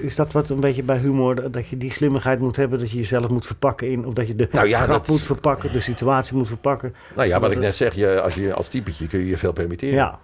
is, 0.00 0.14
dat 0.16 0.32
wat 0.32 0.48
een 0.48 0.60
beetje 0.60 0.82
bij 0.82 0.98
humor, 0.98 1.50
dat 1.50 1.68
je 1.68 1.76
die 1.76 1.92
slimmigheid 1.92 2.38
moet 2.38 2.56
hebben, 2.56 2.78
dat 2.78 2.90
je 2.90 2.96
jezelf 2.96 3.28
moet 3.28 3.46
verpakken 3.46 3.90
in, 3.90 4.06
of 4.06 4.14
dat 4.14 4.26
je 4.26 4.34
de 4.34 4.48
Nou 4.52 4.68
ja, 4.68 4.78
grap 4.80 4.96
dat- 4.96 5.08
moet 5.08 5.20
verpakken, 5.22 5.72
de 5.72 5.80
situatie 5.80 6.36
moet 6.36 6.48
verpakken. 6.48 6.94
Nou 7.16 7.28
ja, 7.28 7.40
wat 7.40 7.50
ik 7.50 7.56
net 7.58 7.66
het- 7.66 7.74
zeg, 7.76 7.94
je, 7.94 8.20
als, 8.20 8.34
je, 8.34 8.54
als 8.54 8.68
typetje 8.68 9.06
kun 9.06 9.18
je 9.18 9.26
je 9.26 9.38
veel 9.38 9.52
permitteren. 9.52 9.94
Ja, 9.94 10.18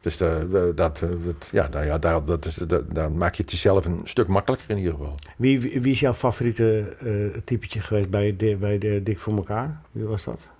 Dus 0.00 0.16
de, 0.16 0.48
de- 0.50 0.72
dat, 0.74 1.02
eh, 1.02 1.08
dat, 1.24 1.48
ja, 1.52 1.68
nou 1.72 1.84
ja, 1.86 1.98
daar, 1.98 2.24
dat 2.24 2.44
is, 2.44 2.54
dat, 2.54 2.82
daar 2.94 3.12
maak 3.12 3.34
je 3.34 3.42
het 3.42 3.50
jezelf 3.50 3.84
een 3.84 4.00
stuk 4.04 4.26
makkelijker 4.26 4.70
in 4.70 4.76
ieder 4.78 4.92
geval. 4.92 5.14
wie, 5.36 5.60
wie 5.60 5.92
is 5.92 6.00
jouw 6.00 6.14
favoriete 6.14 6.96
eh 7.04 7.40
typetje 7.44 7.80
geweest 7.80 8.10
bij, 8.10 8.34
de, 8.36 8.56
bij 8.56 8.78
de 8.78 9.02
Dik 9.02 9.18
voor 9.18 9.36
elkaar? 9.36 9.80
Wie 9.92 10.04
was 10.04 10.24
dat? 10.24 10.50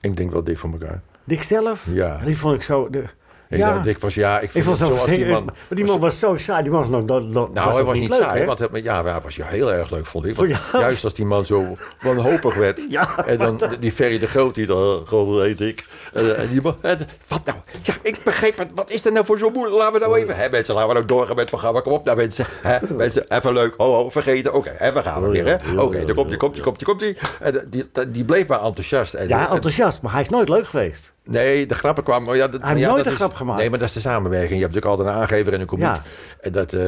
Ik 0.00 0.16
denk 0.16 0.32
wel 0.32 0.44
dik 0.44 0.58
voor 0.58 0.70
elkaar. 0.72 1.00
Dik 1.24 1.42
zelf? 1.42 1.86
Ja. 1.92 2.18
Die 2.24 2.36
vond 2.36 2.54
ik 2.54 2.62
zo... 2.62 2.88
De, 2.90 3.04
Ik 3.50 3.58
ja, 3.58 3.72
dacht, 3.72 3.84
Dick 3.84 3.98
was, 3.98 4.14
ja, 4.14 4.40
ik 4.40 4.50
ik 4.54 4.62
vond 4.64 4.78
het 4.78 4.88
zoals 4.88 5.04
die 5.04 5.26
man... 5.26 5.44
Maar 5.44 5.54
die 5.68 5.84
man 5.84 6.00
was 6.00 6.18
zo 6.18 6.36
saai. 6.36 6.62
Die 6.62 6.72
man 6.72 6.80
was 6.80 6.90
nog... 6.90 7.04
nog- 7.04 7.22
nog- 7.22 7.52
Nou, 7.52 7.70
hij 7.70 7.80
ook 7.80 7.86
was 7.86 7.98
niet 7.98 8.08
leuk, 8.08 8.20
saai, 8.20 8.40
hè? 8.40 8.46
want 8.46 8.58
hij, 8.58 8.68
ja, 8.72 9.04
hij 9.04 9.20
was 9.20 9.36
ja, 9.36 9.46
heel 9.46 9.72
erg 9.72 9.90
leuk, 9.90 10.06
vond 10.06 10.24
ik. 10.26 10.34
Want 10.34 10.48
Ja. 10.48 10.58
Juist 10.72 11.04
als 11.04 11.14
die 11.14 11.24
man 11.24 11.44
zo 11.44 11.62
wanhopig 12.00 12.54
werd. 12.54 12.84
Ja. 12.88 13.26
En 13.26 13.38
dan 13.38 13.60
die 13.80 13.92
Ferry 13.92 14.18
de 14.18 14.26
Groot, 14.26 14.54
die 14.54 14.66
dan 14.66 15.02
gewoon 15.06 15.42
heet 15.42 15.60
ik. 15.60 15.84
En, 16.12 16.36
en 16.36 16.48
die 16.48 16.62
man, 16.62 16.76
en, 16.82 16.98
wat 17.28 17.44
nou? 17.44 17.58
Ja, 17.82 17.94
ik 18.02 18.20
begreep 18.24 18.56
het. 18.58 18.68
Wat 18.74 18.90
is 18.90 19.04
er 19.04 19.12
nou 19.12 19.24
voor 19.24 19.38
zo 19.38 19.50
moeilijk? 19.50 19.76
Laten 19.76 19.92
we 19.92 19.98
nou 20.06 20.18
even... 20.18 20.36
Hè, 20.36 20.48
mensen, 20.50 20.74
laten 20.74 20.88
we 20.88 20.94
nou 20.94 21.06
doorgaan 21.06 21.28
met 21.28 21.38
het 21.38 21.48
programma. 21.50 21.80
Kom 21.80 21.92
op 21.92 22.04
nou, 22.04 22.16
mensen. 22.16 22.44
Hè, 22.62 22.78
mensen, 22.94 23.24
even 23.28 23.52
leuk. 23.52 23.74
Ho, 23.76 23.92
ho, 23.94 24.10
vergeten. 24.10 24.52
Oké, 24.54 24.68
en 24.70 24.94
we 24.94 25.02
gaan 25.02 25.22
we 25.22 25.28
weer, 25.28 25.46
hè. 25.46 25.80
Oké, 25.80 26.04
daar 26.04 26.14
komt 26.14 26.28
die, 26.28 26.36
komt 26.36 26.54
die, 26.54 26.62
komt 26.62 26.78
die, 26.78 26.86
komt 26.86 27.00
die. 27.00 27.16
En 27.40 27.64
die, 27.70 27.90
die, 27.92 28.10
die 28.10 28.24
bleef 28.24 28.46
maar 28.46 28.62
enthousiast. 28.64 29.14
En, 29.14 29.28
Ja, 29.28 29.46
en- 29.48 29.54
enthousiast. 29.54 30.02
Maar 30.02 30.12
hij 30.12 30.20
is 30.20 30.28
nooit 30.28 30.48
leuk 30.48 30.66
geweest. 30.66 31.12
Nee, 31.30 31.66
de 31.66 31.74
grappen 31.74 32.04
kwamen... 32.04 32.36
Ja, 32.36 32.48
dat, 32.48 32.60
Hij 32.60 32.68
heeft 32.70 32.80
ja, 32.82 32.86
nooit 32.86 32.96
dat 32.98 33.06
een 33.06 33.12
is- 33.12 33.18
grap 33.18 33.34
gemaakt. 33.34 33.58
Nee, 33.58 33.70
maar 33.70 33.78
dat 33.78 33.88
is 33.88 33.94
de 33.94 34.00
samenwerking. 34.00 34.54
Je 34.54 34.60
hebt 34.64 34.74
natuurlijk 34.74 35.00
altijd 35.00 35.16
een 35.16 35.22
aangever 35.22 35.52
en 35.52 35.60
een 35.60 35.66
komiek. 35.66 35.84
Ja. 35.86 36.00
En 36.40 36.52
dat, 36.52 36.72
eh, 36.72 36.82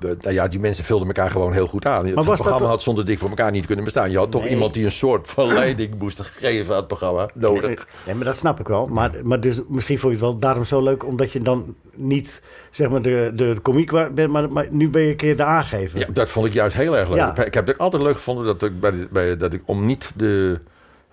nou 0.00 0.32
ja, 0.32 0.46
die 0.48 0.60
mensen 0.60 0.84
vulden 0.84 1.06
elkaar 1.06 1.30
gewoon 1.30 1.52
heel 1.52 1.66
goed 1.66 1.86
aan. 1.86 2.04
Het 2.06 2.14
was 2.14 2.24
dat 2.24 2.34
programma 2.34 2.66
had 2.68 2.82
zonder 2.82 3.04
dik 3.04 3.18
voor 3.18 3.28
elkaar 3.28 3.50
niet 3.50 3.66
kunnen 3.66 3.84
bestaan. 3.84 4.10
Je 4.10 4.18
had 4.18 4.30
toch 4.30 4.46
iemand 4.46 4.74
die 4.74 4.84
een 4.84 4.90
soort 4.90 5.28
van 5.28 5.52
leiding 5.52 5.98
moest 5.98 6.20
geven 6.20 6.70
aan 6.70 6.76
het 6.78 6.86
programma 6.86 7.28
nodig. 7.34 7.86
Nee, 8.06 8.14
maar 8.14 8.24
dat 8.24 8.36
snap 8.36 8.60
ik 8.60 8.68
wel. 8.68 8.86
Maar, 8.86 9.10
maar 9.22 9.40
dus, 9.40 9.60
misschien 9.68 9.98
vond 9.98 10.12
je 10.16 10.18
het 10.18 10.30
wel 10.30 10.38
daarom 10.38 10.64
zo 10.64 10.82
leuk, 10.82 11.04
omdat 11.06 11.32
je 11.32 11.40
dan 11.40 11.76
niet 11.94 12.42
zeg 12.70 12.88
maar 12.90 13.02
de, 13.02 13.32
de, 13.34 13.54
de 13.54 13.60
komiek 13.60 13.90
bent, 14.14 14.30
maar, 14.32 14.52
maar 14.52 14.66
nu 14.70 14.88
ben 14.88 15.02
je 15.02 15.10
een 15.10 15.16
keer 15.16 15.36
de 15.36 15.44
aangever. 15.44 15.98
Ja, 15.98 16.06
dat 16.10 16.30
vond 16.30 16.46
ik 16.46 16.52
juist 16.52 16.76
heel 16.76 16.96
erg 16.96 17.08
leuk. 17.08 17.16
Ja. 17.18 17.44
Ik 17.44 17.54
heb 17.54 17.66
het 17.66 17.78
altijd 17.78 18.02
leuk 18.02 18.14
gevonden 18.16 18.44
dat 18.44 18.62
ik, 18.62 18.80
bij 18.80 18.92
bij, 19.10 19.36
dat 19.36 19.52
ik 19.52 19.62
om 19.64 19.86
niet 19.86 20.12
de. 20.16 20.58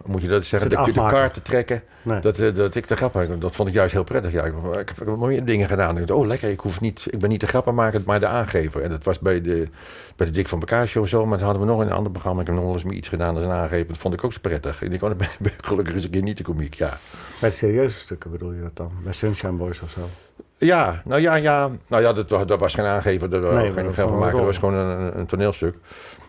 Moet 0.05 0.21
je 0.21 0.27
dat 0.27 0.43
zeggen? 0.45 0.69
De, 0.69 0.75
de 0.75 0.81
afmaken. 0.81 1.13
kaart 1.13 1.33
te 1.33 1.41
trekken. 1.41 1.83
Nee. 2.01 2.19
Dat, 2.19 2.39
eh, 2.39 2.53
dat 2.53 2.75
ik 2.75 2.87
de 2.87 2.95
grappen. 2.95 3.39
Dat 3.39 3.55
vond 3.55 3.67
ik 3.67 3.73
juist 3.73 3.93
heel 3.93 4.03
prettig. 4.03 4.31
Ja, 4.31 4.43
ik, 4.43 4.53
ik 4.79 4.91
heb 4.95 5.17
meer 5.17 5.45
dingen 5.45 5.67
gedaan. 5.67 5.97
Ik 5.97 6.07
dacht, 6.07 6.19
oh, 6.19 6.27
lekker. 6.27 6.49
Ik, 6.49 6.59
hoef 6.59 6.81
niet, 6.81 7.07
ik 7.09 7.19
ben 7.19 7.29
niet 7.29 7.39
de 7.39 7.47
grappenmaker, 7.47 8.01
maar 8.05 8.19
de 8.19 8.25
aangever. 8.25 8.81
En 8.81 8.89
dat 8.89 9.03
was 9.03 9.19
bij 9.19 9.41
de, 9.41 9.67
bij 10.15 10.27
de 10.27 10.33
Dik 10.33 10.47
van 10.47 10.59
elkaar 10.59 10.87
show 10.87 11.05
zo. 11.05 11.25
Maar 11.25 11.37
dat 11.37 11.45
hadden 11.45 11.65
we 11.65 11.71
nog 11.71 11.81
in 11.81 11.87
een 11.87 11.93
ander 11.93 12.11
programma. 12.11 12.41
Ik 12.41 12.47
heb 12.47 12.55
nog 12.55 12.65
wel 12.65 12.73
eens 12.73 12.83
iets 12.83 13.09
gedaan 13.09 13.35
als 13.35 13.43
een 13.43 13.51
aangever. 13.51 13.87
Dat 13.87 13.97
vond 13.97 14.13
ik 14.13 14.23
ook 14.23 14.33
zo 14.33 14.39
prettig. 14.41 14.81
Ik 14.81 14.89
denk, 14.89 15.03
oh, 15.03 15.09
ben 15.09 15.27
ben 15.39 15.51
gelukkig 15.61 15.93
eens 15.93 16.03
een 16.03 16.09
keer 16.09 16.21
niet 16.21 16.37
de 16.37 16.43
komiek. 16.43 16.73
Ja. 16.73 16.89
Bij 17.39 17.49
de 17.49 17.55
serieuze 17.55 17.99
stukken 17.99 18.31
bedoel 18.31 18.51
je 18.51 18.61
dat 18.61 18.75
dan? 18.75 18.91
Bij 19.03 19.13
Sunshine 19.13 19.53
Boys 19.53 19.81
of 19.81 19.89
zo? 19.89 20.01
Ja, 20.57 21.01
nou 21.05 21.21
ja, 21.21 21.35
ja. 21.35 21.69
Nou 21.87 22.03
ja, 22.03 22.13
dat, 22.13 22.29
dat 22.29 22.59
was 22.59 22.73
geen 22.73 22.85
aangever, 22.85 23.29
dat 23.29 23.41
was 23.41 23.53
Nee, 23.53 23.71
geen 23.71 24.17
maken, 24.17 24.37
dat 24.37 24.45
was 24.45 24.57
gewoon 24.57 24.73
een, 24.73 25.19
een 25.19 25.25
toneelstuk. 25.25 25.75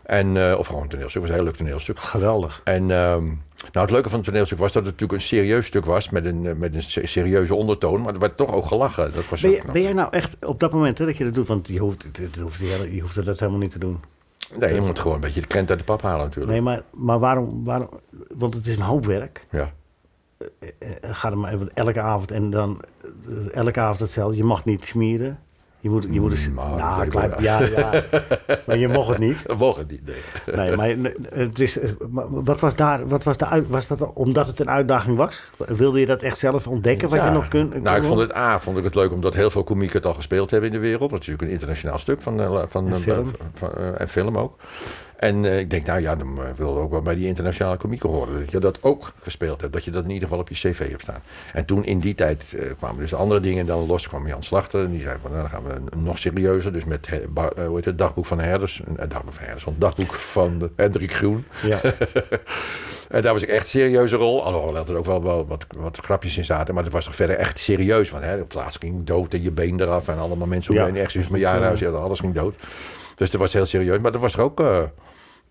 En, 0.05 0.37
eh, 0.51 0.59
of 0.59 0.67
gewoon 0.67 0.83
een 0.83 0.89
toneelstuk, 0.89 1.23
het 1.23 1.31
was 1.31 1.39
een 1.41 1.45
heel 1.45 1.53
leuk 1.53 1.57
toneelstuk. 1.57 1.99
Geweldig. 1.99 2.61
En 2.65 2.91
ehm, 2.91 3.25
nou, 3.25 3.37
het 3.73 3.91
leuke 3.91 4.09
van 4.09 4.19
het 4.19 4.27
toneelstuk 4.29 4.59
was 4.59 4.73
dat 4.73 4.83
het 4.87 4.93
natuurlijk 4.93 5.21
een 5.21 5.27
serieus 5.27 5.67
stuk 5.67 5.85
was 5.85 6.11
met 6.11 6.25
een, 6.25 6.47
eh, 6.47 6.55
met 6.55 6.75
een 6.75 6.83
se- 6.83 7.07
serieuze 7.07 7.55
ondertoon, 7.55 8.03
maar 8.03 8.13
er 8.15 8.21
werd 8.21 8.37
toch 8.37 8.53
ook 8.53 8.65
gelachen. 8.67 9.13
Dat 9.15 9.29
was 9.29 9.41
Ben, 9.41 9.51
je, 9.51 9.63
ben 9.73 9.83
jij 9.83 9.93
nou 9.93 10.09
echt 10.13 10.37
op 10.47 10.61
dat 10.61 10.73
moment 10.73 10.99
hè, 10.99 11.05
dat 11.07 11.17
je 11.17 11.25
dat 11.25 11.35
doet? 11.35 11.47
Want 11.47 11.69
je 11.69 11.79
hoeft, 11.79 12.03
het 12.03 12.37
hoeft, 12.41 12.59
je 12.91 13.01
hoeft 13.01 13.25
dat 13.25 13.39
helemaal 13.41 13.61
niet 13.61 13.71
te 13.73 13.79
doen. 13.79 13.99
Nee, 14.59 14.75
je 14.75 14.81
moet 14.81 14.99
gewoon 14.99 15.15
een 15.15 15.21
beetje 15.21 15.41
de 15.41 15.47
krent 15.47 15.71
uit 15.71 15.79
de 15.79 15.85
pap 15.85 16.03
halen 16.03 16.25
natuurlijk. 16.25 16.53
Nee, 16.53 16.61
maar, 16.61 16.83
maar 16.91 17.19
waarom, 17.19 17.65
waarom? 17.65 17.89
Want 18.35 18.55
het 18.55 18.67
is 18.67 18.77
een 18.77 18.83
hoop 18.83 19.07
werk. 19.07 19.45
Ja. 19.51 19.73
Eh, 20.59 20.69
Ga 21.03 21.31
er 21.31 21.39
maar 21.39 21.53
even 21.53 21.71
elke 21.75 22.01
avond 22.01 22.31
en 22.31 22.51
dan 22.51 22.83
elke 23.53 23.81
avond 23.81 24.01
hetzelfde. 24.01 24.37
Je 24.37 24.45
mag 24.45 24.65
niet 24.65 24.85
smieren. 24.85 25.39
Je 25.85 25.91
moet, 25.91 26.07
je 26.11 26.21
moet 26.21 26.49
Mm, 26.49 26.55
maar 26.55 26.77
nou, 26.77 27.07
klein, 27.09 27.33
ja, 27.39 27.61
ja. 27.61 28.03
maar 28.67 28.79
je 28.79 28.89
mocht 28.89 29.09
het 29.09 29.19
niet. 29.19 29.45
Mocht 29.59 29.77
het 29.77 29.91
niet, 29.91 30.01
nee. 30.07 30.57
Nee, 30.77 30.97
maar 30.97 31.13
het 31.35 31.61
is, 31.61 31.79
wat 32.29 32.61
was 32.61 32.77
daar, 32.77 33.09
wat 33.09 33.25
was 33.25 33.37
de 33.39 33.47
uit, 33.47 33.69
was 33.69 33.89
dat 33.89 34.13
omdat 34.13 34.47
het 34.47 34.61
een 34.61 34.71
uitdaging 34.71 35.17
was? 35.17 35.51
Wilde 35.67 36.01
je 36.01 36.07
dat 36.07 36.23
echt 36.23 36.39
zelf 36.39 36.67
ontdekken 36.69 37.09
wat 37.09 37.19
Ja. 37.19 37.27
je 37.27 37.33
nog 37.33 37.49
kunt? 37.49 37.83
Nou, 37.83 37.97
ik 37.97 38.03
vond 38.03 38.21
het 38.21 38.37
A, 38.37 38.61
vond 38.61 38.79
ik 38.79 38.85
het 38.85 38.95
leuk 38.95 39.13
omdat 39.13 39.35
heel 39.35 39.51
veel 39.51 39.65
komieken 39.65 39.97
het 39.97 40.07
al 40.07 40.15
gespeeld 40.15 40.51
hebben 40.51 40.71
in 40.71 40.75
de 40.75 40.83
wereld. 40.83 41.11
Dat 41.11 41.21
is 41.21 41.27
natuurlijk 41.27 41.43
een 41.43 41.55
internationaal 41.55 41.99
stuk 41.99 42.23
van, 42.23 42.41
eh, 42.41 42.63
van, 42.69 42.87
En 42.87 42.93
eh, 42.93 42.99
film. 42.99 43.31
van, 43.55 43.73
eh, 43.77 44.01
en 44.01 44.09
film 44.09 44.39
ook. 44.39 44.57
En 45.25 45.45
eh, 45.45 45.59
ik 45.59 45.71
denk, 45.71 45.87
nou 45.87 46.01
ja, 46.01 46.15
dan 46.17 46.39
eh, 46.39 46.45
wil 46.57 46.79
ook 46.79 46.91
wel 46.91 47.03
bij 47.03 47.15
die 47.15 47.27
internationale 47.27 47.77
komieken 47.77 48.09
horen. 48.09 48.41
Dat 48.41 48.51
je 48.51 48.59
dat 48.59 48.79
ook 48.83 49.13
gespeeld 49.23 49.61
hebt. 49.61 49.73
Dat 49.73 49.85
je 49.85 49.91
dat 49.91 50.05
in 50.05 50.11
ieder 50.11 50.29
geval 50.29 50.43
op 50.43 50.49
je 50.49 50.55
cv 50.55 50.91
hebt 50.91 51.03
staan. 51.03 51.23
En 51.53 51.65
toen 51.65 51.85
in 51.85 51.99
die 51.99 52.15
tijd 52.15 52.57
eh, 52.59 52.67
kwamen 52.77 53.01
dus 53.01 53.15
andere 53.15 53.41
dingen 53.41 53.67
dan 53.67 53.87
los. 53.87 54.09
kwam 54.09 54.27
Jan 54.29 54.43
Slachter. 54.43 54.85
En 54.85 54.91
die 54.91 55.01
zei 55.01 55.17
van, 55.23 55.31
nou, 55.31 55.43
dan 55.43 55.51
gaan 55.51 55.63
we 55.65 55.97
nog 55.97 56.19
serieuzer. 56.19 56.73
Dus 56.73 56.85
met 56.85 57.09
hoe 57.55 57.75
heet 57.75 57.85
het, 57.85 57.99
dagboek 57.99 58.27
van 58.27 58.41
Herders. 58.41 58.83
Een 58.87 59.09
dagboek 59.09 59.33
van 59.33 59.45
Herders. 59.45 59.67
Een 59.67 59.79
dagboek 59.79 60.13
van 60.15 60.71
Hendrik 60.77 61.13
Groen. 61.13 61.45
Ja. 61.63 61.81
en 63.15 63.23
daar 63.23 63.33
was 63.33 63.43
ik 63.43 63.49
echt 63.49 63.67
serieuze 63.67 64.17
rol. 64.17 64.45
Alhoewel 64.45 64.87
er 64.87 64.97
ook 64.97 65.05
wel, 65.05 65.23
wel 65.23 65.47
wat, 65.47 65.67
wat 65.77 65.97
grapjes 65.97 66.37
in 66.37 66.45
zaten. 66.45 66.75
Maar 66.75 66.85
dat 66.85 66.93
was 66.93 67.05
toch 67.05 67.15
verder 67.15 67.37
echt 67.37 67.59
serieus. 67.59 68.09
Van, 68.09 68.23
hè, 68.23 68.35
op 68.35 68.41
het 68.41 68.55
laatst 68.55 68.79
ging 68.81 69.05
dood 69.05 69.33
en 69.33 69.43
je 69.43 69.51
been 69.51 69.81
eraf. 69.81 70.09
En 70.09 70.19
allemaal 70.19 70.47
mensen 70.47 70.75
Ja. 70.75 70.81
om 70.81 70.87
je 70.87 70.93
heen. 70.93 71.03
Echt 71.03 71.13
zoals 71.13 71.29
mijn 71.29 71.43
jaarhuis. 71.43 71.81
Ja, 71.81 71.91
alles 71.91 72.21
ging 72.21 72.35
dood. 72.35 72.55
Dus 73.15 73.31
dat 73.31 73.41
was 73.41 73.53
heel 73.53 73.67
serieus. 73.67 73.99
Maar 73.99 74.13
dat 74.13 74.21
was 74.21 74.35
er 74.35 74.41
ook... 74.41 74.61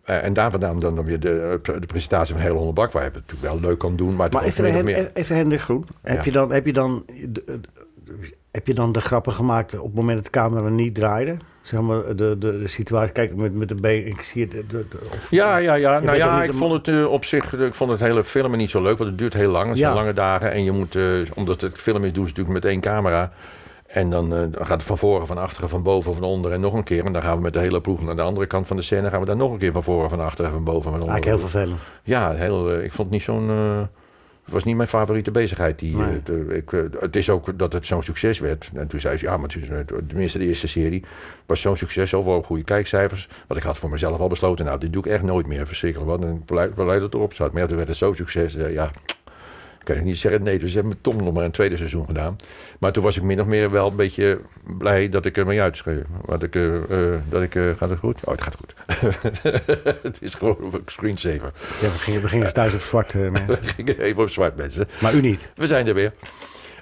eh, 0.04 0.24
en 0.24 0.34
daar 0.34 0.52
vandaan 0.52 0.80
dan, 0.80 0.96
dan 0.96 1.06
weer 1.06 1.20
de, 1.20 1.60
eh, 1.64 1.80
de 1.80 1.86
presentatie 1.86 2.34
van 2.34 2.44
Hele 2.44 2.56
Holle 2.58 2.74
Bak. 2.74 2.92
Waar 2.92 3.04
je 3.04 3.10
het 3.10 3.18
natuurlijk 3.18 3.54
wel 3.54 3.70
leuk 3.70 3.80
kan 3.80 3.96
doen. 3.96 4.08
Maar, 4.16 4.18
Maar 4.18 4.30
toch 4.30 4.44
even, 4.44 4.66
ook 4.66 4.72
meer, 4.74 4.84
meer. 4.84 5.12
even 5.14 5.36
Hendrik 5.36 5.62
Groen. 5.62 5.86
Heb, 6.02 6.18
Ja. 6.18 6.24
je 6.24 6.32
dan, 6.32 6.52
heb, 6.52 6.66
je 6.66 6.74
dan, 6.74 7.04
de- 7.30 7.44
de- 7.46 7.60
heb 8.52 8.68
je 8.68 8.74
dan 8.74 8.92
de 8.92 9.02
grappen 9.02 9.34
gemaakt 9.34 9.78
op 9.78 9.86
het 9.86 9.96
moment 9.96 10.16
dat 10.16 10.26
de 10.26 10.32
camera 10.40 10.70
niet 10.70 10.96
draaide? 10.96 11.38
Zeg 11.62 11.82
maar 11.82 12.16
de, 12.16 12.16
de, 12.16 12.38
de 12.38 12.68
situatie, 12.68 13.14
kijk 13.14 13.36
met, 13.36 13.54
met 13.54 13.68
de 13.70 13.76
been, 13.76 14.06
ik 14.08 14.22
zie 14.22 14.42
het. 14.42 14.52
de- 14.52 14.68
de- 14.90 15.00
of- 15.14 15.28
Ja, 15.30 15.58
ja, 15.58 15.74
ja. 15.74 16.00
Nou 16.00 16.18
ja, 16.18 16.44
ik 16.44 16.54
vond 16.54 16.74
het 16.74 16.88
eh, 16.96 17.06
op 17.12 17.26
zich, 17.26 17.54
ik 17.54 17.74
vond 17.74 17.92
het 17.92 18.00
hele 18.00 18.24
filmen 18.24 18.58
niet 18.58 18.70
zo 18.70 18.82
leuk, 18.82 18.98
want 18.98 19.10
het 19.10 19.20
duurt 19.20 19.34
heel 19.34 19.52
lang. 19.52 19.70
Het 19.70 19.78
zijn 19.78 19.94
lange 19.94 20.14
dagen 20.14 20.52
en 20.52 20.64
je 20.64 20.72
moet, 20.72 20.96
eh, 20.96 21.04
omdat 21.34 21.62
het 21.62 21.78
film 21.78 22.04
is, 22.04 22.14
doen 22.14 22.24
ze 22.28 22.30
natuurlijk 22.30 22.54
met 22.64 22.66
één 22.66 22.82
camera. 22.82 23.32
En 23.94 24.10
dan, 24.10 24.34
eh, 24.34 24.40
dan 24.52 24.66
gaat 24.66 24.78
het 24.78 24.84
van 24.84 24.98
voren, 24.98 25.28
van 25.28 25.38
achteren, 25.38 25.70
van 25.70 25.84
boven, 25.84 26.14
van 26.14 26.24
onder 26.24 26.52
en 26.52 26.60
nog 26.62 26.74
een 26.74 26.84
keer. 26.84 27.06
En 27.06 27.14
dan 27.14 27.22
gaan 27.22 27.36
we 27.36 27.42
met 27.42 27.54
de 27.54 27.60
hele 27.60 27.82
ploeg 27.82 28.02
naar 28.02 28.16
de 28.16 28.22
andere 28.22 28.46
kant 28.48 28.68
van 28.68 28.76
de 28.76 28.82
scène. 28.82 29.10
gaan 29.10 29.20
we 29.20 29.26
daar 29.26 29.36
nog 29.36 29.52
een 29.52 29.58
keer 29.58 29.72
van 29.72 29.84
voren, 29.84 30.10
van 30.10 30.20
achteren, 30.20 30.52
van 30.52 30.64
boven, 30.64 30.84
van 30.92 30.94
onder. 31.02 31.08
Eigenlijk 31.10 31.40
heel 31.40 31.50
vervelend. 31.50 31.88
Ja, 32.04 32.32
heel, 32.34 32.72
eh, 32.72 32.84
ik 32.84 32.92
vond 32.92 33.08
het 33.08 33.10
niet 33.10 33.22
zo'n. 33.22 33.50
eh, 33.50 33.82
het 34.44 34.54
was 34.54 34.64
niet 34.64 34.76
mijn 34.76 34.90
favoriete 34.90 35.32
bezigheid. 35.32 35.80
Die, 35.80 35.96
Nee. 35.96 36.48
ik, 36.58 36.72
het 37.00 37.16
is 37.16 37.30
ook 37.30 37.58
dat 37.60 37.74
het 37.74 37.86
zo'n 37.86 38.04
succes 38.04 38.40
werd. 38.40 38.72
En 38.74 38.88
toen 38.88 39.00
zei 39.00 39.18
ze, 39.18 39.26
ja, 39.26 39.38
maar 39.38 39.50
tenminste 40.08 40.38
de 40.38 40.46
eerste 40.46 40.68
serie 40.68 41.04
was 41.46 41.62
zo'n 41.62 41.76
succes, 41.78 42.10
zoveel 42.10 42.42
goede 42.42 42.64
kijkcijfers. 42.64 43.28
Want 43.48 43.60
ik 43.60 43.66
had 43.66 43.78
voor 43.78 43.90
mezelf 43.90 44.20
al 44.20 44.28
besloten, 44.28 44.66
nou, 44.66 44.80
dit 44.80 44.94
doe 44.94 45.06
ik 45.06 45.12
echt 45.12 45.24
nooit 45.24 45.48
meer 45.48 45.68
verschrikkelijk. 45.68 46.10
Wat 46.10 46.24
een 46.24 46.44
blij 46.76 47.00
dat 47.00 47.14
erop 47.14 47.34
staat. 47.34 47.52
Maar 47.52 47.62
ja, 47.62 47.68
toen 47.68 47.76
werd 47.78 47.88
het 47.88 47.98
zo'n 47.98 48.16
succes, 48.16 48.54
ja, 48.54 48.92
kan 49.84 49.96
ik 49.96 50.04
niet 50.04 50.18
zeggen. 50.18 50.44
Nee, 50.44 50.60
dus 50.60 50.70
ze 50.70 50.76
hebben 50.76 50.94
met 50.94 51.04
Tom 51.04 51.24
nog 51.24 51.34
maar 51.34 51.44
een 51.44 51.52
tweede 51.52 51.78
seizoen 51.78 52.06
gedaan. 52.06 52.36
Maar 52.80 52.92
toen 52.92 53.04
was 53.04 53.18
ik 53.18 53.24
min 53.24 53.42
of 53.42 53.48
meer 53.48 53.72
wel 53.72 53.90
een 53.90 53.96
beetje 53.96 54.40
blij 54.78 55.10
dat 55.10 55.26
ik 55.26 55.38
ermee 55.38 55.62
uitschreef. 55.62 56.04
Ik, 56.40 56.56
eh, 56.56 56.76
eh, 56.76 57.20
dat 57.30 57.42
ik, 57.42 57.56
eh, 57.56 57.70
gaat 57.78 57.90
het 57.90 58.00
goed? 58.00 58.18
Oh, 58.24 58.32
het 58.32 58.42
gaat 58.42 58.56
goed. 58.56 58.74
het 60.04 60.22
is 60.22 60.36
gewoon 60.36 60.58
een 60.62 60.82
screensaver. 60.86 61.52
Ja, 61.82 61.92
we, 61.92 61.98
gingen, 61.98 62.22
we 62.22 62.28
gingen 62.28 62.54
thuis 62.54 62.74
op 62.74 62.82
zwart, 62.82 63.14
mensen. 63.32 63.48
We 63.48 63.68
gingen 63.76 64.00
even 64.00 64.22
op 64.22 64.30
zwart, 64.30 64.56
mensen. 64.56 64.88
Maar 65.02 65.14
u 65.14 65.22
niet. 65.22 65.52
We 65.56 65.68
zijn 65.68 65.88
er 65.88 65.94
weer. 65.94 66.14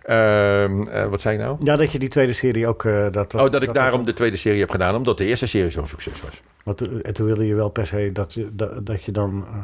Ehm, 0.02 0.82
eh, 0.88 1.06
wat 1.06 1.22
zei 1.22 1.36
ik 1.36 1.42
nou? 1.42 1.58
Ja, 1.64 1.76
dat 1.76 1.92
je 1.92 2.00
die 2.00 2.10
tweede 2.10 2.34
serie 2.34 2.68
ook... 2.68 2.86
eh, 2.86 3.06
dat, 3.12 3.34
Oh, 3.34 3.52
dat 3.52 3.64
ik 3.64 3.74
daarom 3.74 4.06
de 4.06 4.14
tweede 4.14 4.38
serie 4.38 4.60
heb 4.60 4.70
gedaan, 4.70 4.96
omdat 4.96 5.18
de 5.18 5.26
eerste 5.26 5.46
serie 5.48 5.70
zo'n 5.72 5.88
succes 5.88 6.22
was. 6.22 6.42
Want, 6.64 6.78
toen- 6.78 7.02
en 7.02 7.14
toen 7.14 7.26
wilde 7.26 7.48
je 7.48 7.56
wel 7.56 7.70
per 7.70 7.88
se 7.88 8.10
dat 8.14 8.34
je, 8.34 8.48
dat, 8.52 8.86
dat 8.86 9.04
je 9.04 9.12
dan... 9.12 9.46
eh, 9.48 9.56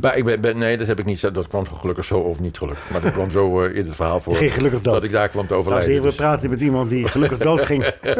Maar 0.00 0.16
ik 0.16 0.24
ben, 0.24 0.40
ben- 0.40 0.58
nee, 0.58 0.76
dat 0.76 0.86
heb 0.86 0.98
ik 0.98 1.04
niet. 1.04 1.34
Dat 1.34 1.48
kwam 1.48 1.66
gelukkig 1.66 2.04
zo 2.04 2.18
of 2.18 2.40
niet 2.40 2.58
gelukkig. 2.58 2.90
Maar 2.90 3.00
dat 3.00 3.12
kwam 3.12 3.30
zo 3.30 3.62
eh, 3.62 3.76
in 3.76 3.84
het 3.86 3.94
verhaal 3.94 4.20
voor. 4.20 4.36
Ging 4.36 4.54
gelukkig 4.54 4.80
dood. 4.80 4.94
Dat 4.94 5.04
ik 5.04 5.10
daar 5.10 5.28
kwam 5.28 5.46
te 5.46 5.52
en 5.52 5.58
overlijden. 5.60 5.90
heren, 5.90 6.08
we 6.08 6.14
praten 6.14 6.50
met 6.50 6.60
iemand 6.60 6.90
die 6.90 7.08
gelukkig 7.08 7.38
doodging. 7.38 7.84
dus- 8.00 8.14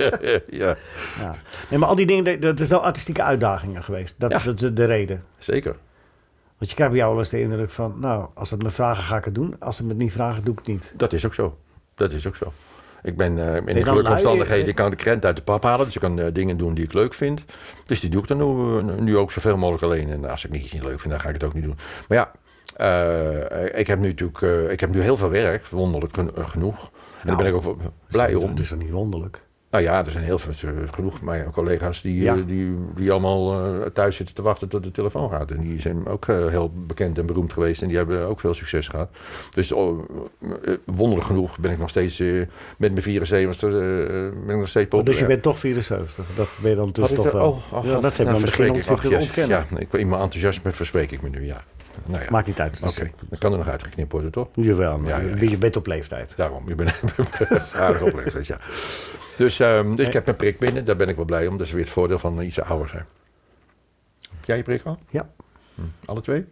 ja, 0.50 0.76
Ja. 1.18 1.34
Nee, 1.68 1.78
maar 1.78 1.88
al 1.88 1.96
die 1.96 2.06
dingen, 2.06 2.40
dat 2.40 2.60
is 2.60 2.68
wel 2.68 2.84
artistieke 2.84 3.22
uitdagingen 3.22 3.82
geweest. 3.84 4.14
Dat, 4.20 4.30
Ja. 4.32 4.38
dat 4.44 4.62
is 4.62 4.70
de 4.74 4.84
reden. 4.84 5.24
zeker. 5.38 5.76
Want 6.62 6.74
je 6.74 6.80
krijgt 6.80 6.96
bij 6.96 7.02
jou 7.04 7.14
wel 7.14 7.22
eens 7.24 7.32
de 7.32 7.40
indruk 7.40 7.70
van... 7.70 7.94
nou, 8.00 8.28
als 8.34 8.48
ze 8.48 8.54
het 8.54 8.62
me 8.64 8.70
vragen, 8.70 9.04
ga 9.04 9.16
ik 9.16 9.24
het 9.24 9.34
doen. 9.34 9.56
Als 9.58 9.76
ze 9.76 9.82
het 9.82 9.92
me 9.92 10.02
niet 10.02 10.12
vragen, 10.12 10.44
doe 10.44 10.52
ik 10.52 10.58
het 10.58 10.68
niet. 10.68 10.92
Dat 10.94 11.12
is 11.12 11.26
ook 11.26 11.34
zo. 11.34 11.56
Dat 11.94 12.12
is 12.12 12.26
ook 12.26 12.36
zo. 12.36 12.52
Ik 13.02 13.16
ben 13.16 13.38
eh, 13.38 13.56
in 13.56 13.64
de 13.64 13.72
gelukkige 13.72 14.12
omstandigheden. 14.12 14.68
Ik 14.68 14.74
kan 14.74 14.90
de 14.90 14.96
krent 14.96 15.24
uit 15.24 15.36
de 15.36 15.42
pap 15.42 15.62
halen. 15.62 15.84
Dus 15.86 15.94
ik 15.94 16.00
kan 16.00 16.18
eh, 16.18 16.32
dingen 16.32 16.56
doen 16.56 16.74
die 16.74 16.84
ik 16.84 16.92
leuk 16.92 17.14
vind. 17.14 17.42
Dus 17.86 18.00
die 18.00 18.10
doe 18.10 18.22
ik 18.22 18.28
dan 18.28 18.38
nu, 18.38 19.00
nu 19.00 19.16
ook 19.16 19.30
zoveel 19.30 19.56
mogelijk 19.56 19.82
alleen. 19.82 20.10
En 20.10 20.30
als 20.30 20.44
ik 20.44 20.54
iets 20.54 20.72
niet 20.72 20.82
leuk 20.82 21.00
vind, 21.00 21.12
dan 21.12 21.20
ga 21.20 21.28
ik 21.28 21.34
het 21.34 21.44
ook 21.44 21.54
niet 21.54 21.64
doen. 21.64 21.76
Maar 22.08 22.18
ja, 22.18 22.30
eh, 22.76 23.78
ik 23.80 23.86
heb 23.86 23.98
nu 23.98 24.08
natuurlijk 24.08 24.42
eh, 24.42 24.70
ik 24.70 24.80
heb 24.80 24.90
nu 24.90 25.00
heel 25.00 25.16
veel 25.16 25.30
werk. 25.30 25.66
Wonderlijk 25.66 26.14
gen- 26.14 26.36
eh, 26.36 26.46
genoeg. 26.46 26.90
En 27.20 27.26
daar 27.26 27.36
ben 27.36 27.46
ik 27.46 27.54
ook 27.54 27.76
blij 28.08 28.34
om. 28.34 28.48
Dat 28.48 28.58
is 28.58 28.68
toch 28.68 28.78
niet 28.78 28.90
wonderlijk? 28.90 29.40
Nou 29.72 29.84
ja, 29.84 30.04
er 30.04 30.10
zijn 30.10 30.24
heel 30.24 30.38
veel 30.38 30.70
eh, 30.70 30.92
genoeg 30.92 31.16
van 31.16 31.26
mijn 31.26 31.50
collega's 31.50 32.02
die, 32.02 32.22
Ja. 32.22 32.34
eh, 32.34 32.40
die, 32.46 32.76
die 32.94 33.10
allemaal 33.10 33.52
eh, 33.52 33.86
thuis 33.86 34.16
zitten 34.16 34.34
te 34.34 34.42
wachten 34.42 34.68
tot 34.68 34.82
de 34.84 34.90
telefoon 34.90 35.30
gaat. 35.30 35.50
En 35.50 35.60
die 35.60 35.80
zijn 35.80 36.06
ook 36.06 36.26
heel 36.26 36.70
bekend 36.86 37.18
en 37.18 37.26
beroemd 37.26 37.52
geweest 37.52 37.82
en 37.82 37.88
die 37.88 37.96
hebben 37.96 38.26
ook 38.26 38.40
veel 38.40 38.54
succes 38.54 38.88
gehad. 38.88 39.08
Dus 39.54 39.72
oh, 39.72 40.00
wonderlijk 40.84 41.26
genoeg 41.26 41.58
ben 41.58 41.70
ik 41.70 41.78
nog 41.78 41.88
steeds 41.88 42.18
met 42.76 42.90
mijn 42.90 43.02
74 43.02 43.68
eh, 43.68 43.76
ben 43.76 44.32
ik 44.48 44.56
nog 44.56 44.68
steeds 44.68 44.88
populair. 44.88 45.04
Dus 45.04 45.18
je 45.18 45.26
bent 45.26 45.42
toch 45.42 45.58
74. 45.58 46.24
Dat 46.34 46.58
ben 46.62 46.70
je 46.70 46.76
dan 46.76 46.90
dus 46.92 47.10
ik 47.10 47.16
toch 47.16 47.32
wel. 47.32 47.46
oh, 47.46 47.72
oh, 47.72 47.84
ja, 47.84 48.00
dat 48.00 48.16
heb 48.16 48.26
nou, 48.26 48.40
misschien 48.40 48.64
ik. 48.64 48.70
ook 48.70 48.76
Ach, 48.76 48.84
zitten 48.84 49.10
yes. 49.10 49.22
ontkennen. 49.22 49.66
Ja, 49.70 49.78
ik, 49.78 49.92
in 49.92 50.08
mijn 50.08 50.20
enthousiasme 50.22 50.72
verspreek 50.72 51.10
ik 51.10 51.22
me 51.22 51.28
nu, 51.28 51.46
ja. 51.46 51.62
Nou 52.06 52.22
ja. 52.22 52.30
Maakt 52.30 52.46
niet 52.46 52.60
uit. 52.60 52.80
Oké, 52.86 53.10
dan 53.28 53.38
kan 53.38 53.52
er 53.52 53.58
nog 53.58 53.68
uitgeknipt 53.68 54.12
worden, 54.12 54.30
toch? 54.30 54.48
Jawel, 54.54 54.98
maar 54.98 55.24
Ja, 55.24 55.34
ja, 55.36 55.50
je 55.50 55.58
bent 55.58 55.76
op 55.76 55.86
leeftijd. 55.86 56.32
Daarom, 56.36 56.68
je 56.68 56.74
bent 56.74 57.02
aardig 57.74 58.02
op 58.02 58.14
leeftijd, 58.14 58.46
ja. 58.46 58.58
Dus, 59.36 59.60
ehm, 59.60 59.94
dus 59.94 60.06
ik 60.06 60.12
heb 60.12 60.24
mijn 60.24 60.36
prik 60.36 60.58
binnen, 60.58 60.84
daar 60.84 60.96
ben 60.96 61.08
ik 61.08 61.16
wel 61.16 61.24
blij 61.24 61.46
om. 61.46 61.56
Dat 61.58 61.66
is 61.66 61.72
weer 61.72 61.82
het 61.82 61.90
voordeel 61.90 62.18
van 62.18 62.42
iets 62.42 62.60
ouder 62.60 62.88
zijn. 62.88 63.06
Heb 64.20 64.44
jij 64.44 64.56
je 64.56 64.62
prik 64.62 64.82
al? 64.84 64.98
Ja. 65.10 65.28
Alle 66.04 66.20
twee? 66.20 66.44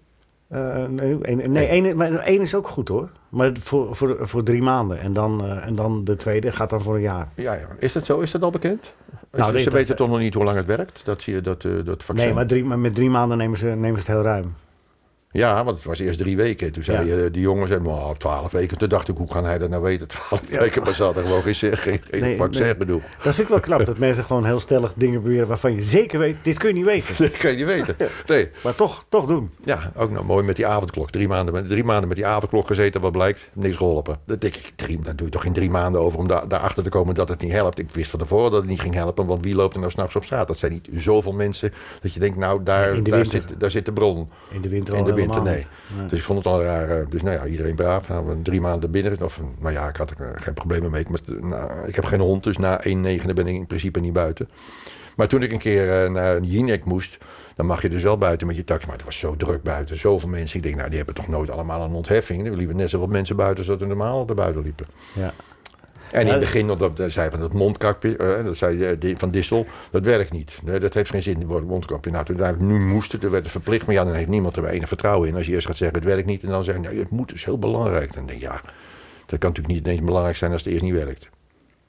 Eh, 0.49 0.85
nee, 0.85 1.19
één, 1.23 1.53
nee 1.53 1.67
één, 1.67 1.97
maar 1.97 2.13
één 2.15 2.41
is 2.41 2.55
ook 2.55 2.69
goed 2.69 2.89
hoor. 2.89 3.09
Maar 3.29 3.51
voor, 3.61 3.97
voor, 3.97 4.17
voor 4.21 4.43
drie 4.43 4.63
maanden. 4.63 5.01
En 5.01 5.13
dan, 5.13 5.45
eh, 5.45 5.67
en 5.67 5.75
dan 5.75 6.05
de 6.05 6.17
tweede 6.17 6.53
gaat 6.53 6.71
dan 6.71 6.83
voor 6.83 6.95
een 6.95 7.01
jaar. 7.01 7.29
Ja, 7.35 7.53
ja. 7.55 7.67
Is 7.79 7.93
dat 7.93 8.05
zo? 8.05 8.21
Is 8.21 8.31
dat 8.31 8.43
al 8.43 8.51
bekend? 8.51 8.95
Nou, 9.31 9.45
ze 9.45 9.53
nee, 9.53 9.59
ze 9.63 9.65
dat- 9.71 9.79
weten 9.79 9.97
toch 9.97 10.09
nog 10.09 10.19
niet 10.19 10.35
hoe 10.35 10.45
lang 10.45 10.57
het 10.57 10.67
werkt? 10.67 11.01
Dat 11.05 11.23
zie 11.23 11.35
je 11.35 11.41
dat, 11.41 11.65
eh, 11.65 11.73
dat 11.85 12.05
vaccin? 12.05 12.25
Nee, 12.27 12.35
maar, 12.35 12.47
drie, 12.47 12.65
maar 12.65 12.79
met 12.79 12.95
drie 12.95 13.11
maanden 13.11 13.39
nemen 13.39 13.59
ze, 13.59 13.67
nemen 13.67 14.01
ze 14.03 14.13
het 14.13 14.21
heel 14.21 14.23
ruim. 14.33 14.55
Ja, 15.33 15.65
want 15.65 15.77
het 15.77 15.87
was 15.87 15.99
eerst 15.99 16.19
drie 16.19 16.37
weken. 16.37 16.73
Toen 16.73 16.83
zei 16.83 17.09
Ja. 17.09 17.17
eh, 17.25 17.33
die 17.33 17.41
jongen, 17.41 17.69
zei, 17.69 17.81
"Nou, 17.81 18.17
twaalf 18.17 18.53
weken. 18.53 18.79
Toen 18.79 18.89
dacht 18.89 19.09
ik, 19.09 19.17
hoe 19.17 19.29
kan 19.29 19.45
hij 19.45 19.59
dat 19.59 19.71
nou 19.71 19.83
weten? 19.83 20.09
Twaalf 20.29 20.49
weken, 20.49 20.83
maar 20.83 20.95
ze 20.95 21.03
hadden 21.03 21.23
gewoon 21.23 21.43
geen, 21.43 21.55
geen, 21.55 22.01
geen 22.11 22.21
Nee, 22.21 22.37
vaccin 22.37 22.63
nee. 22.65 22.75
genoeg. 22.79 23.03
Dat 23.23 23.35
vind 23.35 23.39
ik 23.39 23.49
wel 23.49 23.61
knap, 23.61 23.87
dat 23.87 23.99
mensen 24.09 24.25
gewoon 24.25 24.45
heel 24.45 24.61
stellig 24.61 24.93
dingen 24.97 25.23
beweren 25.23 25.47
waarvan 25.49 25.75
je 25.75 25.81
zeker 25.83 26.19
weet, 26.19 26.37
dit 26.43 26.59
kun 26.59 26.69
je 26.69 26.75
niet 26.75 26.85
weten. 26.85 27.15
Dat 27.25 27.37
kan 27.37 27.51
je 27.51 27.57
niet 27.57 27.67
weten. 27.67 27.97
Nee. 28.27 28.49
Maar 28.65 28.75
toch, 28.75 29.05
toch 29.09 29.27
doen. 29.27 29.51
Ja, 29.65 29.93
ook 29.97 30.11
nog 30.11 30.27
mooi 30.27 30.45
met 30.45 30.57
die 30.57 30.67
avondklok. 30.67 31.11
Drie 31.11 31.29
maanden, 31.29 31.55
met- 31.55 31.67
drie 31.69 31.85
maanden 31.85 32.09
met 32.09 32.17
die 32.17 32.27
avondklok 32.27 32.67
gezeten, 32.67 33.01
wat 33.01 33.13
blijkt? 33.13 33.49
Niks 33.55 33.77
geholpen. 33.77 34.17
Dat 34.25 34.41
denk 34.41 34.55
ik, 34.57 34.73
drie, 34.77 34.99
daar 34.99 35.17
doe 35.17 35.27
je 35.27 35.33
toch 35.33 35.43
geen 35.43 35.53
drie 35.53 35.71
maanden 35.71 36.01
over 36.01 36.19
om 36.19 36.29
daar, 36.29 36.49
daarachter 36.49 36.83
te 36.83 36.89
komen 36.89 37.15
dat 37.15 37.29
het 37.29 37.41
niet 37.41 37.53
helpt. 37.53 37.79
Ik 37.79 37.91
wist 37.91 38.11
van 38.11 38.21
tevoren 38.21 38.51
dat 38.51 38.61
het 38.61 38.71
niet 38.71 38.81
ging 38.81 38.95
helpen, 38.95 39.27
want 39.27 39.45
wie 39.45 39.55
loopt 39.55 39.75
er 39.75 39.81
nou 39.81 39.93
s'nachts 39.93 40.17
op 40.17 40.25
straat? 40.25 40.47
Dat 40.47 40.59
zijn 40.59 40.73
niet 40.73 40.89
zoveel 40.95 41.33
mensen 41.33 41.73
dat 42.03 42.15
je 42.15 42.21
denkt, 42.21 42.37
nou, 42.37 42.63
daar, 42.63 43.03
daar, 43.03 43.27
zit, 43.27 43.55
daar 43.59 43.71
zit 43.71 43.85
de 43.85 43.93
bron. 43.93 44.29
In 44.51 44.61
de 44.61 44.69
winter 44.69 44.95
al 44.95 45.05
winter, 45.21 45.43
nee. 45.43 45.67
Dus 46.09 46.19
ik 46.19 46.25
vond 46.25 46.39
het 46.39 46.49
al 46.49 46.63
raar. 46.63 46.91
eh, 46.91 47.07
Dus 47.09 47.23
nou 47.23 47.37
ja, 47.37 47.47
iedereen 47.47 47.75
braaf. 47.75 48.09
Nou, 48.09 48.43
drie 48.43 48.61
maanden 48.61 48.91
binnen. 48.91 49.23
Of, 49.23 49.41
nou 49.59 49.73
ja, 49.73 49.89
ik 49.89 49.97
had 49.97 50.11
er 50.11 50.33
geen 50.35 50.55
problemen 50.55 50.91
mee. 50.91 51.01
Ik, 51.01 51.09
moest, 51.09 51.29
nou, 51.41 51.71
ik 51.87 51.95
heb 51.95 52.05
geen 52.05 52.21
hond, 52.21 52.45
dus 52.45 52.57
na 52.57 52.81
1,9 52.89 52.91
ben 53.35 53.47
ik 53.47 53.55
in 53.55 53.67
principe 53.67 54.01
niet 54.01 54.13
buiten. 54.13 54.49
Maar 55.17 55.29
toen 55.29 55.43
ik 55.43 55.53
een 55.53 55.59
keer 55.59 56.03
eh, 56.05 56.11
naar 56.11 56.41
Jinek 56.43 56.85
moest, 56.85 57.17
dan 57.55 57.67
mag 57.67 57.83
je 57.83 57.89
dus 57.89 58.03
wel 58.03 58.19
buiten 58.19 58.47
met 58.47 58.57
je 58.57 58.65
taxi. 58.65 58.87
Maar 58.87 58.97
het 58.97 59.05
was 59.05 59.19
zo 59.19 59.37
druk 59.37 59.63
buiten, 59.63 59.99
zoveel 59.99 60.29
mensen. 60.29 60.57
Ik 60.57 60.63
denk, 60.63 60.75
nou, 60.77 60.89
die 60.89 60.97
hebben 60.97 61.15
toch 61.15 61.29
nooit 61.29 61.51
allemaal 61.51 61.83
een 61.85 61.93
ontheffing. 61.93 62.47
Er 62.47 62.57
liepen 62.57 62.77
net 62.77 62.91
zoveel 62.91 63.07
mensen 63.09 63.37
buiten 63.37 63.59
als 63.59 63.67
dat 63.67 63.81
er 63.81 63.87
normaal 63.87 64.29
er 64.29 64.35
buiten 64.35 64.63
liepen. 64.63 64.87
Ja. 65.15 65.33
En 66.11 66.21
in 66.21 66.31
het 66.31 66.39
begin, 66.39 66.67
dat 66.67 66.97
dat 66.97 67.13
zei 67.13 67.31
van 67.31 67.41
dat 67.41 67.53
mondkapje, 67.53 68.17
eh, 68.17 68.45
dat 68.45 68.57
zei 68.57 68.85
eh, 68.85 69.15
van 69.17 69.31
Dissel, 69.31 69.67
dat 69.91 70.05
werkt 70.05 70.33
niet. 70.33 70.61
Dat 70.65 70.95
heeft 70.95 71.11
geen 71.11 71.23
zin, 71.23 71.51
het 71.51 71.67
mondkapje. 71.67 72.11
Nou, 72.11 72.25
toen 72.25 72.67
nu 72.67 72.81
moest 72.81 73.13
het, 73.13 73.21
toen 73.21 73.31
werd 73.31 73.43
het 73.43 73.53
verplicht. 73.53 73.87
Maar 73.87 73.95
ja, 73.95 74.05
dan 74.05 74.15
heeft 74.15 74.29
niemand 74.29 74.57
er 74.57 74.67
enig 74.67 74.89
vertrouwen 74.89 75.29
in. 75.29 75.35
Als 75.35 75.47
je 75.47 75.53
eerst 75.53 75.67
gaat 75.67 75.77
zeggen, 75.77 75.99
het 75.99 76.07
werkt 76.07 76.27
niet. 76.27 76.43
En 76.43 76.49
dan 76.49 76.65
zeggen, 76.65 76.85
nee, 76.85 76.99
het 76.99 77.11
moet, 77.11 77.35
is 77.35 77.45
heel 77.45 77.59
belangrijk. 77.59 78.13
Dan 78.15 78.27
denk 78.27 78.39
ik, 78.39 78.45
ja, 78.45 78.61
dat 79.27 79.39
kan 79.39 79.49
natuurlijk 79.49 79.69
niet 79.69 79.85
ineens 79.87 80.03
belangrijk 80.03 80.37
zijn 80.37 80.53
als 80.53 80.65
het 80.65 80.73
eerst 80.73 80.85
niet 80.85 80.95
werkt. 80.95 81.29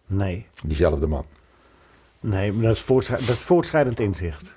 Nee. 0.08 0.46
Diezelfde 0.64 1.08
man. 1.08 1.26
Nee, 2.20 2.54
maar 2.54 2.64
dat 2.64 2.76
is, 2.76 3.08
dat 3.08 3.20
is 3.20 3.42
voortschrijdend 3.42 4.00
inzicht. 4.00 4.56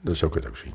Dat 0.00 0.16
zo 0.16 0.28
kun 0.28 0.40
je 0.40 0.46
het 0.46 0.56
ook 0.56 0.62
zien. 0.62 0.74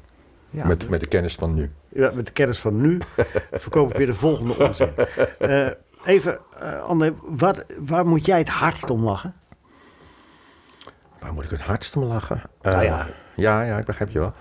Ja, 0.49 0.67
met, 0.67 0.89
met 0.89 0.99
de 0.99 1.07
kennis 1.07 1.35
van 1.35 1.53
nu. 1.53 1.71
Ja, 1.89 2.11
met 2.13 2.25
de 2.25 2.31
kennis 2.31 2.59
van 2.59 2.81
nu 2.81 2.97
verkoop 3.65 3.89
ik 3.89 3.97
weer 3.97 4.05
de 4.05 4.13
volgende 4.13 4.57
onzin. 4.57 4.89
Eh, 5.39 5.67
even, 6.05 6.39
eh 6.59 6.83
André, 6.83 7.13
wat, 7.23 7.63
waar 7.77 8.05
moet 8.05 8.25
jij 8.25 8.37
het 8.37 8.49
hardst 8.49 8.89
om 8.89 9.03
lachen? 9.03 9.33
Waar 11.19 11.33
moet 11.33 11.43
ik 11.43 11.49
het 11.49 11.61
hardst 11.61 11.95
om 11.95 12.03
lachen? 12.03 12.41
Eh, 12.61 12.83
ja. 12.83 13.07
ja, 13.35 13.61
ja, 13.61 13.77
ik 13.77 13.85
begrijp 13.85 14.09
je 14.09 14.19
wel. 14.19 14.33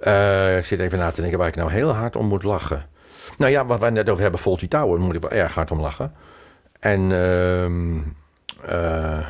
Eh, 0.00 0.58
ik 0.58 0.64
zit 0.64 0.80
even 0.80 0.98
na 0.98 1.10
te 1.10 1.20
denken 1.20 1.38
waar 1.38 1.48
ik 1.48 1.56
nou 1.56 1.70
heel 1.70 1.90
hard 1.94 2.16
om 2.16 2.26
moet 2.26 2.42
lachen. 2.42 2.86
Nou 3.38 3.50
ja, 3.50 3.66
wat 3.66 3.80
we 3.80 3.90
net 3.90 4.08
over 4.08 4.22
hebben, 4.22 4.40
Faulty 4.40 4.68
Tower, 4.68 4.96
daar 4.96 5.06
moet 5.06 5.14
ik 5.14 5.20
wel 5.20 5.30
erg 5.30 5.54
hard 5.54 5.70
om 5.70 5.80
lachen. 5.80 6.12
En, 6.80 7.12
ehm 7.12 7.98
eh, 8.66 9.26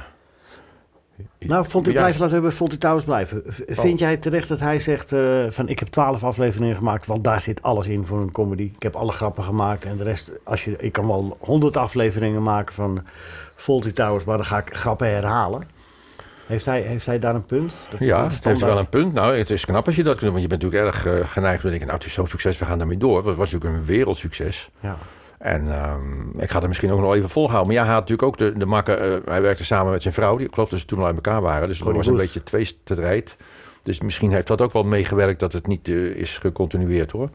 Nou, 1.48 1.66
vond 1.68 1.86
ik 1.86 1.92
blijven, 1.92 2.20
laten 2.20 2.36
we 2.36 2.42
bij 2.42 2.50
Fonty 2.50 2.78
Towers 2.78 3.04
blijven. 3.04 3.42
V- 3.46 3.60
Vind 3.66 3.98
jij 3.98 4.16
terecht 4.16 4.48
dat 4.48 4.60
hij 4.60 4.78
zegt 4.78 5.12
eh, 5.12 5.44
van 5.48 5.68
ik 5.68 5.78
heb 5.78 5.88
twaalf 5.88 6.24
afleveringen 6.24 6.76
gemaakt, 6.76 7.06
want 7.06 7.24
daar 7.24 7.40
zit 7.40 7.62
alles 7.62 7.88
in 7.88 8.06
voor 8.06 8.20
een 8.20 8.32
comedy. 8.32 8.62
Ik 8.76 8.82
heb 8.82 8.94
alle 8.94 9.12
grappen 9.12 9.44
gemaakt 9.44 9.84
en 9.84 9.96
de 9.96 10.04
rest, 10.04 10.32
als 10.44 10.64
je, 10.64 10.74
ik 10.78 10.92
kan 10.92 11.06
wel 11.06 11.36
honderd 11.40 11.76
afleveringen 11.76 12.42
maken 12.42 12.74
van 12.74 13.00
Faulty 13.54 13.92
Towers, 13.92 14.24
maar 14.24 14.36
dan 14.36 14.46
ga 14.46 14.58
ik 14.58 14.74
grappen 14.76 15.10
herhalen. 15.10 15.62
Heeft 16.46 16.64
hij, 16.66 16.80
heeft 16.80 17.06
hij 17.06 17.18
daar 17.18 17.34
een 17.34 17.46
punt? 17.46 17.76
Dat 17.90 18.00
Ja, 18.00 18.22
heeft 18.22 18.60
wel 18.60 18.78
een 18.78 18.88
punt. 18.88 19.12
Nou, 19.12 19.36
het 19.36 19.50
is 19.50 19.64
knap 19.64 19.86
als 19.86 19.96
je 19.96 20.02
dat 20.02 20.12
kunt 20.18 20.24
doen. 20.32 20.40
Want 20.40 20.42
je 20.42 20.48
bent 20.58 20.62
natuurlijk 20.62 20.94
erg 20.94 21.06
eh, 21.06 21.26
geneigd 21.32 21.56
om 21.56 21.62
te 21.62 21.68
denken... 21.68 21.86
nou, 21.86 21.98
het 21.98 22.06
is 22.08 22.12
zo'n 22.14 22.26
succes, 22.26 22.58
we 22.58 22.64
gaan 22.64 22.78
daarmee 22.78 22.96
door. 22.98 23.26
Het 23.26 23.36
was 23.36 23.52
natuurlijk 23.52 23.80
een 23.80 23.86
wereldsucces. 23.86 24.70
Ja. 24.80 24.96
En 25.40 25.72
ehm, 25.72 26.40
ik 26.40 26.50
ga 26.50 26.62
er 26.62 26.68
misschien 26.68 26.90
ook 26.90 27.00
nog 27.00 27.14
even 27.14 27.28
volhouden. 27.28 27.66
Maar 27.66 27.76
ja, 27.76 27.82
hij 27.84 27.92
had 27.94 28.08
natuurlijk 28.08 28.28
ook 28.28 28.38
de, 28.38 28.58
de 28.58 28.66
makker... 28.66 28.98
eh, 28.98 29.18
hij 29.24 29.42
werkte 29.42 29.64
samen 29.64 29.92
met 29.92 30.02
zijn 30.02 30.14
vrouw. 30.14 30.36
Die, 30.36 30.46
ik 30.46 30.54
geloof 30.54 30.68
dat 30.68 30.78
ze 30.78 30.84
toen 30.84 30.98
al 30.98 31.06
uit 31.06 31.14
elkaar 31.14 31.40
waren. 31.42 31.68
Dus 31.68 31.78
het 31.78 31.86
was 31.96 32.06
een 32.06 32.12
beetje 32.22 32.42
tweestrijd. 32.42 33.36
Dus 33.82 34.00
misschien 34.00 34.32
heeft 34.32 34.46
dat 34.46 34.60
ook 34.60 34.72
wel 34.72 34.84
meegewerkt... 34.84 35.40
dat 35.40 35.52
het 35.52 35.66
niet 35.66 35.88
eh, 35.88 35.94
is 35.96 36.38
gecontinueerd, 36.38 37.10
hoor. 37.10 37.28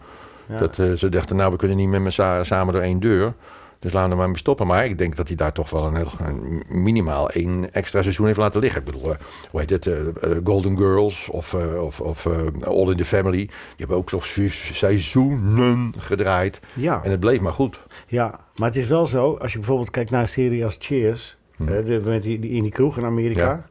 Dat 0.57 0.79
eh, 0.79 0.91
ze 0.91 1.09
dachten, 1.09 1.35
nou, 1.35 1.51
we 1.51 1.57
kunnen 1.57 1.77
niet 1.77 1.89
met 1.89 2.01
me 2.01 2.09
sa- 2.11 2.43
samen 2.43 2.73
door 2.73 2.81
één 2.81 2.99
deur... 2.99 3.33
Dus 3.79 3.93
laten 3.93 4.09
we 4.11 4.15
maar 4.15 4.27
mee 4.27 4.37
stoppen. 4.37 4.67
Maar 4.67 4.85
ik 4.85 4.97
denk 4.97 5.15
dat 5.15 5.27
hij 5.27 5.35
daar 5.35 5.51
toch 5.51 5.69
wel 5.69 5.85
een 5.85 5.95
heel, 5.95 6.11
een 6.19 6.63
minimaal 6.69 7.29
één 7.29 7.73
extra 7.73 8.01
seizoen 8.01 8.25
heeft 8.25 8.37
laten 8.37 8.61
liggen. 8.61 8.79
Ik 8.79 8.85
bedoel, 8.85 9.15
hoe 9.51 9.59
heet 9.59 9.69
het? 9.69 9.87
eh, 9.87 9.97
Golden 10.43 10.77
Girls 10.77 11.29
of, 11.29 11.53
of, 11.53 12.01
of 12.01 12.27
All 12.65 12.89
in 12.91 12.97
the 12.97 13.05
Family. 13.05 13.37
Die 13.45 13.49
hebben 13.77 13.97
ook 13.97 14.09
toch 14.09 14.25
se- 14.25 14.49
seizoenen 14.49 15.93
gedraaid. 15.97 16.59
Ja. 16.73 17.01
En 17.03 17.11
het 17.11 17.19
bleef 17.19 17.39
maar 17.41 17.53
goed. 17.53 17.79
Ja, 18.15 18.39
maar 18.56 18.67
het 18.67 18.78
is 18.78 18.88
wel 18.88 19.08
zo, 19.08 19.34
als 19.41 19.51
je 19.51 19.58
bijvoorbeeld 19.58 19.89
kijkt 19.89 20.12
naar 20.12 20.21
een 20.21 20.28
serie 20.28 20.63
als 20.63 20.75
Cheers, 20.80 21.38
hè, 21.63 21.84
de, 21.84 22.01
met 22.06 22.21
die, 22.23 22.39
die, 22.39 22.51
in 22.51 22.62
die 22.63 22.71
kroeg 22.71 22.97
in 22.97 23.06
Amerika. 23.06 23.41
Ja. 23.41 23.65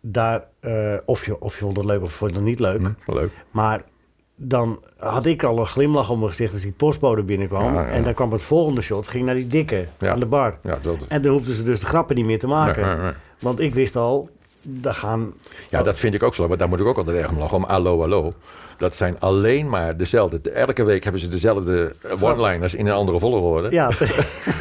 daar, 0.00 0.44
eh, 0.60 0.94
of, 1.04 1.26
je, 1.26 1.40
of 1.40 1.54
je 1.54 1.60
vond 1.60 1.76
het 1.76 1.86
leuk 1.86 2.02
of 2.02 2.12
vond 2.12 2.34
het 2.34 2.44
niet 2.44 2.58
leuk, 2.58 2.80
Wel 3.06 3.16
leuk. 3.16 3.30
maar 3.50 3.82
dan 4.36 4.80
had 4.96 5.26
ik 5.26 5.42
al 5.42 5.58
een 5.58 5.66
glimlach 5.66 6.10
om 6.10 6.16
mijn 6.18 6.28
gezicht 6.30 6.52
als 6.52 6.62
die 6.62 6.72
postbode 6.72 7.22
binnenkwam. 7.22 7.64
Ja, 7.74 7.80
ja. 7.80 7.86
En 7.86 8.02
dan 8.02 8.14
kwam 8.14 8.32
het 8.32 8.42
volgende 8.42 8.80
shot, 8.80 9.08
ging 9.08 9.24
naar 9.24 9.34
die 9.34 9.46
dikke 9.46 9.86
Ja. 9.98 10.12
aan 10.12 10.18
de 10.20 10.26
bar. 10.26 10.58
Ja, 10.62 10.78
dat- 10.82 11.06
En 11.08 11.22
dan 11.22 11.32
hoefden 11.32 11.54
ze 11.54 11.62
dus 11.62 11.80
de 11.80 11.86
grappen 11.86 12.16
niet 12.16 12.24
meer 12.24 12.38
te 12.38 12.46
maken. 12.46 12.82
Nee, 12.86 12.94
nee, 12.94 13.02
nee. 13.04 13.12
Want 13.40 13.60
ik 13.60 13.74
wist 13.74 13.96
al, 13.96 14.30
daar 14.62 14.94
gaan... 14.94 15.32
Ja, 15.70 15.82
dat 15.82 15.98
vind 15.98 16.14
ik 16.14 16.22
ook 16.22 16.34
zo. 16.34 16.48
Maar 16.48 16.56
daar 16.56 16.68
moet 16.68 16.80
ik 16.80 16.86
ook 16.86 16.98
altijd 16.98 17.16
erg 17.16 17.28
om 17.28 17.38
lachen. 17.38 17.56
Om 17.56 17.64
allo, 17.64 18.02
allo. 18.02 18.32
Dat 18.76 18.94
zijn 18.94 19.20
alleen 19.20 19.68
maar 19.68 19.96
dezelfde. 19.96 20.50
Elke 20.50 20.84
week 20.84 21.02
hebben 21.02 21.20
ze 21.20 21.28
dezelfde 21.28 21.94
one-liners 22.20 22.74
in 22.74 22.86
een 22.86 22.92
andere 22.92 23.18
volgorde. 23.18 23.70
Ja, 23.70 23.90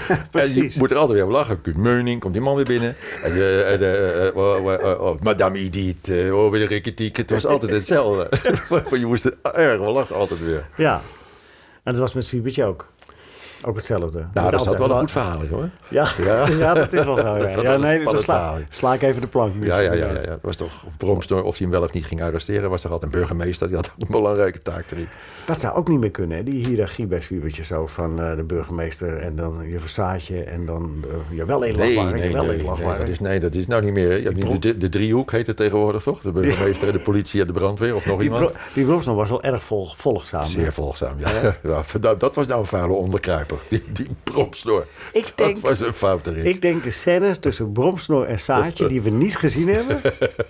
En 0.08 0.22
precies. 0.32 0.74
je 0.74 0.80
moet 0.80 0.92
er 0.92 0.98
altijd 0.98 1.18
weer 1.18 1.28
op 1.28 1.34
lachen. 1.34 1.62
Kuut 1.62 1.78
Meuning, 1.78 2.20
komt 2.20 2.34
die 2.34 2.42
man 2.42 2.56
weer 2.56 2.66
binnen. 2.66 2.96
En, 3.24 3.32
eh, 3.32 3.72
en, 3.74 3.80
eh, 3.80 4.28
eh, 4.28 4.36
oh, 4.36 4.66
oh, 4.66 5.02
oh, 5.02 5.22
Madame 5.22 5.58
Edith, 5.58 6.12
oh, 6.32 6.52
weer 6.52 6.68
Rikketiek. 6.68 7.18
Het 7.18 7.30
was 7.30 7.46
altijd 7.46 7.72
hetzelfde. 7.72 8.28
je 9.00 9.06
moest 9.06 9.26
er 9.26 9.38
erg 9.54 9.80
wel 9.80 9.94
lachen, 9.94 10.16
altijd 10.16 10.40
weer. 10.40 10.66
Ja. 10.76 11.02
En 11.84 11.92
dat 11.94 11.98
was 11.98 12.14
met 12.14 12.28
Fiebertje 12.28 12.66
ook. 12.66 12.92
Ook 13.62 13.76
hetzelfde. 13.76 14.26
Nou, 14.34 14.50
dat 14.50 14.60
is 14.62 14.78
wel 14.78 14.90
een 14.90 14.98
goed 14.98 15.12
verhaal, 15.12 15.48
hoor. 15.50 15.70
Ja, 15.88 16.08
ja. 16.18 16.48
Ja. 16.60 16.74
dat 16.74 16.94
is 16.94 17.04
wel 17.04 17.18
zo. 17.18 17.38
Dat 17.38 17.62
Ja, 17.62 17.74
een 17.74 17.82
nee, 17.82 18.04
dan 18.04 18.20
spannend 18.20 18.24
sla, 18.24 18.58
sla 18.70 18.94
ik 18.94 19.02
even 19.02 19.22
de 19.22 19.28
plank. 19.28 19.54
Ja, 19.60 19.80
ja, 19.80 19.94
ja, 19.94 20.12
ja, 20.12 20.38
was 20.42 20.56
toch 20.56 20.86
Bromstor, 20.98 21.44
of 21.44 21.58
hij 21.58 21.68
hem 21.68 21.76
wel 21.76 21.84
of 21.84 21.94
niet 21.94 22.06
ging 22.06 22.24
arresteren, 22.24 22.70
was 22.70 22.82
toch 22.82 22.92
altijd 22.92 23.14
een 23.14 23.20
burgemeester. 23.20 23.68
Die 23.68 23.76
had 23.76 23.96
een 24.00 24.08
belangrijke 24.10 24.62
taak 24.62 24.92
erin. 24.92 25.08
Dat 25.46 25.60
zou 25.60 25.76
ook 25.76 25.88
niet 25.88 26.00
meer 26.00 26.12
kunnen, 26.12 26.38
hè? 26.38 26.44
die 26.44 26.66
hiërarchie 26.66 27.08
bij 27.08 27.22
Zwiebertje 27.22 27.64
zo 27.64 27.88
van 27.88 28.22
eh, 28.22 28.36
de 28.36 28.44
burgemeester 28.44 29.18
en 29.18 29.36
dan 29.36 29.70
je 29.70 29.80
versaatje 29.80 30.44
en 30.44 30.66
dan 30.66 31.06
uh, 31.06 31.38
je 31.38 31.46
wel 31.46 31.60
Nee, 31.60 31.70
inlachbaar, 31.70 32.14
nee, 32.14 32.28
je 32.28 32.34
wel 32.34 32.44
nee, 32.44 32.58
nee, 32.58 32.98
dat 32.98 33.08
is, 33.08 33.20
nee, 33.20 33.40
dat 33.40 33.54
is 33.54 33.68
nou 33.68 33.84
niet 33.84 33.94
meer. 33.94 34.34
Nu 34.34 34.60
de, 34.60 34.78
de 34.78 34.90
driehoek 34.90 35.32
heet 35.32 35.48
het 35.48 35.58
tegenwoordig 35.58 36.04
toch? 36.04 36.20
De 36.20 36.32
burgemeester, 36.32 36.88
en 36.88 36.94
de 36.94 37.04
politie 37.04 37.42
en 37.42 37.48
de 37.48 37.54
brandweer 37.54 37.96
of 37.96 38.06
nog 38.06 38.16
die, 38.16 38.26
iemand. 38.26 38.46
bro, 38.46 38.62
die 38.74 38.86
Bromsno 38.86 39.16
was 39.16 39.30
wel 39.30 39.44
erg 39.44 39.62
vol, 39.62 39.90
volgzaam. 39.96 40.46
Zeer 40.46 40.74
volgzaam, 40.74 41.20
ja. 41.20 41.30
ja. 41.64 41.84
dat, 42.00 42.20
dat 42.20 42.36
was 42.36 42.48
nou 42.48 42.60
een 42.60 42.66
vuile 42.66 42.94
Die, 43.70 43.82
die 43.92 44.08
Bromsnor. 44.24 44.86
Ik 45.14 45.24
dat 45.24 45.34
denk- 45.36 45.58
was 45.60 45.80
een 45.80 45.94
fout 45.94 46.28
erin. 46.28 46.46
Ik 46.46 46.62
denk 46.62 46.84
de 46.84 46.90
scènes 46.90 47.40
tussen 47.40 47.72
Bromsnor 47.72 48.26
en 48.26 48.40
Saatje 48.40 48.88
die 48.88 49.02
we 49.02 49.10
niet 49.10 49.36
gezien 49.38 49.68
hebben. 49.68 50.02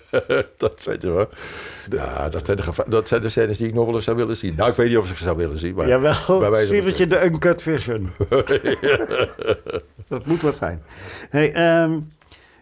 dat 0.58 0.82
zijn 0.82 1.00
ze 1.02 1.08
hoor. 1.08 1.30
Ja, 1.90 2.30
dat 2.30 2.46
zijn, 2.46 2.58
de 2.58 2.64
dat 2.88 3.08
zijn 3.08 3.22
de 3.22 3.30
scènes 3.30 3.58
die 3.58 3.68
ik 3.68 3.74
nog 3.74 3.86
wel 3.86 3.96
eens 3.96 4.04
zou 4.04 4.18
willen 4.18 4.38
zien. 4.38 4.56
Nou, 4.56 4.70
ik 4.70 4.76
weet 4.76 4.88
niet 4.88 4.98
of 4.98 5.10
ik 5.12 5.18
ze 5.18 5.24
zou 5.24 5.38
willen 5.38 5.60
zien. 5.60 5.76
Maar 5.76 5.88
Jawel, 5.88 6.56
Zwiebertje 6.66 7.08
de 7.08 7.24
uncut 7.24 7.62
version. 7.62 8.10
dat 10.08 10.26
moet 10.26 10.42
wat 10.42 10.56
zijn. 10.56 10.82
Hey, 11.30 11.54
ehm, 11.54 12.00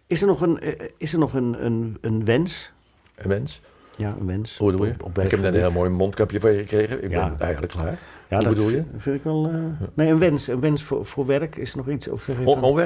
is 0.08 0.21
er 0.21 0.28
nog 0.28 0.41
een, 0.41 0.60
eh, 0.60 0.88
is 0.97 1.13
er 1.13 1.19
nog 1.19 1.34
een, 1.34 1.65
een, 1.65 1.97
een 2.02 2.26
wens? 2.26 2.71
Een 3.15 3.30
mens? 3.30 3.62
Ja, 3.97 4.15
een 4.19 4.28
wens. 4.28 4.58
Hoe 4.58 4.71
bedoel 4.71 4.86
je? 4.86 4.91
Op- 4.91 5.04
op 5.04 5.19
ik 5.19 5.32
heb 5.32 5.39
net 5.39 5.54
een 5.54 5.60
heel 5.60 5.71
mooi 5.71 5.89
mondkapje 5.89 6.39
van 6.39 6.52
je 6.52 6.58
gekregen. 6.58 7.04
Ik 7.04 7.10
Ja. 7.12 7.28
ben 7.30 7.39
eigenlijk 7.39 7.71
klaar. 7.71 8.00
Ja, 8.29 8.35
Hoe 8.35 8.45
dat 8.45 8.55
bedoel 8.55 8.69
je? 8.69 8.83
Vind 8.97 9.15
ik 9.15 9.23
wel. 9.23 9.49
eh, 9.53 9.87
nee, 9.93 10.09
een 10.09 10.19
wens. 10.19 10.47
Een 10.47 10.59
wens 10.59 10.83
voor, 10.83 11.05
voor 11.05 11.25
werk. 11.25 11.55
Is 11.55 11.75
nog 11.75 11.89
iets? 11.89 12.07
Of 12.07 12.21
zeg 12.21 12.35
je 12.39 12.45
On, 12.45 12.59
van-. 12.59 12.79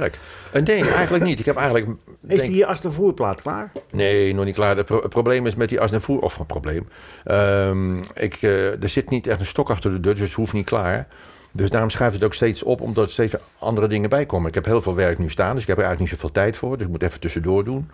Eh, 0.51 0.61
Nee, 0.63 0.83
eigenlijk 0.91 1.23
niet. 1.23 1.39
Ik 1.39 1.45
heb 1.45 1.55
eigenlijk... 1.55 1.87
is 2.27 2.39
denk- 2.39 2.51
die 2.51 2.65
als 2.65 2.81
de 2.81 2.91
voerplaat 2.91 3.41
klaar? 3.41 3.71
Nee, 3.91 4.33
nog 4.33 4.45
niet 4.45 4.55
klaar. 4.55 4.77
Het, 4.77 4.85
pro- 4.85 5.01
het 5.01 5.09
probleem 5.09 5.45
is 5.47 5.55
met 5.55 5.69
die 5.69 5.79
Asnavoer... 5.79 6.19
Of 6.21 6.37
een 6.39 6.45
probleem. 6.45 6.87
Ehm, 7.23 7.97
ik, 7.97 8.35
eh, 8.41 8.81
er 8.83 8.89
zit 8.89 9.09
niet 9.09 9.27
echt 9.27 9.39
een 9.39 9.45
stok 9.45 9.69
achter 9.69 9.91
de 9.91 9.99
deur, 9.99 10.13
dus 10.13 10.23
het 10.23 10.33
hoeft 10.33 10.53
niet 10.53 10.65
klaar. 10.65 11.07
Dus 11.53 11.69
daarom 11.69 11.89
schuift 11.89 12.15
het 12.15 12.23
ook 12.23 12.33
steeds 12.33 12.63
op, 12.63 12.81
omdat 12.81 13.05
er 13.05 13.11
steeds 13.11 13.35
andere 13.59 13.87
dingen 13.87 14.09
bij 14.09 14.25
komen. 14.25 14.47
Ik 14.47 14.53
heb 14.55 14.65
heel 14.65 14.81
veel 14.81 14.95
werk 14.95 15.17
nu 15.17 15.29
staan, 15.29 15.53
dus 15.53 15.61
ik 15.61 15.67
heb 15.67 15.77
er 15.77 15.83
eigenlijk 15.83 16.11
niet 16.11 16.21
zoveel 16.21 16.41
tijd 16.43 16.57
voor. 16.57 16.77
Dus 16.77 16.85
ik 16.85 16.91
moet 16.91 17.03
even 17.03 17.19
tussendoor 17.19 17.63
doen. 17.63 17.89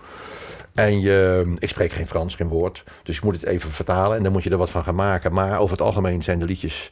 En 0.73 0.99
je, 1.01 1.53
ik 1.59 1.69
spreek 1.69 1.91
geen 1.91 2.07
Frans, 2.07 2.35
geen 2.35 2.47
woord. 2.47 2.83
Dus 3.03 3.17
ik 3.17 3.23
moet 3.23 3.33
het 3.35 3.45
even 3.45 3.69
vertalen 3.71 4.17
en 4.17 4.23
dan 4.23 4.31
moet 4.31 4.43
je 4.43 4.49
er 4.49 4.57
wat 4.57 4.69
van 4.69 4.83
gaan 4.83 4.95
maken. 4.95 5.33
Maar 5.33 5.59
over 5.59 5.71
het 5.71 5.81
algemeen 5.85 6.21
zijn 6.23 6.39
de 6.39 6.45
liedjes 6.45 6.89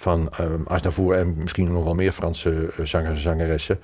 van 0.00 0.32
um, 0.40 0.64
Asnavoer 0.66 1.14
en 1.14 1.34
misschien 1.38 1.72
nog 1.72 1.84
wel 1.84 1.94
meer 1.94 2.12
Franse 2.12 2.72
eh, 2.76 2.84
zangers 2.84 3.16
en 3.16 3.22
zangeressen... 3.22 3.78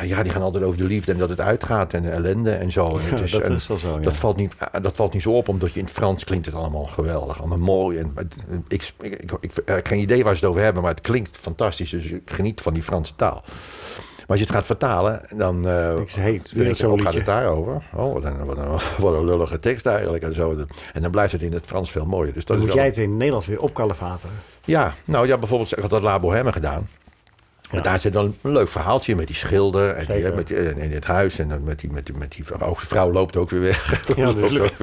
Eh, 0.00 0.08
ja, 0.08 0.22
die 0.22 0.32
gaan 0.32 0.42
altijd 0.42 0.64
over 0.64 0.78
de 0.78 0.84
liefde 0.84 1.12
en 1.12 1.18
dat 1.18 1.28
het 1.28 1.40
uitgaat 1.40 1.92
en 1.92 2.02
de 2.02 2.10
ellende 2.10 2.50
en 2.50 2.72
zo. 2.72 2.86
En 2.98 3.16
het 3.18 3.30
Ja, 3.30 3.38
dat 3.38 3.50
is 3.50 3.66
wel 3.66 3.76
zo, 3.76 3.92
ja. 3.94 3.98
Dat 4.00 4.16
valt, 4.16 4.36
niet, 4.36 4.54
eh, 4.72 4.82
dat 4.82 4.96
valt 4.96 5.12
niet 5.12 5.22
zo 5.22 5.36
op, 5.36 5.48
omdat 5.48 5.72
je 5.72 5.78
in 5.78 5.84
het 5.84 5.94
Frans 5.94 6.24
klinkt 6.24 6.46
het 6.46 6.54
allemaal 6.54 6.86
geweldig. 6.86 7.38
Allemaal 7.38 7.58
mooi. 7.58 7.98
En, 7.98 8.12
het- 8.14 8.36
ik, 8.68 8.90
ik, 9.00 9.12
ik, 9.22 9.32
ik 9.40 9.52
heb 9.64 9.86
geen 9.86 9.98
idee 10.00 10.24
waar 10.24 10.34
ze 10.36 10.40
het 10.40 10.50
over 10.50 10.62
hebben, 10.64 10.82
maar 10.82 10.90
het 10.90 11.00
klinkt 11.00 11.36
fantastisch. 11.36 11.90
Dus 11.90 12.04
ik 12.06 12.22
geniet 12.24 12.60
van 12.60 12.72
die 12.74 12.82
Franse 12.82 13.14
taal. 13.14 13.42
Maar 14.16 14.26
als 14.26 14.38
je 14.40 14.44
het 14.46 14.54
gaat 14.54 14.66
vertalen, 14.66 15.20
dan, 15.36 15.68
eh 15.68 15.96
Ik 15.96 16.08
je, 16.10 16.74
zo'n 16.74 16.92
oh, 16.92 17.00
gaat 17.02 17.14
het 17.14 17.26
daarover? 17.26 17.82
Oh, 17.94 18.12
wat 18.12 18.24
een, 18.24 18.44
wat, 18.44 18.56
een, 18.56 18.68
wat 19.04 19.14
een 19.14 19.24
lullige 19.24 19.58
tekst 19.58 19.86
eigenlijk. 19.86 20.22
En, 20.22 20.34
zo. 20.34 20.54
En 20.92 21.02
dan 21.02 21.10
blijft 21.10 21.32
het 21.32 21.42
in 21.42 21.52
het 21.52 21.66
Frans 21.66 21.90
veel 21.90 22.04
mooier. 22.06 22.32
Dus 22.32 22.44
dat 22.44 22.56
Dan 22.56 22.56
is 22.56 22.62
moet 22.62 22.72
wel- 22.74 22.82
jij 22.82 22.86
het 22.86 22.96
in 22.96 23.08
het 23.08 23.18
Nederlands 23.18 23.46
weer 23.46 23.60
opkalevaten. 23.60 24.28
ja, 24.64 24.92
nou 25.04 25.26
ja, 25.26 25.38
bijvoorbeeld, 25.38 25.72
ik 25.72 25.78
had 25.82 25.90
dat 25.90 26.02
La 26.02 26.18
Bohème 26.20 26.52
gedaan. 26.52 26.88
Maar 27.72 27.82
daar 27.82 27.98
zit 27.98 28.14
wel 28.14 28.24
een 28.24 28.52
leuk 28.52 28.68
verhaaltje 28.68 29.16
met 29.16 29.26
die 29.26 29.36
schilder 29.36 29.88
en, 29.94 30.14
die, 30.14 30.28
met 30.34 30.50
en 30.50 30.78
in 30.78 30.92
het 30.92 31.04
huis. 31.04 31.38
En 31.38 31.48
dan 31.48 31.64
met 31.64 31.80
die, 31.80 31.90
met 31.90 32.06
die, 32.06 32.16
met 32.16 32.32
die 32.32 32.44
vrouw, 32.44 32.74
vrouw 32.74 33.12
loopt 33.12 33.36
ook 33.36 33.50
weer 33.50 33.60
weg. 33.60 34.02
Ja, 34.16 34.30
natuurlijk. 34.32 34.78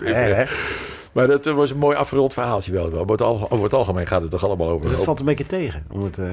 weg. 0.00 0.84
Maar 1.12 1.26
dat 1.26 1.46
eh, 1.46 1.54
was 1.54 1.70
een 1.70 1.78
mooi 1.78 1.96
afgerond 1.96 2.32
verhaaltje 2.32 2.72
wel. 2.72 2.92
Over 2.92 3.10
het, 3.10 3.22
al, 3.22 3.46
over 3.50 3.64
het 3.64 3.72
algemeen 3.74 4.06
gaat 4.06 4.22
het 4.22 4.30
toch 4.30 4.44
allemaal 4.44 4.68
over. 4.68 4.86
Dus 4.86 4.96
het 4.96 5.04
valt 5.04 5.20
een 5.20 5.24
beetje 5.26 5.46
tegen. 5.46 5.84
Om 5.90 6.04
het, 6.04 6.18
eh, 6.18 6.24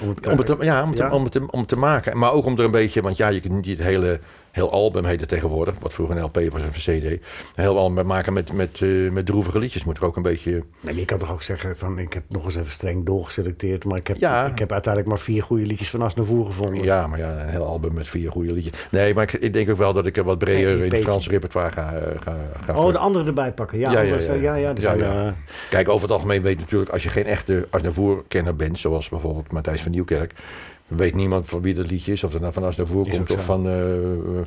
om 0.00 0.08
het, 0.08 0.26
om 0.26 0.38
het, 0.38 0.56
ja, 0.60 0.82
om, 0.82 0.88
het, 0.88 0.98
Ja? 0.98 1.10
Om, 1.10 1.22
het, 1.22 1.32
te- 1.32 1.50
om 1.50 1.58
het 1.58 1.68
te 1.68 1.76
maken. 1.78 2.18
Maar 2.18 2.32
ook 2.32 2.44
om 2.44 2.58
er 2.58 2.64
een 2.64 2.70
beetje, 2.70 3.02
want 3.02 3.16
ja, 3.16 3.28
je 3.28 3.40
kunt 3.40 3.52
niet 3.54 3.66
het 3.66 3.86
hele 3.86 4.20
heel 4.50 4.70
album 4.70 5.04
heet 5.04 5.20
het 5.20 5.28
tegenwoordig, 5.28 5.74
wat 5.78 5.92
vroeger 5.92 6.16
een 6.16 6.22
LP 6.22 6.34
was 6.34 6.60
of 6.68 6.86
een 6.86 7.00
CD. 7.00 7.26
Heel 7.54 7.78
album 7.78 8.06
maken 8.06 8.32
met, 8.32 8.52
met, 8.52 8.80
eh, 8.82 9.10
met 9.10 9.26
droevige 9.26 9.58
liedjes 9.58 9.84
moet 9.84 9.96
er 9.96 10.04
ook 10.04 10.16
een 10.16 10.22
beetje. 10.22 10.62
Nee, 10.80 10.94
je 10.96 11.04
kan 11.04 11.18
toch 11.18 11.32
ook 11.32 11.42
zeggen 11.42 11.76
van 11.76 11.98
ik 11.98 12.12
heb 12.12 12.22
nog 12.28 12.44
eens 12.44 12.56
even 12.56 12.72
streng 12.72 13.04
doorgeselecteerd. 13.06 13.84
Maar 13.84 13.98
ik 13.98 14.06
heb, 14.06 14.16
Ja. 14.16 14.46
ik 14.46 14.58
heb 14.58 14.72
uiteindelijk 14.72 15.14
maar 15.14 15.22
vier 15.24 15.42
goede 15.42 15.66
liedjes 15.66 15.90
van 15.90 16.02
Asnavoer 16.02 16.44
gevonden. 16.46 16.82
Ja, 16.82 17.06
maar 17.06 17.18
ja, 17.18 17.40
een 17.40 17.48
heel 17.48 17.64
album 17.66 17.94
met 17.94 18.08
vier 18.08 18.30
goede 18.30 18.52
liedjes. 18.52 18.86
Nee, 18.90 19.14
maar 19.14 19.22
ik, 19.22 19.32
ik 19.32 19.52
denk 19.52 19.70
ook 19.70 19.76
wel 19.76 19.92
dat 19.92 20.06
ik 20.06 20.16
wat 20.16 20.38
breder 20.38 20.76
Nee, 20.76 20.84
in 20.86 20.92
het. 20.92 21.00
Frans 21.02 21.28
repertoire 21.28 21.70
ga, 21.70 21.92
eh, 21.92 22.20
ga, 22.20 22.36
ga 22.60 22.74
Oh, 22.74 22.92
de 22.92 22.98
andere 22.98 23.24
erbij 23.26 23.52
pakken. 23.52 23.78
Ja, 23.78 23.90
ja, 23.92 23.96
ja, 23.98 24.02
anders, 24.02 24.26
ja, 24.26 24.32
eh, 24.32 24.42
ja, 24.42 24.54
ja, 24.54 24.68
Ja, 24.68 24.76
zijn, 24.80 24.98
ja. 24.98 25.34
Kijk, 25.70 25.88
over 25.88 26.02
het 26.02 26.12
algemeen 26.12 26.42
weet 26.42 26.58
natuurlijk, 26.58 26.90
als 26.90 27.02
je 27.02 27.08
geen 27.08 27.24
echte 27.26 27.66
Asnavoer-kenner 27.70 28.56
bent, 28.56 28.78
zoals 28.78 29.08
bijvoorbeeld 29.08 29.52
Matthijs 29.52 29.82
van 29.82 29.90
Nieuwkerk, 29.90 30.32
weet 30.96 31.14
niemand 31.14 31.48
van 31.48 31.62
wie 31.62 31.74
dat 31.74 31.90
liedje 31.90 32.12
is. 32.12 32.24
Of 32.24 32.32
het 32.32 32.40
nou 32.42 32.52
van 32.52 32.64
Asnavoer 32.64 33.08
Is 33.08 33.16
komt 33.16 33.32
of 33.32 33.44
van 33.44 33.66
eh 33.66 33.92
eh, 34.04 34.44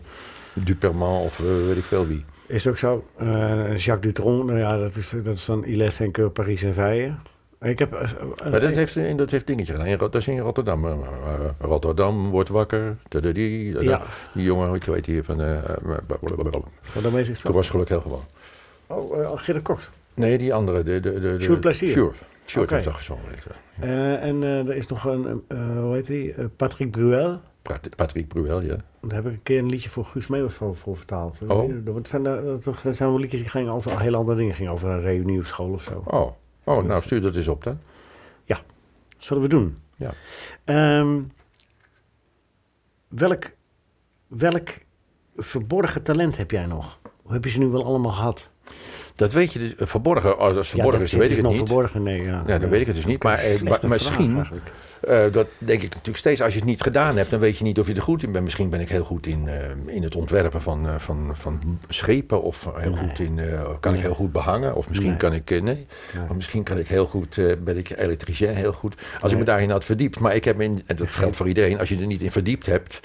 Duperman 0.53 1.21
of 1.21 1.39
eh, 1.39 1.45
weet 1.67 1.77
ik 1.77 1.83
veel 1.83 2.07
wie. 2.07 2.25
Is 2.47 2.67
ook 2.67 2.77
zo. 2.77 3.03
Eh, 3.17 3.77
Jacques 3.77 4.01
Dutronc, 4.13 4.45
nou 4.45 4.59
ja, 4.59 4.77
dat 4.77 4.95
is, 4.95 5.13
dat 5.23 5.33
is 5.33 5.43
van 5.43 5.63
Iles 5.63 5.99
en 5.99 6.11
Keur, 6.11 6.29
Paris 6.29 6.63
en 6.63 6.73
Veille. 6.73 7.13
Ik 7.61 7.79
heb... 7.79 7.93
eh, 7.93 8.01
eh, 8.01 8.51
Maar 8.51 8.59
dat 8.59 8.73
heeft, 8.73 8.95
eh, 8.95 9.17
dat 9.17 9.29
heeft 9.29 9.47
dingetje 9.47 9.73
gedaan. 9.73 9.97
Dat 9.97 10.15
is 10.15 10.27
in 10.27 10.39
Rotterdam. 10.39 10.85
Eh, 10.85 10.91
eh, 10.91 11.49
Rotterdam 11.59 12.29
wordt 12.29 12.49
wakker. 12.49 12.95
Dadadie, 13.07 13.71
dada. 13.71 13.85
Ja. 13.85 14.01
Die 14.33 14.43
jongen, 14.43 14.71
weet 14.71 14.85
je 14.85 14.91
weet 14.91 15.05
hier 15.05 15.23
van... 15.23 15.41
eh, 15.41 15.57
eh. 15.69 15.77
Wat 16.07 17.41
Toen 17.41 17.53
was 17.53 17.69
geluk 17.69 17.89
heel 17.89 18.01
gewoon. 18.01 18.21
Oh, 18.87 19.17
uh, 19.47 19.61
Cox. 19.61 19.89
Nee, 20.13 20.37
die 20.37 20.53
andere. 20.53 20.83
De, 20.83 20.99
de, 20.99 21.19
de, 21.19 21.41
Sjoerd 21.41 21.59
Plezier. 21.59 21.89
Sjoerd. 21.89 22.21
Sjoerd 22.45 22.69
heeft 22.69 22.83
dat 22.83 22.93
gezongen. 22.93 23.23
Eh, 23.79 24.23
en 24.23 24.43
eh, 24.43 24.67
er 24.67 24.75
is 24.75 24.87
nog 24.87 25.05
een, 25.05 25.43
eh, 25.47 25.77
hoe 25.79 25.93
heet 25.93 26.07
hij? 26.07 26.35
Patrick 26.55 26.91
Bruel. 26.91 27.41
Pat- 27.61 27.95
Patrick 27.95 28.27
Bruel, 28.27 28.63
ja. 28.63 28.75
Daar 29.01 29.23
heb 29.23 29.25
ik 29.25 29.31
een 29.31 29.43
keer 29.43 29.59
een 29.59 29.69
liedje 29.69 29.89
voor 29.89 30.05
Guus 30.05 30.27
Meeuwis 30.27 30.53
voor, 30.53 30.75
voor 30.75 30.97
vertaald. 30.97 31.41
Oh. 31.47 31.85
Dat 31.85 32.07
zijn, 32.07 32.23
daar- 32.23 32.57
toch, 32.59 32.81
dat 32.81 32.95
zijn 32.95 33.09
wel 33.09 33.19
liedjes 33.19 33.39
die 33.39 33.49
gingen 33.49 33.71
over 33.71 33.99
hele 33.99 34.17
andere 34.17 34.37
dingen. 34.37 34.55
gingen 34.55 34.71
over 34.71 34.89
een 34.89 35.01
reunie 35.01 35.39
op 35.39 35.45
school 35.45 35.69
of 35.69 35.81
zo. 35.81 36.03
Oh. 36.05 36.31
oh, 36.63 36.83
nou 36.83 37.01
stuur 37.01 37.21
dat 37.21 37.35
eens 37.35 37.47
op 37.47 37.63
dan. 37.63 37.79
Ja, 38.45 38.55
dat 39.09 39.23
zullen 39.23 39.43
we 39.43 39.49
doen. 39.49 39.77
Ja. 39.95 40.13
Ehm, 40.63 41.21
welk, 43.07 43.51
welk 44.27 44.69
verborgen 45.37 46.03
talent 46.03 46.37
heb 46.37 46.51
jij 46.51 46.65
nog? 46.65 46.97
Hoe 47.21 47.33
heb 47.33 47.43
je 47.43 47.49
ze 47.49 47.59
nu 47.59 47.67
wel 47.67 47.85
allemaal 47.85 48.11
gehad? 48.11 48.51
Dat 49.15 49.31
weet 49.31 49.53
je 49.53 49.59
dus. 49.59 49.75
eh, 49.75 49.87
Verborgen, 49.87 50.39
oh, 50.39 50.57
is 50.57 50.67
verborgen 50.67 50.99
ja, 50.99 51.05
is, 51.05 51.11
dat 51.11 51.19
weet 51.19 51.29
is 51.29 51.37
ik 51.37 51.43
het 51.43 51.51
nog 51.51 51.59
niet. 51.59 51.67
verborgen. 51.67 52.03
Nee, 52.03 52.21
ja. 52.23 52.43
Ja, 52.47 52.57
dan 52.59 52.69
weet 52.69 52.81
ik 52.81 52.87
het 52.87 52.95
dus 52.95 53.05
niet. 53.05 53.23
Maar, 53.23 53.39
eh, 53.39 53.81
misschien, 53.81 54.45
eh, 55.01 55.23
dat 55.31 55.47
denk 55.57 55.81
ik 55.81 55.89
natuurlijk 55.89 56.17
steeds, 56.17 56.41
als 56.41 56.53
je 56.53 56.59
het 56.59 56.67
niet 56.67 56.81
gedaan 56.81 57.17
hebt, 57.17 57.29
dan 57.29 57.39
weet 57.39 57.57
je 57.57 57.63
niet 57.63 57.79
of 57.79 57.87
je 57.87 57.93
er 57.93 58.01
goed 58.01 58.23
in 58.23 58.31
bent. 58.31 58.43
Misschien 58.43 58.69
ben 58.69 58.79
ik 58.79 58.89
heel 58.89 59.03
goed 59.03 59.27
in, 59.27 59.47
eh, 59.47 59.95
in 59.95 60.03
het 60.03 60.15
ontwerpen 60.15 60.61
van, 60.61 60.87
van, 60.97 61.31
van 61.33 61.79
schepen. 61.89 62.41
Of 62.41 62.67
heel 62.77 62.95
goed 62.95 63.19
in, 63.19 63.39
kan 63.79 63.93
ik 63.93 63.99
heel 63.99 64.15
goed 64.15 64.31
behangen. 64.31 64.75
Of 64.75 64.87
misschien 64.87 65.09
Nee. 65.09 65.17
kan 65.17 65.33
ik, 65.33 65.49
nee. 65.61 65.85
Of 66.29 66.35
misschien 66.35 66.63
kan 66.63 66.77
ik 66.77 66.87
heel 66.87 67.05
goed, 67.05 67.39
ben 67.63 67.77
ik 67.77 67.89
elektricien 67.97 68.55
heel 68.55 68.73
goed. 68.73 68.95
Als 69.21 69.31
ik 69.31 69.37
me 69.37 69.43
daarin 69.43 69.69
had 69.69 69.83
verdiept. 69.85 70.19
Maar 70.19 70.35
ik 70.35 70.43
heb 70.43 70.61
in, 70.61 70.83
en 70.85 70.95
dat 70.95 71.09
geldt 71.09 71.35
voor 71.35 71.47
iedereen, 71.47 71.79
als 71.79 71.89
je 71.89 71.97
er 71.99 72.05
niet 72.05 72.21
in 72.21 72.31
verdiept 72.31 72.65
hebt. 72.65 72.99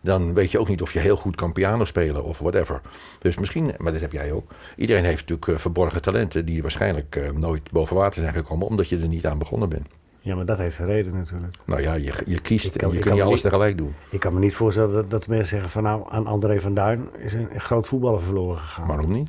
Dan 0.00 0.34
weet 0.34 0.50
je 0.50 0.58
ook 0.58 0.68
niet 0.68 0.82
of 0.82 0.92
je 0.92 0.98
heel 0.98 1.16
goed 1.16 1.36
kan 1.36 1.52
piano 1.52 1.84
spelen 1.84 2.24
of 2.24 2.38
whatever. 2.38 2.80
Dus 3.18 3.38
misschien, 3.38 3.72
maar 3.78 3.92
dat 3.92 4.00
heb 4.00 4.12
jij 4.12 4.32
ook. 4.32 4.50
Iedereen 4.76 5.04
heeft 5.04 5.20
natuurlijk 5.20 5.48
eh, 5.48 5.56
verborgen 5.58 6.02
talenten 6.02 6.44
die 6.44 6.62
waarschijnlijk 6.62 7.16
eh, 7.16 7.30
nooit 7.30 7.70
boven 7.70 7.96
water 7.96 8.20
zijn 8.22 8.34
gekomen, 8.34 8.66
omdat 8.66 8.88
je 8.88 8.98
er 8.98 9.08
niet 9.08 9.26
aan 9.26 9.38
begonnen 9.38 9.68
bent. 9.68 9.88
Ja, 10.22 10.34
maar 10.36 10.44
dat 10.44 10.58
heeft 10.58 10.78
een 10.78 10.86
reden 10.86 11.16
natuurlijk. 11.16 11.56
Nou 11.66 11.82
ja, 11.82 11.94
je, 11.94 12.12
je 12.26 12.40
kiest 12.40 12.76
kan- 12.76 12.88
en 12.90 12.96
je 12.96 13.02
kunt 13.02 13.14
niet 13.14 13.22
alles 13.24 13.40
tegelijk 13.40 13.76
doen. 13.78 13.94
Ik 14.10 14.20
kan 14.20 14.34
me 14.34 14.40
niet 14.40 14.54
voorstellen 14.54 14.92
dat, 14.92 15.10
dat 15.10 15.28
mensen 15.28 15.48
zeggen 15.48 15.70
van 15.70 15.82
nou, 15.82 16.04
aan 16.08 16.26
André 16.26 16.60
van 16.60 16.74
Duin 16.74 17.08
is 17.18 17.32
een, 17.32 17.54
een 17.54 17.60
groot 17.60 17.86
voetballer 17.86 18.22
verloren 18.22 18.58
gegaan. 18.58 18.86
Waarom 18.86 19.10
niet? 19.10 19.28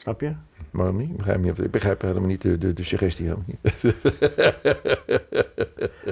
Snap 0.00 0.20
je? 0.20 0.32
Waarom 0.72 0.96
niet? 0.96 1.16
Begrijp 1.16 1.44
je? 1.44 1.62
Ik 1.64 1.70
begrijp 1.70 2.00
helemaal 2.02 2.28
niet 2.28 2.42
de, 2.42 2.58
de, 2.58 2.72
de 2.72 2.84
suggestie. 2.84 3.24
Helemaal 3.24 3.44
niet. 3.46 3.58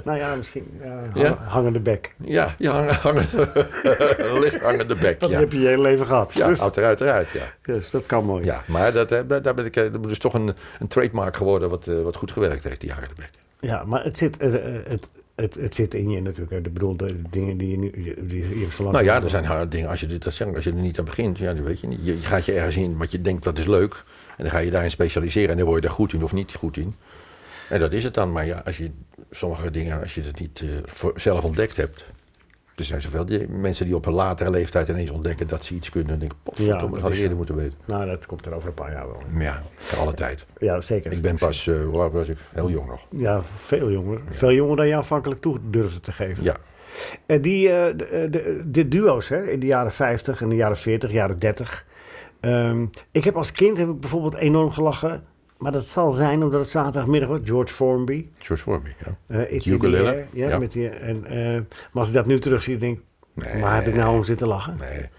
Nou 0.03 0.17
ja, 0.17 0.35
misschien 0.35 0.79
ja, 0.81 1.03
Ja? 1.15 1.27
hang- 1.27 1.39
hangende 1.39 1.79
bek. 1.79 2.13
ja, 2.17 2.55
ja 2.57 2.71
hangen, 2.71 2.95
hangen, 2.95 3.25
licht 4.43 4.61
hangende 4.61 4.95
bek. 4.95 5.19
Dat 5.19 5.29
Ja, 5.29 5.39
heb 5.39 5.51
je 5.51 5.59
je 5.59 5.67
hele 5.67 5.81
leven 5.81 6.05
gehad. 6.05 6.33
ja 6.33 6.47
dus, 6.47 6.61
uiteraard, 6.61 7.01
uiteraard, 7.01 7.29
ja. 7.31 7.73
dus 7.73 7.89
dat 7.89 8.05
kan 8.05 8.25
mooi. 8.25 8.45
Ja, 8.45 8.63
maar 8.67 8.91
dat, 8.91 9.09
daar 9.09 9.53
ben 9.53 9.65
ik, 9.65 9.75
eh, 9.75 9.91
dat 9.91 10.07
is 10.07 10.19
toch 10.19 10.33
een, 10.33 10.53
een 10.79 10.87
trademark 10.87 11.35
geworden 11.37 11.69
wat, 11.69 11.87
eh, 11.87 12.01
wat 12.01 12.15
goed 12.15 12.31
gewerkt 12.31 12.63
heeft, 12.63 12.81
die 12.81 12.91
harde 12.91 13.13
bek. 13.15 13.29
Ja, 13.59 13.83
maar 13.83 14.03
het 14.03 14.17
zit, 14.17 14.39
het, 14.41 14.53
het, 14.87 15.09
het, 15.39 15.55
het 15.55 15.75
zit 15.75 15.93
in 15.93 16.09
je 16.09 16.21
natuurlijk. 16.21 16.65
Ik 16.65 16.73
bedoel, 16.73 16.97
de 16.97 17.21
dingen 17.29 17.57
die 17.57 17.69
je 17.69 17.77
nu... 17.77 17.91
Die, 18.17 18.59
je 18.59 18.67
zo 18.71 18.83
lang 18.83 18.95
Nou 18.95 19.05
ja, 19.07 19.21
er 19.23 19.29
zijn 19.29 19.45
harde 19.45 19.67
dingen. 19.67 19.89
Als 19.89 19.99
je, 19.99 20.07
dit- 20.07 20.23
dat 20.23 20.41
als 20.55 20.63
je 20.63 20.69
er 20.69 20.75
niet 20.75 20.99
aan 20.99 21.05
begint, 21.05 21.37
ja, 21.37 21.53
dan 21.53 21.63
weet 21.63 21.79
je 21.79 21.87
niet. 21.87 21.99
Je, 22.03 22.13
gaat 22.13 22.45
je 22.45 22.53
ergens 22.53 22.77
in 22.77 22.97
wat 22.97 23.11
je 23.11 23.21
denkt 23.21 23.43
dat 23.43 23.57
is 23.57 23.65
leuk. 23.65 24.03
En 24.37 24.43
dan 24.43 24.49
ga 24.49 24.57
je 24.57 24.71
daarin 24.71 24.91
specialiseren. 24.91 25.49
En 25.49 25.57
dan 25.57 25.65
word 25.65 25.81
je 25.81 25.87
er 25.87 25.93
goed 25.93 26.13
in 26.13 26.23
of 26.23 26.33
niet 26.33 26.53
goed 26.55 26.77
in. 26.77 26.95
En 27.69 27.79
dat 27.79 27.93
is 27.93 28.03
het 28.03 28.13
dan. 28.13 28.31
Maar 28.31 28.45
ja, 28.45 28.61
als 28.65 28.77
je 28.77 28.91
sommige 29.31 29.71
dingen, 29.71 30.01
als 30.01 30.15
je 30.15 30.21
het 30.21 30.39
niet 30.39 30.61
eh, 30.61 30.67
voor, 30.85 31.13
zelf 31.15 31.43
ontdekt 31.43 31.77
hebt. 31.77 32.05
Er 32.79 32.85
zijn 32.85 33.01
zoveel 33.01 33.25
die, 33.25 33.47
mensen 33.47 33.85
die 33.85 33.95
op 33.95 34.05
een 34.05 34.13
latere 34.13 34.49
leeftijd 34.49 34.87
ineens 34.87 35.09
ontdekken 35.09 35.47
dat 35.47 35.65
ze 35.65 35.73
iets 35.73 35.89
kunnen. 35.89 36.13
En 36.13 36.19
denken, 36.19 36.37
Ja, 36.53 36.79
dat 36.79 37.01
had 37.01 37.13
ik 37.13 37.17
eerder 37.17 37.37
moeten 37.37 37.55
weten. 37.55 37.75
Nou, 37.85 38.05
dat 38.05 38.25
komt 38.25 38.45
er 38.45 38.53
over 38.53 38.67
een 38.67 38.73
paar 38.73 38.91
jaar 38.91 39.07
wel. 39.07 39.21
Ja, 39.37 39.63
alle 39.97 40.13
tijd. 40.13 40.45
Ja, 40.59 40.81
zeker. 40.81 41.11
Ik 41.11 41.21
ben 41.21 41.35
pas, 41.35 41.67
eh, 41.67 41.75
hoe 41.85 41.99
oud 41.99 42.13
was 42.13 42.27
ik? 42.27 42.37
Heel 42.53 42.69
jong 42.69 42.87
nog. 42.87 43.01
Ja, 43.09 43.41
veel 43.43 43.91
jonger. 43.91 44.21
Veel 44.29 44.51
jonger 44.51 44.75
dan 44.75 44.87
je 44.87 44.95
aanvankelijk 44.95 45.41
toe 45.41 45.59
durfde 45.69 45.99
te 45.99 46.11
geven. 46.11 46.43
Ja. 46.43 46.55
En 47.25 47.41
die, 47.41 47.69
eh, 47.69 47.97
de, 47.97 48.27
de, 48.29 48.61
de 48.67 48.87
duo's 48.87 49.29
hè, 49.29 49.47
in 49.47 49.59
de 49.59 49.65
jaren 49.65 49.91
50 49.91 50.41
en 50.41 50.49
de 50.49 50.55
jaren 50.55 50.77
40, 50.77 51.11
jaren 51.11 51.39
30. 51.39 51.85
Ehm, 52.39 52.85
ik 53.11 53.23
heb 53.23 53.35
als 53.35 53.51
kind 53.51 53.77
heb 53.77 53.89
ik 53.89 53.99
bijvoorbeeld 53.99 54.35
enorm 54.35 54.71
gelachen. 54.71 55.23
Maar 55.59 55.71
dat 55.71 55.85
zal 55.85 56.11
zijn 56.11 56.43
omdat 56.43 56.59
het 56.59 56.69
zaterdagmiddag 56.69 57.29
was. 57.29 57.39
George 57.43 57.73
Formby. 57.73 58.25
George 58.37 58.63
Formby, 58.63 58.89
ja. 59.27 59.39
It's 59.43 59.67
Ukulele, 59.67 60.11
Air, 60.11 60.27
ja, 60.33 60.49
ja. 60.49 60.57
Met 60.59 60.71
die, 60.71 60.89
en, 60.89 61.25
eh, 61.25 61.53
maar 61.53 61.63
als 61.93 62.07
ik 62.07 62.13
dat 62.13 62.25
nu 62.25 62.39
terug 62.39 62.61
zie, 62.63 62.77
denk 62.77 62.97
ik... 62.97 63.03
Nee. 63.33 63.61
Waar 63.61 63.75
heb 63.75 63.87
ik 63.87 63.95
nou 63.95 64.15
om 64.15 64.23
zitten 64.23 64.47
lachen? 64.47 64.77
Nee. 64.79 65.09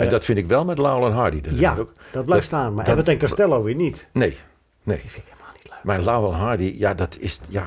en 0.00 0.08
dat 0.08 0.24
vind 0.24 0.38
ik 0.38 0.46
wel 0.46 0.64
met 0.64 0.78
Laurel 0.78 1.06
en 1.06 1.12
Hardy. 1.12 1.40
Dat 1.40 1.58
ja, 1.58 1.76
ook- 1.78 1.92
dat 2.12 2.24
blijft 2.24 2.46
staan. 2.46 2.74
Maar 2.74 2.84
dat- 2.84 2.88
Abbott 2.88 3.08
en 3.08 3.18
Costello 3.18 3.62
weer 3.62 3.74
niet. 3.74 4.08
Nee, 4.12 4.36
nee. 4.82 4.98
Die 5.00 5.10
vind 5.10 5.24
ik 5.26 5.32
helemaal 5.32 5.52
niet 5.54 5.68
leuk. 5.70 5.84
Maar 5.84 6.00
Laurel 6.02 6.32
en 6.32 6.38
Hardy, 6.38 6.74
ja, 6.78 6.94
dat 6.94 7.16
is. 7.20 7.40
Ja, 7.48 7.66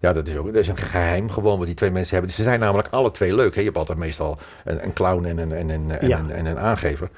ja 0.00 0.12
dat, 0.12 0.28
is 0.28 0.36
ook, 0.36 0.46
dat 0.46 0.54
is 0.54 0.68
een 0.68 0.76
geheim 0.76 1.30
gewoon 1.30 1.56
wat 1.58 1.66
die 1.66 1.74
twee 1.74 1.90
mensen 1.90 2.14
hebben. 2.14 2.32
Ze 2.34 2.42
zijn 2.42 2.60
namelijk 2.60 2.88
alle 2.88 3.10
twee 3.10 3.34
leuk. 3.34 3.52
Hè? 3.54 3.58
Je 3.60 3.66
hebt 3.66 3.78
altijd 3.78 3.98
meestal 3.98 4.38
een, 4.64 4.84
een 4.84 4.92
clown 4.92 5.24
en 5.24 5.38
een, 5.38 5.52
en, 5.52 5.68
een, 5.68 5.90
en, 5.90 6.08
Ja. 6.08 6.18
een, 6.18 6.30
en 6.30 6.46
een 6.46 6.58
aangever. 6.58 7.08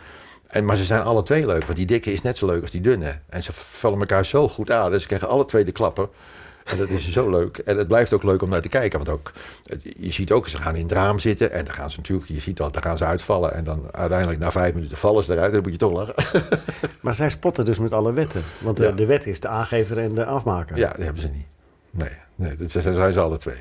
En, 0.55 0.65
maar 0.65 0.77
ze 0.77 0.85
zijn 0.85 1.03
alle 1.03 1.23
twee 1.23 1.47
leuk. 1.47 1.65
Want 1.65 1.77
die 1.77 1.87
dikke 1.87 2.13
is 2.13 2.23
net 2.23 2.37
zo 2.37 2.47
leuk 2.47 2.63
als 2.63 2.71
die 2.71 2.81
dunne. 2.81 3.19
En 3.29 3.43
ze 3.43 3.53
vullen 3.53 3.99
elkaar 4.01 4.25
zo 4.25 4.49
goed 4.49 4.71
aan. 4.71 4.91
Dus 4.91 5.01
ze 5.01 5.07
krijgen 5.07 5.29
alle 5.29 5.45
twee 5.45 5.65
de 5.65 5.73
klappen. 5.73 6.09
En 6.65 6.77
dat 6.79 6.89
is 6.89 7.13
zo 7.13 7.31
leuk. 7.39 7.59
En 7.59 7.79
het 7.79 7.87
blijft 7.89 8.13
ook 8.13 8.23
leuk 8.23 8.43
om 8.43 8.49
naar 8.49 8.61
te 8.61 8.69
kijken. 8.69 8.99
Want 9.05 9.11
ook, 9.11 9.33
je 9.97 10.13
ziet 10.13 10.33
ook, 10.33 10.49
ze 10.49 10.59
gaan 10.59 10.77
in 10.77 10.83
het 10.83 10.93
raam 10.93 11.19
zitten. 11.19 11.51
En 11.53 11.65
dan 11.65 11.75
gaan 11.75 11.91
ze 11.91 11.97
natuurlijk, 11.97 12.29
je 12.29 12.41
ziet 12.41 12.57
dat, 12.57 12.73
dan 12.73 12.83
gaan 12.83 12.97
ze 12.99 13.05
uitvallen. 13.05 13.55
En 13.55 13.65
dan 13.65 13.83
uiteindelijk 13.93 14.41
na 14.41 14.51
vijf 14.53 14.75
minuten 14.75 14.97
vallen 14.97 15.25
ze 15.25 15.33
eruit. 15.33 15.53
Dan 15.53 15.63
moet 15.63 15.73
je 15.73 15.79
toch 15.79 15.93
lachen. 15.93 16.43
Maar 17.01 17.15
zij 17.15 17.29
spotten 17.29 17.65
dus 17.65 17.79
met 17.79 17.93
alle 17.93 18.13
wetten. 18.13 18.43
Want 18.59 18.77
de, 18.77 18.85
Ja. 18.85 18.91
de 18.91 19.07
wet 19.07 19.27
is 19.27 19.41
de 19.41 19.49
aangever 19.49 19.99
en 19.99 20.15
de 20.15 20.25
afmaker. 20.25 20.77
Ja, 20.77 20.93
die 20.93 21.05
hebben 21.05 21.23
ze 21.23 21.29
niet. 21.29 21.47
Nee, 21.91 22.11
nee 22.35 22.57
dat 22.57 22.71
zijn 22.71 23.13
ze 23.13 23.21
alle 23.21 23.39
twee. 23.39 23.59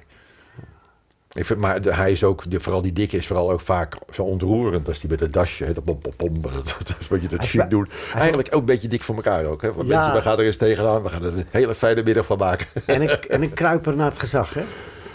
Ik 1.34 1.45
vind, 1.45 1.59
maar 1.59 1.81
hij 1.81 2.11
is 2.11 2.23
ook, 2.23 2.43
vooral 2.49 2.81
die 2.81 2.93
dikke 2.93 3.17
is 3.17 3.27
vooral 3.27 3.51
ook 3.51 3.61
vaak 3.61 3.95
zo 4.11 4.23
ontroerend 4.23 4.88
als 4.88 4.99
die 4.99 5.09
met 5.09 5.19
het 5.19 5.34
dasje, 5.34 5.73
dat 5.73 5.84
pom 5.84 5.99
pom 5.99 6.13
pom, 6.17 6.41
dat, 6.41 6.53
dat 6.88 6.95
is 6.99 7.07
wat 7.07 7.21
je 7.21 7.27
dat 7.27 7.45
chic 7.45 7.69
doet. 7.69 7.89
Eigenlijk 8.15 8.47
ook 8.51 8.59
een 8.59 8.65
beetje 8.65 8.88
dik 8.88 9.01
voor 9.03 9.15
elkaar 9.15 9.45
ook. 9.45 9.61
Hè? 9.61 9.73
Want 9.73 9.88
Ja. 9.88 9.95
mensen, 9.95 10.13
we 10.13 10.21
gaan 10.21 10.38
er 10.39 10.45
eens 10.45 10.57
tegenaan, 10.57 11.03
we 11.03 11.09
gaan 11.09 11.23
er 11.23 11.38
een 11.38 11.45
hele 11.51 11.75
fijne 11.75 12.03
middag 12.03 12.25
van 12.25 12.38
maken. 12.38 12.67
En 12.86 13.01
ik, 13.01 13.09
en 13.36 13.41
ik 13.43 13.55
kruip 13.55 13.86
er 13.86 13.95
naar 13.95 14.09
het 14.09 14.19
gezag, 14.19 14.53
hè? 14.53 14.63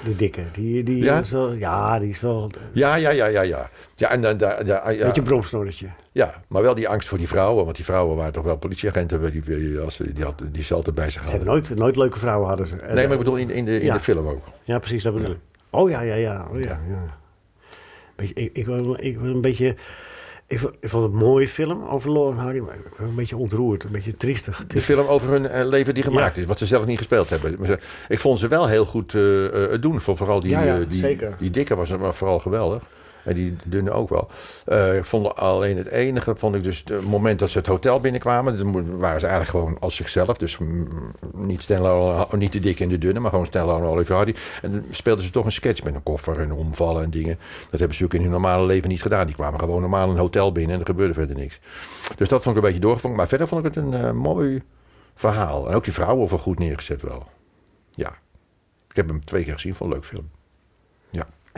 De 0.05 0.17
dikke. 0.17 0.43
Die, 0.53 0.83
die 0.83 1.03
Ja? 1.05 1.21
is 1.21 1.31
wel, 1.31 1.53
ja, 1.53 1.99
die 1.99 2.09
is 2.09 2.21
wel 2.21 2.43
een 2.43 2.53
Ja, 2.73 2.95
ja, 2.97 3.11
ja, 3.11 3.27
ja, 3.27 3.43
ja. 3.43 3.69
Ja, 3.97 4.11
en 4.11 4.21
dan, 4.21 4.37
da- 4.37 4.63
da- 4.63 4.91
ja, 4.91 5.05
beetje 5.07 5.23
bromsnorretje. 5.23 5.87
ja, 6.13 6.35
maar 6.49 6.63
wel 6.63 6.75
die 6.75 6.89
angst 6.89 7.09
voor 7.09 7.19
die 7.19 7.29
vrouwen. 7.29 7.65
Want 7.65 7.77
die 7.77 7.85
vrouwen 7.85 8.17
waren 8.17 8.33
toch 8.33 8.45
wel 8.45 8.57
politieagenten. 8.57 9.31
Die, 9.31 9.43
die, 9.43 9.79
als, 9.79 9.95
ze- 9.95 10.13
die, 10.13 10.25
had, 10.25 10.43
die 10.53 10.63
ze 10.63 10.75
altijd 10.75 10.95
bij 10.95 11.11
zich 11.11 11.25
Ze 11.25 11.31
hebben 11.31 11.49
hadden. 11.49 11.69
nooit, 11.69 11.79
nooit 11.81 11.97
leuke 11.97 12.19
vrouwen 12.19 12.49
hadden 12.49 12.67
ze. 12.67 12.77
Nee, 12.77 12.95
maar 13.05 13.13
ik 13.13 13.19
bedoel 13.19 13.37
in, 13.37 13.51
in, 13.51 13.65
de, 13.65 13.79
in 13.81 13.85
Ja. 13.87 13.95
de 13.95 14.01
film 14.01 14.29
ook. 14.29 14.45
Ja, 14.65 14.79
precies, 14.79 15.03
dat 15.03 15.15
bedoel 15.15 15.31
ik. 15.31 15.39
Oh 15.71 15.91
ja, 15.91 16.01
ja, 16.01 16.15
ja. 16.15 16.47
Oh, 16.53 16.61
ja, 16.61 16.79
ja. 16.89 17.17
Beetje, 18.17 18.35
ik, 18.35 18.51
ik, 18.53 18.67
was, 18.67 18.97
ik 18.99 19.19
was 19.19 19.27
een 19.35 19.41
beetje... 19.41 19.75
Ik 20.47 20.59
vond, 20.61 20.75
ik 20.81 20.89
vond 20.89 21.03
het 21.05 21.13
een 21.13 21.19
mooie 21.19 21.49
film 21.49 21.85
over 21.85 22.13
Laurel 22.13 22.33
en 22.33 22.39
Hardy, 22.39 22.59
maar 22.59 22.75
ik 22.75 22.81
was 22.99 23.09
een 23.09 23.15
beetje 23.15 23.37
ontroerd, 23.37 23.85
een 23.85 23.91
beetje 23.91 24.17
triestig. 24.17 24.67
De 24.67 24.81
film 24.81 25.07
over 25.07 25.31
hun 25.31 25.47
eh, 25.49 25.67
leven 25.67 25.95
die 25.95 26.03
gemaakt 26.03 26.37
Ja. 26.37 26.43
is. 26.43 26.49
Wat 26.49 26.59
ze 26.59 26.67
zelf 26.67 26.87
niet 26.87 26.99
gespeeld 26.99 27.29
hebben. 27.31 27.55
Maar 27.59 27.67
ze- 27.67 27.79
ik 28.09 28.19
vond 28.19 28.39
ze 28.39 28.49
wel 28.49 28.67
heel 28.67 28.85
goed 28.85 29.13
het 29.13 29.83
doen. 29.83 30.01
Voor 30.01 30.17
vooral 30.17 30.41
die, 30.41 30.51
Ja, 30.51 30.63
ja, 30.63 30.79
die, 30.79 30.99
zeker. 30.99 31.37
die 31.39 31.51
dikke 31.51 31.75
was 31.75 31.91
was 31.91 32.17
vooral 32.17 32.39
geweldig. 32.39 32.83
En 33.25 33.35
die 33.35 33.57
dunne 33.65 33.91
ook 33.91 34.09
wel. 34.09 34.29
Eh, 34.67 34.97
ik 34.97 35.05
vond 35.05 35.37
alleen 35.37 35.77
het 35.77 35.87
enige, 35.87 36.37
vond 36.37 36.55
ik 36.55 36.63
dus 36.63 36.83
het 36.87 37.05
moment 37.05 37.39
dat 37.39 37.51
ze 37.51 37.59
het 37.59 37.67
hotel 37.67 38.01
binnenkwamen. 38.01 38.67
Mo- 38.67 38.97
waren 38.99 39.21
ze 39.21 39.27
eigenlijk 39.27 39.65
gewoon 39.65 39.81
als 39.81 39.97
zichzelf. 39.97 40.37
Dus 40.37 40.59
niet, 41.35 41.69
niet 42.37 42.53
de 42.53 42.61
dikke 42.61 42.83
en 42.83 42.89
de 42.89 42.99
dunne, 42.99 43.21
maar 43.21 43.31
gewoon 43.31 43.47
Stella 43.47 43.77
en 43.77 43.83
Oliver. 43.83 44.35
En 44.63 44.73
dan 44.73 44.83
speelden 44.91 45.25
ze 45.25 45.31
toch 45.31 45.45
een 45.45 45.53
sketch 45.53 45.85
met 45.85 45.95
een 45.95 46.03
koffer 46.03 46.39
en 46.41 46.53
omvallen 46.53 47.03
en 47.03 47.11
dingen. 47.11 47.37
Dat 47.71 47.79
hebben 47.81 47.97
ze 47.97 48.03
natuurlijk 48.03 48.15
in 48.15 48.21
hun 48.23 48.31
normale 48.31 48.67
leven 48.67 48.89
niet 48.89 49.03
gedaan. 49.03 49.27
Die 49.27 49.35
kwamen 49.35 49.59
gewoon 49.61 49.81
normaal 49.81 50.11
een 50.11 50.17
hotel 50.17 50.53
binnen 50.53 50.75
en 50.75 50.81
er 50.81 50.87
gebeurde 50.87 51.15
verder 51.15 51.37
niks. 51.37 51.61
Dus 52.17 52.29
dat 52.29 52.43
vond 52.43 52.57
ik 52.57 52.63
een 52.63 52.69
beetje 52.69 52.85
doorgevonden. 52.87 53.19
Maar 53.19 53.29
verder 53.29 53.49
vond 53.49 53.65
ik 53.65 53.75
het 53.75 53.85
een 53.85 53.95
eh, 53.95 54.13
mooi 54.13 54.63
verhaal. 55.15 55.69
En 55.69 55.75
ook 55.75 55.85
die 55.85 55.93
vrouwen 55.93 56.29
voor 56.29 56.39
goed 56.39 56.59
neergezet 56.59 57.03
wel. 57.03 57.27
Ja. 57.95 58.11
Ik 58.91 58.97
heb 58.97 59.09
hem 59.09 59.25
twee 59.25 59.45
keer 59.45 59.53
gezien, 59.53 59.75
vond 59.75 59.91
een 59.91 59.97
leuk 59.97 60.07
film. 60.07 60.29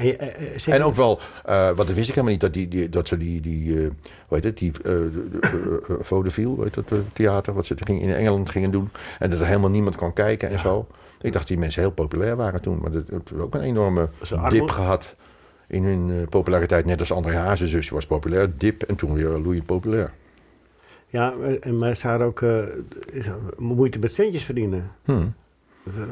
En, 0.01 0.19
eh, 0.19 0.57
eh, 0.67 0.75
En 0.75 0.83
ook 0.83 0.95
wel, 0.95 1.19
eh 1.45 1.67
wat 1.67 1.87
dat 1.87 1.93
wist 1.97 2.09
ik 2.09 2.15
helemaal 2.15 2.31
niet, 2.33 2.41
dat, 2.41 2.53
die, 2.53 2.69
die, 2.69 2.89
dat 2.89 3.09
ze 3.09 3.17
die, 3.17 3.41
die 3.41 3.77
hoe 3.77 3.91
heet 4.29 4.45
het, 4.45 4.59
die 4.59 4.73
de, 4.83 5.11
de, 5.31 5.99
vaudeville, 6.01 6.47
hoe 6.47 6.65
heet 6.65 6.75
dat, 6.75 6.93
theater, 7.13 7.53
wat 7.55 7.67
ze 7.67 7.75
ging- 7.85 8.03
in 8.03 8.15
Engeland 8.15 8.51
gingen 8.51 8.71
doen. 8.71 8.91
En 9.19 9.31
dat 9.31 9.41
er 9.41 9.47
helemaal 9.47 9.71
niemand 9.71 9.97
kon 9.97 10.13
kijken 10.13 10.49
en 10.49 10.59
zo. 10.59 10.87
Ik 11.21 11.33
dacht 11.33 11.47
die 11.49 11.59
mensen 11.59 11.83
heel 11.83 11.91
populair 11.91 12.37
waren 12.37 12.61
toen, 12.63 12.79
maar 12.83 12.91
dat 12.91 13.09
dat 13.11 13.21
heeft 13.31 13.43
ook 13.43 13.55
een 13.55 13.61
enorme 13.61 14.09
dip 14.49 14.69
gehad 14.71 15.15
in 15.67 15.85
hun 15.85 16.29
populariteit. 16.29 16.87
Net 16.87 16.99
als 17.01 17.13
André 17.13 17.37
Hazes 17.37 17.71
zusje 17.71 17.95
was 17.95 18.07
populair, 18.07 18.51
dip 18.59 18.83
en 18.83 18.97
toen 18.97 19.13
weer 19.15 19.29
loeiend 19.29 19.67
populair. 19.67 20.11
Ja, 21.07 21.35
en- 21.61 21.79
maar 21.79 21.97
ze 21.97 22.09
hadden 22.09 22.27
ook 22.27 22.43
moeite 23.59 23.99
met 23.99 24.13
centjes 24.13 24.43
verdienen. 24.45 24.91
Eh, 25.05 25.23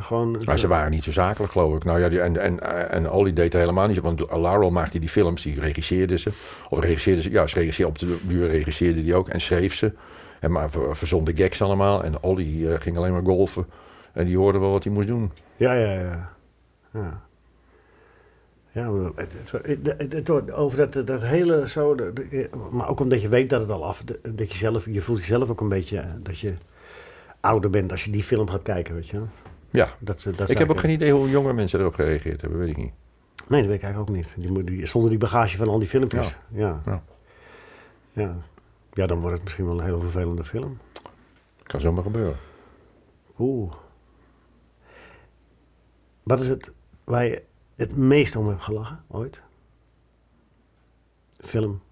gewoon. 0.00 0.42
Maar 0.44 0.58
ze 0.58 0.68
waren 0.68 0.90
niet 0.90 1.04
zo 1.04 1.12
zakelijk, 1.12 1.52
geloof 1.52 1.76
ik. 1.76 1.84
Nou 1.84 2.00
ja, 2.00 2.08
die, 2.08 2.20
en, 2.20 2.36
en, 2.36 2.90
en 2.90 3.10
Ollie 3.10 3.32
deed 3.32 3.54
er 3.54 3.60
helemaal 3.60 3.86
niet. 3.86 4.00
Want 4.00 4.30
Laurel 4.30 4.70
maakte 4.70 4.98
die 4.98 5.08
films, 5.08 5.42
die 5.42 5.60
regisseerde 5.60 6.18
ze. 6.18 6.28
Of 6.68 6.78
regisseerde 6.78 7.22
ze, 7.22 7.30
ja, 7.30 7.46
ze 7.46 7.58
regisseerde, 7.58 7.90
op 7.90 7.98
de 7.98 8.20
duur 8.28 8.48
regisseerde 8.48 9.02
die 9.02 9.14
ook. 9.14 9.28
En 9.28 9.40
schreef 9.40 9.74
ze. 9.74 9.92
En 10.40 10.50
maar 10.50 10.70
ver- 10.70 10.96
verzon 10.96 11.24
de 11.24 11.36
gags 11.36 11.62
allemaal. 11.62 12.04
En 12.04 12.20
Ollie 12.22 12.72
eh, 12.72 12.80
ging 12.80 12.96
alleen 12.96 13.12
maar 13.12 13.22
golfen. 13.22 13.66
En 14.12 14.26
die 14.26 14.36
hoorde 14.36 14.58
wel 14.58 14.70
wat 14.70 14.84
hij 14.84 14.92
moest 14.92 15.06
doen. 15.06 15.32
Ja, 15.56 15.72
ja, 15.72 15.92
ja. 15.92 16.32
Ja, 16.90 17.20
ja 18.70 18.92
het, 19.14 19.52
het, 19.98 20.12
het, 20.12 20.52
over 20.52 20.90
dat, 20.90 21.06
dat 21.06 21.22
hele 21.22 21.68
zo... 21.68 21.96
maar 22.70 22.88
ook 22.88 23.00
omdat 23.00 23.22
je 23.22 23.28
weet 23.28 23.50
dat 23.50 23.60
het 23.60 23.70
al 23.70 23.84
af... 23.84 24.04
Dat 24.22 24.52
je, 24.52 24.58
zelf, 24.58 24.86
je 24.90 25.00
voelt 25.00 25.18
jezelf 25.18 25.50
ook 25.50 25.60
een 25.60 25.68
beetje 25.68 25.98
eh, 25.98 26.10
dat 26.22 26.38
je 26.38 26.54
ouder 27.40 27.70
bent 27.70 27.90
als 27.90 28.04
je 28.04 28.10
die 28.10 28.22
film 28.22 28.48
gaat 28.48 28.62
kijken, 28.62 28.94
weet 28.94 29.08
je. 29.08 29.20
Ja. 29.70 29.94
Dat, 29.98 30.26
dat 30.36 30.50
ik 30.50 30.58
heb 30.58 30.70
ook 30.70 30.80
geen 30.80 30.90
idee 30.90 31.12
hoe 31.12 31.30
jonge 31.30 31.52
mensen 31.52 31.80
erop 31.80 31.94
gereageerd 31.94 32.40
hebben, 32.40 32.58
weet 32.58 32.68
ik 32.68 32.76
niet. 32.76 32.92
Nee, 33.48 33.60
dat 33.60 33.68
weet 33.68 33.78
ik 33.78 33.84
eigenlijk 33.84 34.10
ook 34.10 34.16
niet. 34.16 34.66
Die, 34.66 34.86
zonder 34.86 35.10
die 35.10 35.18
bagage 35.18 35.56
van 35.56 35.68
al 35.68 35.78
die 35.78 35.88
filmpjes. 35.88 36.36
Ja. 36.48 36.80
Ja. 36.84 37.02
Ja. 38.12 38.36
ja. 38.92 39.06
dan 39.06 39.20
wordt 39.20 39.34
het 39.34 39.44
misschien 39.44 39.66
wel 39.66 39.78
een 39.78 39.84
hele 39.84 39.98
vervelende 39.98 40.44
film. 40.44 40.78
Kan 41.62 41.80
zomaar 41.80 42.02
gebeuren. 42.02 42.36
Oeh. 43.38 43.72
Wat 46.22 46.40
is 46.40 46.48
het 46.48 46.72
waar 47.04 47.24
je 47.24 47.42
het 47.76 47.96
meest 47.96 48.36
om 48.36 48.48
hebt 48.48 48.62
gelachen 48.62 49.04
ooit? 49.08 49.42
Film, 51.40 51.82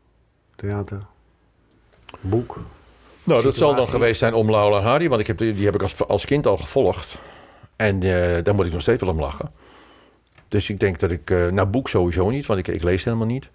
theater, 0.56 1.06
boek. 2.20 2.60
Nou, 3.24 3.42
dat 3.42 3.54
zal 3.54 3.74
dan 3.74 3.86
geweest 3.86 4.18
zijn 4.18 4.34
om 4.34 4.50
Laura 4.50 4.80
Hardy. 4.80 5.08
Want 5.08 5.20
ik 5.20 5.26
heb, 5.26 5.38
die 5.38 5.52
die 5.52 5.64
heb 5.64 5.74
ik 5.74 5.82
als, 5.82 6.06
als 6.08 6.24
kind 6.24 6.46
al 6.46 6.56
gevolgd. 6.56 7.18
En 7.76 8.02
eh, 8.02 8.44
daar 8.44 8.54
moet 8.54 8.66
ik 8.66 8.72
nog 8.72 8.80
steeds 8.82 9.02
wel 9.02 9.10
om 9.10 9.20
lachen. 9.20 9.50
Dus 10.48 10.70
ik 10.70 10.80
denk 10.80 10.98
dat 10.98 11.10
ik... 11.10 11.30
eh 11.30 11.46
nou, 11.50 11.68
boek 11.68 11.88
sowieso 11.88 12.30
niet, 12.30 12.46
want 12.46 12.58
ik, 12.58 12.68
ik 12.68 12.82
lees 12.82 13.04
helemaal 13.04 13.26
niet. 13.26 13.48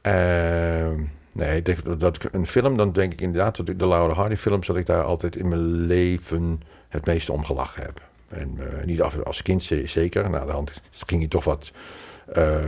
Eh, 0.00 0.90
nee, 1.32 1.62
denk 1.62 2.00
dat, 2.00 2.18
een 2.32 2.46
film, 2.46 2.76
dan 2.76 2.92
denk 2.92 3.12
ik 3.12 3.20
inderdaad... 3.20 3.56
dat 3.56 3.68
ik 3.68 3.78
de 3.78 3.88
Laura 3.88 4.14
Hardy 4.14 4.36
films... 4.36 4.66
dat 4.66 4.76
ik 4.76 4.86
daar 4.86 5.02
altijd 5.02 5.36
in 5.36 5.48
mijn 5.48 5.86
leven 5.86 6.62
het 6.88 7.06
meeste 7.06 7.32
om 7.32 7.44
gelachen 7.44 7.82
heb. 7.82 8.00
En 8.28 8.58
eh, 8.58 8.84
niet 8.84 9.02
af, 9.02 9.22
als 9.22 9.42
kind 9.42 9.62
ze- 9.62 9.86
zeker. 9.86 10.30
De 10.30 10.36
hand 10.38 10.80
ging 11.06 11.22
je 11.22 11.28
toch 11.28 11.44
wat 11.44 11.72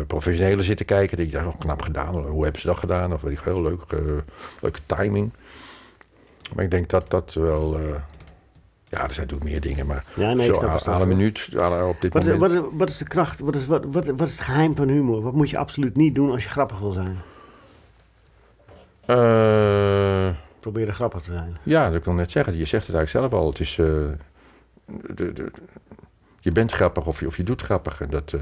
professioneler 0.07 0.65
zitten 0.65 0.87
kijken. 0.87 1.17
Dat 1.17 1.27
je 1.27 1.33
dacht, 1.33 1.47
oh, 1.47 1.59
knap 1.59 1.83
gedaan. 1.83 2.15
Hoe 2.15 2.43
hebben 2.43 2.61
ze 2.61 2.67
dat 2.67 2.77
gedaan? 2.77 3.13
Of 3.13 3.21
weet 3.21 3.33
ik 3.33 3.39
veel, 3.39 3.63
leuk, 3.63 3.83
leuke 4.61 4.81
timing. 4.87 5.33
Maar 6.55 6.65
ik 6.65 6.71
denk 6.71 6.89
dat 6.91 7.11
dat 7.11 7.35
wel... 7.35 7.79
ja, 8.91 9.03
er 9.03 9.15
zijn 9.15 9.27
natuurlijk 9.27 9.51
meer 9.51 9.61
dingen, 9.61 9.87
maar 9.87 10.05
Ja, 10.15 10.33
nee, 10.35 10.55
zo 10.55 10.67
aan, 10.67 11.01
een 11.01 11.09
minuut 11.09 11.49
aan- 11.59 11.85
op 11.89 12.01
dit 12.01 12.13
Wat 12.13 12.23
is, 12.27 12.29
moment... 12.33 12.53
wat, 12.53 12.65
is, 12.65 12.69
wat 12.79 12.89
is 12.89 12.99
de 12.99 13.05
kracht, 13.05 13.41
wat 13.41 13.55
is, 13.57 13.67
wat, 13.67 13.85
wat, 13.85 14.07
wat 14.07 14.29
is 14.29 14.33
het 14.33 14.41
geheim 14.41 14.77
van 14.77 14.89
humor? 14.89 15.23
Wat 15.23 15.33
moet 15.33 15.51
je 15.51 15.59
absoluut 15.59 15.97
niet 15.97 16.15
doen 16.15 16.31
als 16.31 16.43
je 16.43 16.49
grappig 16.49 16.79
wil 16.79 16.93
zijn? 16.93 17.17
Eh, 19.07 20.29
Probeer 20.61 20.93
grappig 20.93 21.21
te 21.23 21.33
zijn. 21.33 21.57
ja, 21.63 21.91
dat 21.91 22.05
wil 22.05 22.13
ik 22.13 22.19
net 22.19 22.31
zeggen. 22.31 22.57
Je 22.57 22.65
zegt 22.65 22.87
het 22.87 22.97
eigenlijk 22.97 23.31
zelf 23.31 23.43
al. 23.43 23.49
Het 23.49 23.61
is... 23.61 23.79
eh, 23.79 23.87
de, 25.15 25.33
de, 25.33 25.51
je 26.41 26.53
bent 26.53 26.73
grappig 26.73 27.07
of 27.07 27.21
je, 27.21 27.27
of 27.27 27.37
je 27.37 27.43
doet 27.43 27.63
grappig. 27.63 28.01
En 28.01 28.11
dat, 28.11 28.33
eh, 28.33 28.41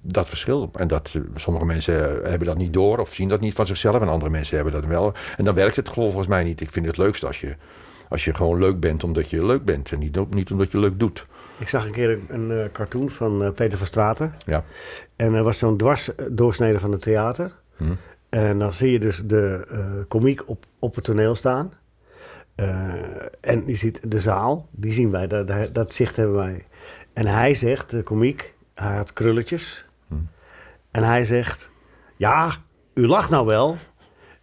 dat 0.00 0.28
verschil. 0.28 0.70
En 0.72 0.88
dat, 0.88 1.18
sommige 1.34 1.64
mensen 1.64 1.94
hebben 2.24 2.46
dat 2.46 2.56
niet 2.56 2.72
door 2.72 2.98
of 2.98 3.12
zien 3.14 3.28
dat 3.28 3.40
niet 3.40 3.54
van 3.54 3.66
zichzelf. 3.66 4.00
En 4.00 4.08
andere 4.08 4.30
mensen 4.30 4.54
hebben 4.54 4.74
dat 4.74 4.84
wel. 4.84 5.12
En 5.36 5.44
dan 5.44 5.54
werkt 5.54 5.76
het 5.76 5.88
gewoon 5.88 6.08
volgens 6.08 6.28
mij 6.28 6.44
niet. 6.44 6.60
Ik 6.60 6.70
vind 6.70 6.86
het 6.86 6.96
leukst 6.96 7.24
als 7.24 7.40
je, 7.40 7.56
als 8.12 8.24
je 8.24 8.34
gewoon 8.34 8.58
leuk 8.58 8.80
bent 8.80 9.04
omdat 9.04 9.30
je 9.30 9.46
leuk 9.46 9.64
bent. 9.64 9.92
En 9.92 9.98
niet, 9.98 10.34
niet 10.34 10.50
omdat 10.50 10.70
je 10.70 10.78
leuk 10.78 10.98
doet. 10.98 11.26
Ik 11.58 11.68
zag 11.68 11.84
een 11.84 11.92
keer 11.92 12.10
een, 12.10 12.26
een 12.28 12.64
eh, 12.64 12.72
cartoon 12.72 13.10
van 13.10 13.44
eh, 13.44 13.50
Peter 13.50 13.78
van 13.78 13.86
Straten. 13.86 14.34
Ja. 14.44 14.64
En 15.16 15.34
er 15.34 15.42
was 15.42 15.58
zo'n 15.58 15.76
dwarsdoorsnede 15.76 16.78
van 16.78 16.92
het 16.92 17.02
theater. 17.02 17.52
En 18.28 18.58
dan 18.58 18.72
zie 18.72 18.90
je 18.90 18.98
dus 18.98 19.22
de 19.24 19.66
eh 19.70 19.80
komiek 20.08 20.48
op, 20.48 20.64
op 20.78 20.94
het 20.94 21.04
toneel 21.04 21.34
staan. 21.34 21.72
Eh, 22.54 22.94
en 23.40 23.66
je 23.66 23.74
ziet 23.74 24.00
de 24.10 24.20
zaal, 24.20 24.68
die 24.70 24.92
zien 24.92 25.10
wij, 25.10 25.26
dat, 25.26 25.46
dat, 25.46 25.74
dat 25.74 25.92
zicht 25.92 26.16
hebben 26.16 26.36
wij. 26.36 26.64
En 27.12 27.26
hij 27.26 27.54
zegt, 27.54 27.90
de 27.90 28.02
komiek, 28.02 28.54
hij 28.74 28.96
had 28.96 29.12
krulletjes. 29.12 29.84
En 30.90 31.02
hij 31.02 31.24
zegt, 31.24 31.70
ja, 32.16 32.50
u 32.94 33.06
lacht 33.06 33.30
nou 33.30 33.46
wel. 33.46 33.76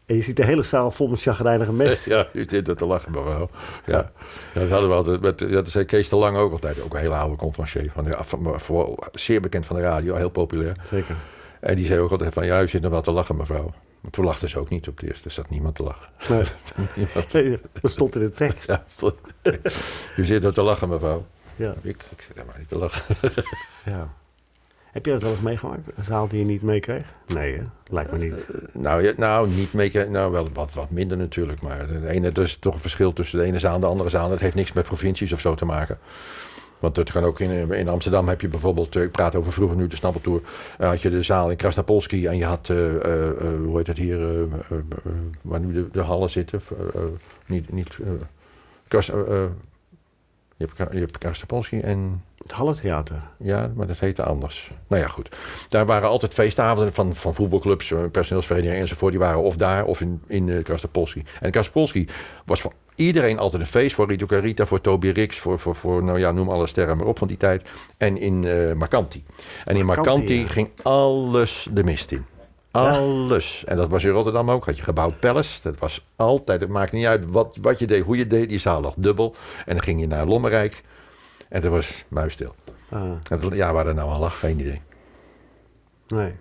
En 0.09 0.15
je 0.15 0.21
ziet 0.21 0.35
de 0.35 0.45
hele 0.45 0.63
zaal 0.63 0.91
vol 0.91 1.07
met 1.07 1.21
chagrijnige 1.21 1.73
mensen. 1.73 2.11
Ja, 2.15 2.27
u 2.33 2.43
zit 2.47 2.67
er 2.67 2.75
te 2.75 2.85
lachen, 2.85 3.11
mevrouw. 3.11 3.49
Ja. 3.85 4.11
ja, 4.53 4.59
dat 4.59 4.69
hadden 4.69 4.89
we 4.89 4.95
altijd. 4.95 5.21
Met, 5.21 5.39
dat 5.39 5.69
zei 5.69 5.85
Kees 5.85 6.09
de 6.09 6.15
Lang 6.15 6.37
ook 6.37 6.51
altijd. 6.51 6.81
Ook 6.83 6.93
een 6.93 6.99
hele 6.99 7.15
oude 7.15 7.35
conferencier. 7.35 7.91
Van, 7.91 8.03
de- 8.03 8.17
van, 8.57 8.97
zeer 9.11 9.41
bekend 9.41 9.65
van 9.65 9.75
de 9.75 9.81
radio, 9.81 10.15
heel 10.15 10.29
populair. 10.29 10.75
Zeker. 10.83 11.15
En 11.59 11.75
die 11.75 11.85
zei 11.85 11.99
ook 11.99 12.11
altijd 12.11 12.33
van, 12.33 12.45
ja, 12.45 12.61
u 12.61 12.67
zit 12.67 12.83
er 12.83 12.89
wel 12.89 13.01
te 13.01 13.11
lachen, 13.11 13.35
mevrouw. 13.35 13.73
Maar 14.01 14.11
toen 14.11 14.25
lachten 14.25 14.49
ze 14.49 14.59
ook 14.59 14.69
niet 14.69 14.87
op 14.87 14.97
het 14.99 15.09
eerst. 15.09 15.25
Er 15.25 15.31
zat 15.31 15.49
niemand 15.49 15.75
te 15.75 15.83
lachen. 15.83 16.05
Nee. 16.29 16.43
Niemand. 16.95 17.33
Nee, 17.33 17.57
dat 17.81 17.91
stond 17.91 18.15
in 18.15 18.21
de 18.21 18.31
tekst. 18.31 18.67
Ja, 18.67 18.83
stond- 18.87 19.15
u 20.17 20.25
zit 20.25 20.43
er 20.43 20.53
te 20.53 20.61
lachen, 20.61 20.89
mevrouw. 20.89 21.25
Ja. 21.55 21.73
Ik, 21.81 21.95
ik 22.15 22.21
zit 22.21 22.33
helemaal 22.35 22.57
niet 22.57 22.67
te 22.67 22.77
lachen. 22.77 23.15
Ja. 23.85 24.07
Heb 24.91 25.05
je 25.05 25.11
dat 25.11 25.21
wel 25.21 25.31
eens 25.31 25.41
meegemaakt? 25.41 25.87
Een 25.95 26.03
zaal 26.03 26.27
die 26.27 26.39
je 26.39 26.45
niet 26.45 26.61
meekreeg? 26.61 27.13
Nee, 27.33 27.55
hè? 27.55 27.63
lijkt 27.87 28.11
me 28.11 28.17
niet. 28.17 28.47
nou, 28.71 29.03
ja, 29.03 29.13
nou, 29.17 29.49
niet 29.49 29.73
mee, 29.73 29.91
nou, 30.09 30.31
wel 30.31 30.49
wat, 30.53 30.73
wat 30.73 30.89
minder 30.89 31.17
natuurlijk. 31.17 31.61
Maar 31.61 31.87
de 31.87 32.07
ene, 32.07 32.29
er 32.29 32.41
is 32.41 32.57
toch 32.57 32.73
een 32.73 32.79
verschil 32.79 33.13
tussen 33.13 33.39
de 33.39 33.45
ene 33.45 33.59
zaal 33.59 33.75
en 33.75 33.79
de 33.79 33.85
andere 33.87 34.09
zaal. 34.09 34.29
Dat 34.29 34.39
heeft 34.39 34.55
niks 34.55 34.73
met 34.73 34.85
provincies 34.85 35.33
of 35.33 35.39
zo 35.39 35.55
te 35.55 35.65
maken. 35.65 35.97
Want 36.79 36.95
dat 36.95 37.11
kan 37.11 37.23
ook 37.23 37.39
in, 37.39 37.71
in 37.71 37.89
Amsterdam 37.89 38.27
heb 38.27 38.41
je 38.41 38.47
bijvoorbeeld, 38.47 38.95
eh, 38.95 39.03
ik 39.03 39.11
praat 39.11 39.35
over 39.35 39.53
vroeger 39.53 39.77
nu 39.77 39.87
de 39.87 39.95
Snappeltour, 39.95 40.41
eh, 40.77 40.87
had 40.87 41.01
je 41.01 41.09
de 41.09 41.21
zaal 41.21 41.49
in 41.49 41.57
Krasnapolski 41.57 42.27
en 42.27 42.37
je 42.37 42.45
had, 42.45 42.69
eh, 42.69 42.95
eh, 42.95 43.29
eh, 43.29 43.59
hoe 43.63 43.77
heet 43.77 43.87
het 43.87 43.97
hier, 43.97 44.21
eh, 44.21 44.41
eh, 44.41 44.49
eh, 44.71 45.11
waar 45.41 45.59
nu 45.59 45.73
de, 45.73 45.87
de 45.91 46.01
hallen 46.01 46.29
zitten, 46.29 46.61
eh, 46.77 47.01
eh, 47.01 47.07
niet, 47.45 47.71
niet 47.71 47.97
eh, 48.01 48.07
Kras- 48.87 49.09
eh, 49.09 49.19
eh, 49.19 49.49
je 50.55 50.67
hebt, 50.75 50.91
je 50.91 50.99
hebt 50.99 51.17
Krasnapolski 51.17 51.79
en 51.79 52.23
Het 52.39 52.51
Hallentheater. 52.51 53.21
ja, 53.37 53.71
maar 53.75 53.87
dat 53.87 53.99
heette 53.99 54.23
anders. 54.23 54.67
Nou 54.87 55.01
ja, 55.01 55.07
goed. 55.07 55.29
Daar 55.69 55.85
waren 55.85 56.09
altijd 56.09 56.33
feestavonden 56.33 56.93
van, 56.93 57.15
van 57.15 57.33
voetbalclubs, 57.33 57.91
eh, 57.91 57.99
personeelsverenigingen 58.11 58.81
enzovoort. 58.81 59.11
Die 59.11 59.19
waren 59.19 59.41
of 59.41 59.55
daar 59.55 59.85
of 59.85 60.01
in, 60.01 60.21
in 60.27 60.47
uh. 60.47 60.55
En 61.39 61.51
Krasnapolski 61.51 62.07
was 62.45 62.61
van 62.61 62.71
iedereen 62.95 63.39
altijd 63.39 63.61
een 63.61 63.67
feest. 63.67 63.95
Voor 63.95 64.07
Rito 64.07 64.25
Carita, 64.25 64.65
voor 64.65 64.81
Toby 64.81 65.09
Rix, 65.09 65.37
voor, 65.39 65.59
voor, 65.59 65.75
voor 65.75 66.03
nou 66.03 66.19
ja, 66.19 66.31
noem 66.31 66.49
alle 66.49 66.67
sterren 66.67 66.97
maar 66.97 67.07
op 67.07 67.17
van 67.17 67.27
die 67.27 67.37
tijd. 67.37 67.71
En 67.97 68.17
in 68.17 68.45
eh 68.45 68.73
Marcanti. 68.73 69.23
En 69.65 69.75
in 69.75 69.85
Marcanti, 69.85 70.09
Marcanti 70.09 70.41
ja. 70.41 70.47
ging 70.47 70.69
alles 70.83 71.67
de 71.71 71.83
mist 71.83 72.11
in. 72.11 72.25
Alles. 72.71 73.63
En 73.65 73.77
dat 73.77 73.89
was 73.89 74.03
in 74.03 74.09
Rotterdam 74.09 74.51
ook. 74.51 74.65
Had 74.65 74.77
je 74.77 74.83
gebouwd 74.83 75.19
Palace. 75.19 75.59
Dat 75.63 75.77
was 75.77 76.05
altijd. 76.15 76.61
Het 76.61 76.69
maakte 76.69 76.95
niet 76.95 77.05
uit 77.05 77.31
wat, 77.31 77.57
wat 77.61 77.79
je 77.79 77.87
deed, 77.87 78.03
hoe 78.03 78.17
je 78.17 78.27
deed. 78.27 78.49
Die 78.49 78.59
zaal 78.59 78.81
lag 78.81 78.93
dubbel. 78.97 79.35
En 79.65 79.73
dan 79.73 79.83
ging 79.83 79.99
je 80.01 80.07
naar 80.07 80.25
Lommerrijk. 80.25 80.81
En 81.49 81.61
toen 81.61 81.71
was 81.71 82.05
muisstil. 82.07 82.53
Ah, 82.89 83.01
En 83.29 83.39
Ja, 83.55 83.73
waar 83.73 83.83
dat 83.85 83.95
nou 83.95 84.11
aan 84.11 84.19
lag, 84.19 84.39
geen 84.39 84.59
idee. 84.59 84.81
nee. 86.07 86.33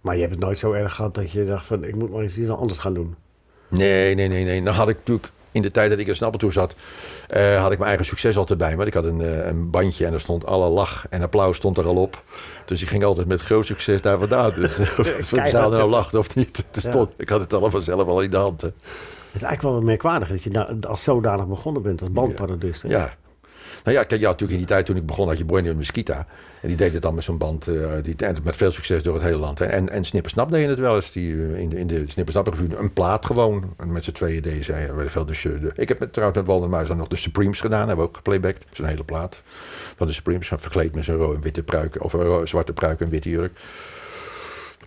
Maar 0.00 0.14
je 0.14 0.20
hebt 0.20 0.32
het 0.34 0.42
nooit 0.42 0.58
zo 0.58 0.72
erg 0.72 0.94
gehad 0.94 1.14
dat 1.14 1.30
je 1.30 1.44
dacht 1.44 1.66
van... 1.66 1.84
ik 1.84 1.94
moet 1.96 2.10
maar 2.10 2.22
eens 2.22 2.38
iets 2.38 2.50
anders 2.50 2.78
gaan 2.78 2.94
doen. 2.94 3.14
Nee, 3.68 4.14
nee, 4.14 4.28
nee, 4.28 4.44
nee. 4.44 4.62
Dan 4.62 4.74
had 4.74 4.88
ik 4.88 4.96
natuurlijk 4.96 5.28
in 5.50 5.62
de 5.62 5.70
tijd 5.70 5.90
dat 5.90 5.98
ik 5.98 6.06
in 6.06 6.14
Snappel 6.14 6.38
toe 6.38 6.52
zat, 6.52 6.74
eh, 7.28 7.60
had 7.60 7.70
ik 7.72 7.76
mijn 7.78 7.88
eigen 7.88 8.06
succes 8.06 8.36
altijd 8.36 8.58
bij 8.58 8.76
me. 8.76 8.84
Ik 8.86 8.94
had 8.94 9.04
een, 9.04 9.20
eh, 9.20 9.46
een 9.46 9.70
bandje 9.70 10.06
en 10.06 10.12
er 10.12 10.20
stond 10.20 10.46
alle 10.46 10.68
lach 10.68 11.06
en 11.10 11.22
applaus 11.22 11.56
stond 11.56 11.76
er 11.78 11.86
al 11.86 11.96
op. 11.96 12.22
Dus 12.66 12.82
ik 12.82 12.88
ging 12.88 13.04
altijd 13.04 13.26
met 13.26 13.40
groot 13.40 13.66
succes 13.66 14.02
daar 14.02 14.18
vandaan. 14.18 14.52
Dus 14.60 14.78
of 14.78 15.28
de 15.28 15.48
zaal 15.48 15.70
nou 15.70 15.90
lachte 15.90 16.18
of 16.18 16.34
niet. 16.34 16.64
Ja. 16.72 16.80
stond, 16.90 17.10
Ik 17.16 17.28
had 17.28 17.40
het 17.40 17.52
allemaal 17.52 17.70
vanzelf 17.70 18.06
al 18.08 18.20
in 18.20 18.30
de 18.30 18.36
hand. 18.36 18.60
hè. 18.60 18.66
Het 18.68 19.40
is 19.40 19.42
eigenlijk 19.42 19.74
wel 19.74 19.84
merkwaardig 19.86 20.28
dat 20.28 20.42
je 20.42 20.50
da- 20.50 20.76
als 20.88 21.02
zodanig 21.02 21.48
begonnen 21.48 21.82
bent 21.82 22.00
als 22.00 22.10
bandparodist. 22.12 22.82
hè? 22.82 22.88
Ja. 22.88 23.14
Nou 23.84 23.96
ja, 23.96 24.02
kijk, 24.02 24.20
ja, 24.20 24.26
natuurlijk 24.26 24.52
in 24.52 24.58
die 24.58 24.66
tijd 24.66 24.86
toen 24.86 24.96
ik 24.96 25.06
begon 25.06 25.28
had 25.28 25.38
je 25.38 25.44
Bueno 25.44 25.70
en 25.70 25.76
Mesquita. 25.76 26.26
En 26.60 26.68
die 26.68 26.76
deed 26.76 26.92
het 26.92 27.02
dan 27.02 27.14
met 27.14 27.24
zo'n 27.24 27.38
band, 27.38 27.68
eh, 27.68 27.90
die, 28.02 28.16
met 28.42 28.56
veel 28.56 28.70
succes 28.70 29.02
door 29.02 29.14
het 29.14 29.22
hele 29.22 29.36
land. 29.36 29.58
hè. 29.58 29.64
En, 29.64 29.88
en 29.88 30.04
Snippersnap 30.04 30.50
deden 30.50 30.68
het 30.68 30.78
wel 30.78 30.94
eens. 30.94 31.12
Die, 31.12 31.34
eh, 31.34 31.58
in 31.58 31.68
de, 31.68 31.78
in 31.78 31.86
de 31.86 32.04
Snippersnap 32.06 32.56
een 32.78 32.92
plaat 32.92 33.26
gewoon. 33.26 33.74
En 33.78 33.92
met 33.92 34.04
z'n 34.04 34.12
tweeën 34.12 34.42
deden 34.42 34.64
zij 34.64 34.88
eh, 34.88 35.06
veel. 35.06 35.24
Dus, 35.24 35.42
de, 35.42 35.70
ik 35.74 35.88
heb 35.88 35.98
met, 35.98 36.12
trouwens 36.12 36.38
met 36.38 36.48
Walden 36.48 36.70
Muis 36.70 36.88
nog 36.88 37.08
de 37.08 37.16
Supremes 37.16 37.60
gedaan. 37.60 37.86
Hebben 37.86 38.04
we 38.04 38.10
ook 38.10 38.16
geplaybacked. 38.16 38.66
Zo'n 38.70 38.86
hele 38.86 39.04
plaat 39.04 39.42
van 39.96 40.06
de 40.06 40.12
Supremes. 40.12 40.48
Verkleed 40.54 40.94
met 40.94 41.04
zo'n 41.04 41.40
witte 41.40 41.62
pruik. 41.62 42.04
Of 42.04 42.12
een 42.12 42.48
zwarte 42.48 42.72
pruik 42.72 43.00
en 43.00 43.08
witte 43.08 43.28
jurk. 43.28 43.52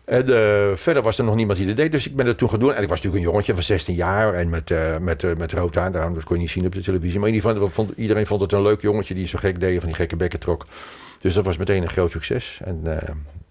En 0.06 0.28
eh, 0.28 0.76
verder 0.76 1.04
was 1.04 1.18
er 1.18 1.24
nog 1.24 1.36
niemand 1.36 1.58
die 1.58 1.68
dat 1.68 1.76
deed. 1.76 1.92
Dus 1.92 2.08
ik 2.08 2.16
ben 2.16 2.26
dat 2.26 2.38
toen 2.38 2.50
gaan 2.50 2.60
doen. 2.60 2.74
En 2.74 2.84
ik 2.84 2.90
was 2.90 2.98
natuurlijk 2.98 3.26
een 3.26 3.32
jongetje 3.32 3.54
van 3.54 3.64
16 3.64 3.96
jaar. 3.96 4.34
En 4.34 4.50
met, 4.50 4.72
eh, 4.72 4.98
met, 4.98 5.24
eh, 5.24 5.36
met 5.36 5.52
rood 5.52 5.76
haar. 5.76 5.92
Daarom, 5.92 6.14
dat 6.14 6.24
kon 6.24 6.36
je 6.36 6.42
niet 6.42 6.52
zien 6.52 6.66
op 6.66 6.72
de 6.72 6.82
televisie. 6.82 7.20
Maar 7.20 7.70
vond, 7.70 7.92
iedereen 7.98 8.26
vond 8.26 8.42
het 8.42 8.52
een 8.52 8.62
leuk 8.62 8.82
jongetje 8.82 9.14
die 9.14 9.28
zo 9.28 9.38
gek 9.38 9.60
deed. 9.60 9.80
Van 9.80 9.88
die 9.88 9.96
gekke 9.96 10.16
bekken 10.16 10.40
trok. 10.40 10.66
Dus 11.20 11.34
dat 11.34 11.46
was 11.46 11.58
meteen 11.58 11.82
een 11.82 11.90
groot 11.90 12.12
succes. 12.12 12.60
En 12.64 12.82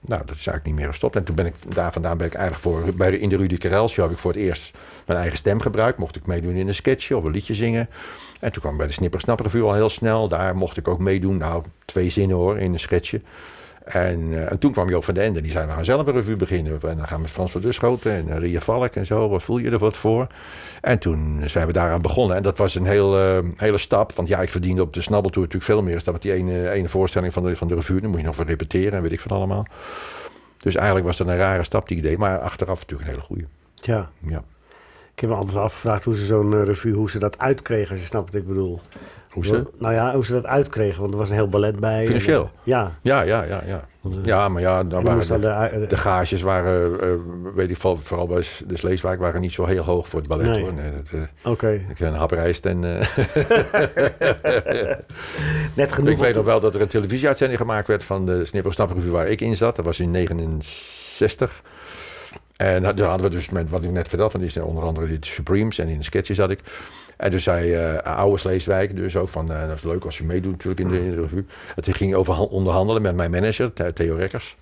nou, 0.07 0.21
dat 0.27 0.37
is 0.37 0.47
eigenlijk 0.47 0.65
niet 0.65 0.75
meer 0.75 0.87
gestopt. 0.87 1.17
En 1.17 1.25
toen 1.25 1.35
ben 1.35 1.47
ik 1.47 1.55
daar 1.69 1.93
vandaan 1.93 2.17
ben 2.17 2.27
ik 2.27 2.35
eigenlijk 2.35 2.63
voor. 2.63 2.95
Bij, 2.95 3.13
in 3.13 3.29
de 3.29 3.37
Rudy 3.37 3.57
Karel 3.57 3.89
show 3.89 4.05
heb 4.05 4.15
ik 4.15 4.21
voor 4.21 4.33
het 4.33 4.41
eerst 4.41 4.79
mijn 5.07 5.19
eigen 5.19 5.39
stem 5.39 5.61
gebruikt. 5.61 5.99
Mocht 5.99 6.17
ik 6.17 6.27
meedoen 6.27 6.55
in 6.55 6.69
een 6.69 6.75
sketchje 6.75 7.17
of 7.17 7.25
een 7.25 7.31
liedje 7.31 7.55
zingen. 7.55 7.89
En 8.41 8.53
toen 8.53 8.61
kwam 8.61 8.73
ik 8.73 8.79
bij 8.79 8.87
de 8.87 8.93
Snipper 8.93 9.21
Snap 9.21 9.55
al 9.55 9.75
heel 9.75 9.89
snel. 9.89 10.29
Daar 10.29 10.57
mocht 10.57 10.77
ik 10.77 10.89
ook 10.89 10.99
meedoen. 10.99 11.37
Nou, 11.37 11.63
twee 11.85 12.11
zinnen 12.11 12.37
hoor, 12.37 12.59
in 12.59 12.73
een 12.73 12.79
sketchje. 12.79 13.21
En, 13.85 14.32
eh, 14.32 14.51
en 14.51 14.59
toen 14.59 14.72
kwam 14.72 14.89
Joop 14.89 15.05
van 15.05 15.14
den 15.14 15.24
Ende. 15.24 15.41
Die 15.41 15.51
zei, 15.51 15.66
we 15.66 15.72
gaan 15.72 15.85
zelf 15.85 16.07
een 16.07 16.12
revue 16.12 16.37
beginnen. 16.37 16.72
En 16.72 16.97
dan 16.97 17.07
gaan 17.07 17.16
we 17.16 17.22
met 17.22 17.30
Frans 17.30 17.53
van 17.53 17.61
Duschoten 17.61 18.12
en 18.12 18.28
eh, 18.28 18.39
Ria 18.39 18.61
Valk 18.61 18.95
en 18.95 19.07
zo. 19.07 19.28
Wat 19.28 19.43
voel 19.43 19.59
je 19.59 19.70
er 19.70 19.78
wat 19.78 19.97
voor? 19.97 20.26
En 20.80 20.99
toen 20.99 21.43
zijn 21.45 21.66
we 21.66 21.72
daaraan 21.72 22.03
begonnen. 22.03 22.37
En 22.37 22.43
dat 22.43 22.59
was 22.59 22.74
een 22.74 22.87
heel, 22.87 23.18
eh, 23.18 23.39
hele 23.57 23.78
stap. 23.78 24.12
Want 24.12 24.28
ja, 24.28 24.41
ik 24.41 24.49
verdiende 24.49 24.82
op 24.82 24.95
de 24.95 25.01
Snabbeltour 25.01 25.47
natuurlijk 25.47 25.72
veel 25.72 25.82
meer... 25.82 26.05
dan 26.05 26.12
met 26.12 26.22
die 26.22 26.32
ene, 26.32 26.70
ene 26.70 26.89
voorstelling 26.89 27.32
van 27.32 27.45
de, 27.45 27.57
van 27.57 27.68
de 27.68 27.74
revue. 27.74 28.01
Dan 28.01 28.11
moest 28.11 28.20
je 28.20 28.26
nog 28.26 28.37
wat 28.37 28.47
repeteren 28.47 28.93
en 28.93 29.03
weet 29.03 29.12
ik 29.12 29.20
van 29.20 29.37
allemaal. 29.37 29.66
Dus 30.59 30.74
eigenlijk 30.74 31.07
was 31.07 31.16
dat 31.16 31.26
een 31.26 31.37
rare 31.37 31.62
stap 31.62 31.89
die 31.89 31.97
ik 31.97 32.03
deed. 32.03 32.18
Maar 32.18 32.39
achteraf 32.39 32.80
natuurlijk 32.80 33.09
een 33.09 33.14
hele 33.14 33.26
goede. 33.26 33.45
Ja. 33.74 34.11
Ja. 34.18 34.43
Ik 35.14 35.20
heb 35.20 35.30
me 35.30 35.37
altijd 35.37 35.57
afgevraagd 35.57 36.05
hoe 36.05 36.14
ze 36.14 36.24
zo'n 36.24 36.64
revue, 36.64 36.95
hoe 36.95 37.11
ze 37.11 37.18
dat 37.18 37.39
uitkregen, 37.39 37.91
als 37.91 38.01
je 38.01 38.07
snapt 38.07 38.32
wat 38.32 38.43
ik 38.43 38.49
bedoel. 38.49 38.80
Hoe 39.35 39.47
ze? 39.47 39.62
Nou 39.78 39.95
ja, 39.95 40.14
hoe 40.14 40.24
ze 40.24 40.32
dat 40.32 40.47
uitkregen, 40.47 41.01
want 41.01 41.12
er 41.12 41.18
was 41.18 41.28
een 41.28 41.35
heel 41.35 41.49
ballet 41.49 41.80
bij. 41.80 42.05
Financieel? 42.07 42.43
En, 42.43 42.47
eh, 42.47 42.51
ja. 42.62 42.91
Ja, 43.03 43.22
ja, 43.22 43.43
ja, 43.43 43.62
ja. 43.66 43.85
Ja, 44.24 44.49
maar 44.49 44.62
ja, 44.62 44.85
dan 44.85 45.03
waren 45.05 45.41
de, 45.41 45.78
de- 45.80 45.87
de 45.89 45.97
gages 45.97 46.43
waren, 46.43 47.01
eh, 47.01 47.09
weet 47.55 47.70
ik 47.70 47.76
vooral, 47.76 48.01
vooral 48.03 48.26
bij 48.26 48.45
de 48.66 48.76
Sleeswijk, 48.76 49.20
waren 49.20 49.41
niet 49.41 49.53
zo 49.53 49.64
heel 49.64 49.82
hoog 49.82 50.09
voor 50.09 50.18
het 50.18 50.28
ballet 50.28 50.47
Nee. 50.47 50.61
hoor. 50.62 50.72
Nee, 50.72 50.91
eh, 51.12 51.51
Oké. 51.53 51.80
ik 51.89 52.01
een 52.01 52.14
hap 52.14 52.30
rijst 52.30 52.66
en 52.66 52.85
eh, 52.85 53.07
Net 55.74 55.93
genoeg. 55.93 56.11
ik 56.11 56.16
weet 56.18 56.35
nog 56.35 56.45
wel 56.45 56.61
dat 56.61 56.74
er 56.74 56.80
een 56.80 56.87
televisieuitzending 56.89 57.61
gemaakt 57.61 57.87
werd 57.87 58.05
van 58.05 58.26
de 58.26 58.45
Snipper 58.45 58.72
Snap 58.72 58.91
Revue 58.93 59.11
waar 59.11 59.28
ik 59.28 59.41
in 59.41 59.55
zat. 59.57 59.76
Dat 59.76 59.85
was 59.85 60.01
in 60.01 60.11
69. 60.11 61.62
En 62.57 62.83
daar 62.83 63.01
hadden 63.09 63.31
we 63.31 63.37
dus 63.37 63.49
met 63.51 63.71
wat 63.71 63.83
ik 63.83 63.91
net 63.91 64.09
vertelde, 64.09 64.33
van 64.33 64.41
die 64.41 64.51
zijn 64.51 64.65
onder 64.65 64.85
andere 64.85 65.07
de 65.07 65.27
Supremes 65.27 65.79
en 65.79 65.89
in 65.89 65.97
de 65.99 66.05
sketches 66.05 66.37
zat 66.37 66.51
ik. 66.51 66.61
En 67.17 67.31
toen 67.31 67.41
zei 67.41 67.73
eh 67.75 68.17
oude 68.17 68.37
Sleeswijk 68.39 68.97
dus 68.97 69.17
ook 69.17 69.29
van, 69.29 69.53
eh, 69.53 69.69
dat 69.69 69.77
is 69.77 69.83
leuk 69.83 70.05
als 70.05 70.19
je 70.19 70.25
meedoet 70.25 70.53
natuurlijk 70.53 70.81
in 70.81 70.89
de, 70.89 71.05
in 71.05 71.11
de 71.15 71.21
revue. 71.21 71.47
Het 71.75 71.89
ging 71.97 72.15
over 72.15 72.35
han- 72.35 72.49
onderhandelen 72.49 73.03
met 73.03 73.15
mijn 73.17 73.31
manager, 73.31 73.73
The- 73.73 73.93
Theo 73.93 74.15
Rekkers. 74.15 74.57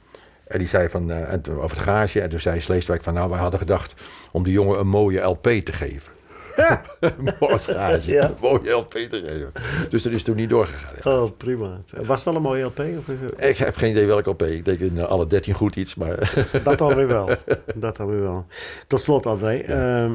En 0.47 0.59
die 0.59 0.68
zei 0.68 0.88
van, 0.88 1.11
eh, 1.11 1.34
over 1.57 1.76
het 1.76 1.84
garage. 1.86 2.20
En 2.20 2.30
toen 2.30 2.38
zei 2.40 2.61
Sleeswijk 2.61 3.03
van, 3.03 3.14
nou 3.14 3.30
wij 3.30 3.38
hadden 3.38 3.61
gedacht 3.61 3.95
om 4.30 4.43
die 4.43 4.53
jongen 4.53 4.78
een 4.78 4.88
mooie 4.88 5.20
LP 5.20 5.43
te 5.49 5.72
geven. 5.72 6.12
Mooi 7.40 7.53
als 7.53 7.66
garage, 7.66 8.11
Ja. 8.12 8.24
een 8.24 8.34
mooie 8.50 8.70
LP 8.70 8.90
te 8.90 9.22
geven. 9.26 9.53
Dus 9.90 10.03
dat 10.03 10.12
is 10.12 10.22
toen 10.22 10.36
niet 10.36 10.48
doorgegaan. 10.50 10.94
ja. 11.05 11.18
Oh, 11.22 11.30
prima. 11.36 11.78
Was 12.05 12.16
het 12.18 12.24
wel 12.24 12.34
een 12.36 12.42
mooie 12.42 12.64
LP? 12.64 12.78
Of 12.78 13.09
is 13.09 13.20
het- 13.20 13.44
Ik 13.44 13.57
heb 13.57 13.76
geen 13.76 13.90
idee 13.90 14.07
welke 14.07 14.30
LP. 14.30 14.42
Ik 14.42 14.64
denk 14.64 14.78
in 14.78 14.98
eh, 14.98 15.05
alle 15.05 15.26
13 15.26 15.55
goed 15.55 15.76
iets, 15.76 15.94
maar... 15.94 16.32
Dat 16.64 16.78
dan 16.78 16.94
weer 16.94 17.07
wel. 17.09 17.28
Dat 17.74 17.96
dan 17.96 18.07
weer 18.07 18.20
wel. 18.22 18.46
Tot 18.86 19.00
slot, 19.00 19.26
André. 19.26 19.57
ehm, 19.59 20.12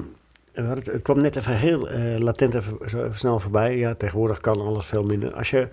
het, 0.54 0.86
het 0.86 1.02
kwam 1.02 1.22
net 1.22 1.36
even 1.36 1.58
heel 1.58 1.90
eh, 1.90 2.18
latent 2.20 2.54
even, 2.54 2.78
snel 3.12 3.40
voorbij. 3.40 3.78
Ja, 3.78 3.94
tegenwoordig 3.96 4.40
kan 4.40 4.62
alles 4.62 4.86
veel 4.86 5.04
minder. 5.04 5.34
Als 5.34 5.50
je, 5.50 5.68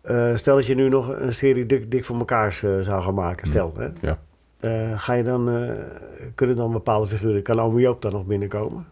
eh, 0.00 0.30
stel 0.34 0.54
dat 0.54 0.66
je 0.66 0.74
nu 0.74 0.88
nog 0.88 1.08
een 1.08 1.32
serie 1.32 1.66
dik, 1.66 1.90
dik 1.90 2.04
voor 2.04 2.16
eh, 2.26 2.52
zou 2.80 3.02
gaan 3.02 3.14
maken. 3.14 3.46
Stel, 3.46 3.74
hè? 3.76 3.88
ja. 4.00 4.18
Ga 4.96 5.12
je 5.12 5.22
dan, 5.22 5.68
kunnen 6.34 6.56
dan 6.56 6.72
bepaalde 6.72 7.06
figuren, 7.06 7.42
kan 7.42 7.60
Ome 7.60 7.80
Joop 7.80 8.02
dan 8.02 8.12
nog 8.12 8.26
binnenkomen? 8.26 8.86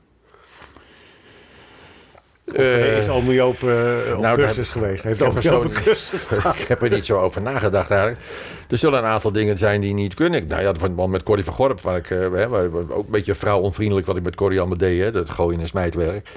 Of 2.53 2.59
eh, 2.65 2.97
is 2.97 3.09
Ome 3.09 3.33
Joop 3.35 3.63
eh, 3.63 3.69
op 4.15 4.21
nou, 4.21 4.37
cursus 4.37 4.57
daar- 4.57 4.83
geweest? 4.83 5.05
Heeft 5.05 5.21
ik 5.21 5.27
Ome 5.27 5.35
heb 5.35 5.43
Joop 5.43 5.65
er 5.65 5.71
een 5.71 5.75
zo- 5.77 5.83
cursus 5.83 6.27
gehad? 6.27 6.59
ik 6.59 6.69
heb 6.69 6.83
er 6.83 6.91
niet 6.91 7.05
zo 7.05 7.19
over 7.19 7.43
nagedacht 7.43 7.91
eigenlijk. 7.91 8.21
Er 8.69 8.79
zullen 8.79 8.99
een 8.99 9.05
aantal 9.05 9.33
dingen 9.33 9.59
zijn 9.59 9.81
die 9.81 9.95
niet 9.95 10.15
kunnen. 10.15 10.47
Nou 10.47 10.63
ja, 10.63 10.73
van- 10.79 11.11
met 11.11 11.23
Corrie 11.23 11.45
van 11.45 11.55
Gorp, 11.55 11.81
waar 11.81 11.97
ik, 11.97 12.11
eh, 12.11 12.19
hè, 12.19 12.47
ook 12.49 13.05
een 13.05 13.11
beetje 13.11 13.35
vrouwonvriendelijk 13.35 14.07
wat 14.07 14.17
ik 14.17 14.23
met 14.25 14.35
Corrie 14.35 14.59
allemaal 14.59 14.79
deed. 14.79 15.01
Hè, 15.03 15.11
dat 15.11 15.31
gooien 15.31 15.61
en 15.61 15.69
smijtwerk. 15.69 16.29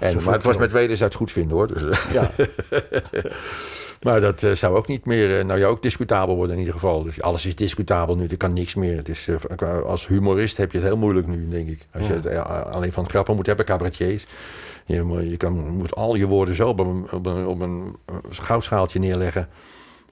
en, 0.00 0.10
zo 0.10 0.20
maar 0.24 0.34
het 0.34 0.42
was 0.44 0.56
met 0.56 0.72
wederzijds 0.72 1.16
goed 1.16 1.32
vinden 1.32 1.56
hoor. 1.56 1.66
Dus, 1.66 1.82
eh, 1.82 2.12
Ja. 2.12 2.30
maar 4.02 4.20
dat 4.20 4.42
eh, 4.42 4.52
zou 4.52 4.76
ook 4.76 4.86
niet 4.88 5.06
meer, 5.06 5.38
eh, 5.38 5.44
nou 5.44 5.58
ja, 5.58 5.66
ook 5.66 5.82
discutabel 5.82 6.34
worden 6.36 6.52
in 6.54 6.58
ieder 6.60 6.74
geval. 6.74 7.02
Dus 7.02 7.22
alles 7.22 7.46
is 7.46 7.56
discutabel 7.56 8.16
nu, 8.16 8.26
er 8.26 8.36
kan 8.36 8.52
niks 8.52 8.74
meer. 8.74 8.96
Het 8.96 9.08
is, 9.08 9.28
eh, 9.58 9.80
als 9.82 10.06
humorist 10.06 10.56
heb 10.56 10.72
je 10.72 10.78
het 10.78 10.86
heel 10.86 10.96
moeilijk 10.96 11.26
nu, 11.26 11.48
denk 11.48 11.68
ik. 11.68 11.80
Als 11.92 12.06
je 12.06 12.12
het 12.12 12.26
alleen 12.66 12.92
van 12.92 13.08
grappen 13.08 13.34
moet 13.36 13.46
hebben, 13.46 13.64
cabaretiers. 13.64 14.26
Je, 14.86 15.02
moet- 15.02 15.30
je 15.30 15.36
kan, 15.36 15.52
moet 15.68 15.94
al 15.94 16.14
je 16.14 16.26
woorden 16.26 16.54
zo 16.54 16.68
op 16.68 16.78
een, 16.78 17.10
op 17.12 17.26
een, 17.26 17.46
op 17.46 17.60
een 17.60 17.94
goudschaaltje 18.30 18.98
neerleggen. 18.98 19.48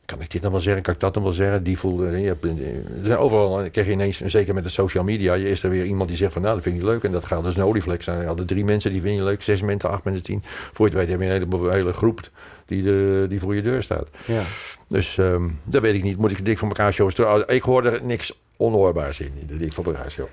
Kan 0.08 0.20
ik 0.20 0.30
dit 0.30 0.42
dan 0.42 0.50
wel 0.50 0.60
zeggen? 0.60 0.82
Kan 0.82 0.94
ik 0.94 1.00
dat 1.00 1.14
dan 1.14 1.22
wel 1.22 1.32
zeggen? 1.32 1.62
Die 1.62 1.78
voelde. 1.78 2.20
Je 2.20 2.26
hebt, 2.26 2.44
eh, 2.44 2.50
er 2.50 3.04
zijn 3.04 3.18
overal 3.18 3.70
krijg 3.70 3.86
je 3.86 3.92
ineens, 3.92 4.20
zeker 4.20 4.54
met 4.54 4.62
de 4.62 4.68
social 4.68 5.04
media, 5.04 5.34
je 5.34 5.50
is 5.50 5.62
er 5.62 5.70
weer 5.70 5.84
iemand 5.84 6.08
die 6.08 6.18
zegt 6.18 6.32
van 6.32 6.42
nou, 6.42 6.54
dat 6.54 6.62
vind 6.62 6.74
ik 6.74 6.82
niet 6.82 6.90
leuk. 6.90 7.02
En 7.04 7.12
dat 7.12 7.24
gaat 7.24 7.44
dus 7.44 7.56
een 7.56 7.62
olievlek 7.62 8.02
zijn. 8.02 8.20
Je 8.20 8.26
had 8.26 8.38
er 8.38 8.46
drie 8.46 8.64
mensen 8.64 8.90
die 8.90 9.00
vind 9.00 9.16
je 9.16 9.22
leuk, 9.22 9.42
zes 9.42 9.62
mensen, 9.62 9.90
acht 9.90 10.04
mensen, 10.04 10.22
tien. 10.22 10.42
Voor 10.44 10.88
je 10.88 10.96
het 10.96 11.00
weet 11.00 11.08
heb 11.08 11.20
je 11.20 11.34
een 11.34 11.48
hele, 11.50 11.72
hele 11.72 11.92
groep 11.92 12.20
die, 12.66 12.82
de, 12.82 13.26
die 13.28 13.40
voor 13.40 13.54
je 13.54 13.62
deur 13.62 13.82
staat. 13.82 14.10
Ja. 14.24 14.42
Dus 14.88 15.18
ehm, 15.18 15.48
dat 15.64 15.82
weet 15.82 15.94
ik 15.94 16.02
niet. 16.02 16.18
Moet 16.18 16.30
ik 16.30 16.44
dik 16.44 16.58
voor 16.58 16.68
elkaar 16.68 16.92
shows 16.92 17.14
Ik 17.46 17.62
hoorde 17.62 18.00
niks 18.02 18.32
onhoorbaars 18.58 19.20
in, 19.20 19.32
in 19.40 19.46
de 19.46 19.56
dik 19.56 19.72
voor 19.72 19.84
elkaar 19.84 20.10
show. 20.10 20.26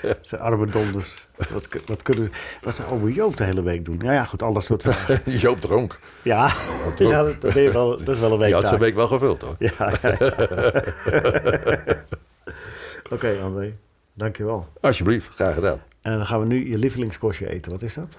Het 0.00 0.18
zijn 0.20 0.40
arme 0.40 0.66
donders. 0.66 1.26
Wat, 1.36 1.68
wat 1.86 2.02
kunnen 2.02 2.32
wat 2.62 2.74
zou 2.74 2.90
Ome 2.90 3.12
Joop 3.12 3.36
de 3.36 3.44
hele 3.44 3.62
week 3.62 3.84
doen? 3.84 3.96
Nou 3.96 4.12
ja, 4.12 4.24
goed, 4.24 4.42
al 4.42 4.52
dat 4.52 4.64
soort 4.64 4.82
vragen. 4.82 5.32
Joop 5.32 5.60
dronk. 5.60 5.98
Ja, 6.22 6.52
ja 6.98 7.22
dat, 7.22 7.54
ben 7.54 7.62
je 7.62 7.72
wel, 7.72 7.88
dat 7.96 8.08
is 8.08 8.20
wel 8.20 8.32
een 8.32 8.38
week 8.38 8.46
Die 8.46 8.54
had 8.54 8.66
zijn 8.66 8.80
week 8.80 8.94
wel 8.94 9.06
gevuld 9.06 9.42
hoor. 9.42 9.56
Ja, 9.78 9.92
ja, 10.02 10.16
ja. 10.18 10.34
Oké, 13.14 13.38
André. 13.42 13.72
Dankjewel. 14.14 14.66
Alsjeblieft, 14.80 15.34
graag 15.34 15.54
gedaan. 15.54 15.82
En 16.02 16.16
dan 16.16 16.26
gaan 16.26 16.40
we 16.40 16.46
nu 16.46 16.68
je 16.68 16.78
lievelingskostje 16.78 17.48
eten. 17.48 17.72
Wat 17.72 17.82
is 17.82 17.94
dat? 17.94 18.18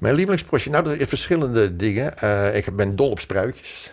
Mijn 0.00 0.14
lievelingspostje, 0.14 0.70
nou, 0.70 0.88
er 0.88 0.96
zijn 0.96 1.08
verschillende 1.08 1.76
dingen. 1.76 2.18
Eh, 2.18 2.56
ik 2.56 2.76
ben 2.76 2.96
dol 2.96 3.10
op 3.10 3.18
spruitjes. 3.18 3.92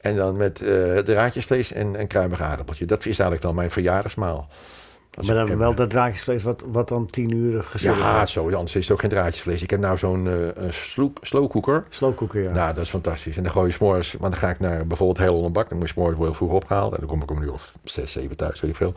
En 0.00 0.16
dan 0.16 0.36
met 0.36 0.60
eh 0.62 0.96
draadjesvlees 0.98 1.72
en 1.72 2.00
een 2.00 2.06
kruimig 2.06 2.40
aardappeltje. 2.40 2.84
Dat 2.86 2.98
is 2.98 3.04
eigenlijk 3.04 3.42
wel 3.42 3.52
mijn 3.52 3.70
verjaardagsmaal. 3.70 4.48
Maar 5.26 5.34
dan 5.46 5.58
wel 5.58 5.74
dat 5.74 5.90
draadjesvlees 5.90 6.42
wat, 6.42 6.64
wat 6.68 6.88
dan 6.88 7.06
tien 7.06 7.30
uur 7.36 7.62
geserveerd 7.62 8.04
Ja, 8.04 8.14
wordt. 8.14 8.30
zo, 8.30 8.44
anders 8.52 8.74
is 8.76 8.82
het 8.82 8.92
ook 8.92 9.00
geen 9.00 9.10
draadjesvlees. 9.10 9.62
Ik 9.62 9.70
heb 9.70 9.80
nou 9.80 9.96
zo'n 9.98 10.28
eh 10.28 10.64
een 10.64 10.72
slow, 10.72 11.10
slow 11.20 11.50
cooker. 11.50 11.84
Slowcooker, 11.90 12.42
ja. 12.42 12.52
Nou, 12.52 12.74
dat 12.74 12.84
is 12.84 12.90
fantastisch. 12.90 13.36
En 13.36 13.42
dan 13.42 13.52
gooi 13.52 13.66
je 13.66 13.72
s'morgens, 13.72 14.12
want 14.12 14.32
dan 14.32 14.40
ga 14.40 14.48
ik 14.50 14.60
naar 14.60 14.86
bijvoorbeeld 14.86 15.18
heel 15.18 15.34
onderbak. 15.36 15.68
Dan 15.68 15.78
moet 15.78 15.86
je 15.86 15.92
s'morgens 15.92 16.18
wel 16.18 16.26
heel 16.26 16.36
vroeg 16.36 16.52
opgehaald. 16.52 16.92
En 16.92 16.98
dan 16.98 17.08
kom 17.08 17.22
ik 17.22 17.30
om 17.30 17.42
uur 17.42 17.52
of 17.52 17.78
zes, 17.84 18.12
zeven 18.12 18.36
thuis, 18.36 18.60
weet 18.60 18.70
ik 18.70 18.76
veel. 18.76 18.92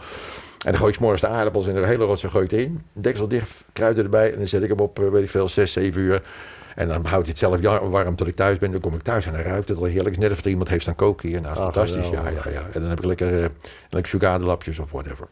En 0.66 0.70
dan 0.72 0.78
gooi 0.78 0.89
ik 0.89 0.95
s'morgens 0.97 1.22
de 1.22 1.28
aardappels 1.28 1.68
in 1.68 1.74
de 1.74 1.86
hele 1.86 2.04
rotse 2.06 2.30
gooi 2.30 2.45
ik 2.45 2.52
erin. 2.52 2.82
Deksel 2.93 3.28
dicht, 3.28 3.66
kruiden 3.74 4.04
erbij. 4.04 4.32
En 4.32 4.38
dan 4.38 4.47
zet 4.47 4.64
ik 4.64 4.70
hem 4.70 4.80
op, 4.80 4.99
eh, 4.99 5.10
weet 5.10 5.24
ik 5.24 5.30
veel, 5.30 5.47
zes, 5.47 5.72
zeven 5.72 6.02
uur. 6.02 6.22
En 6.76 6.88
dan 6.88 6.96
houdt 7.06 7.10
hij 7.12 7.26
het 7.26 7.38
zelf 7.38 7.62
ja- 7.62 7.88
warm 7.88 8.16
tot 8.16 8.28
ik 8.28 8.36
thuis 8.36 8.58
ben. 8.58 8.72
Dan 8.72 8.80
kom 8.82 8.94
ik 8.94 9.02
thuis 9.02 9.26
en 9.26 9.32
dan 9.32 9.42
ruikt 9.42 9.70
het 9.70 9.78
al 9.78 9.84
heerlijk. 9.84 10.06
Het 10.16 10.24
is 10.24 10.30
net 10.30 10.38
of 10.38 10.44
er 10.44 10.50
iemand 10.50 10.70
heeft 10.70 10.82
staan 10.82 10.96
koken 10.96 11.30
hier. 11.30 11.42
Nou, 11.42 11.56
dat 11.56 11.64
is 11.64 11.70
Ah, 11.70 11.74
fantastisch. 11.74 12.10
Ja, 12.20 12.30
ja, 12.30 12.52
ja. 12.52 12.66
En 12.74 12.82
dan 12.82 12.90
heb 12.90 13.00
ik 13.00 13.06
lekker, 13.06 13.34
uh, 13.34 13.46
lekker 13.90 14.10
sugadelapjes 14.12 14.80
of 14.80 14.92
whatever. 14.92 15.28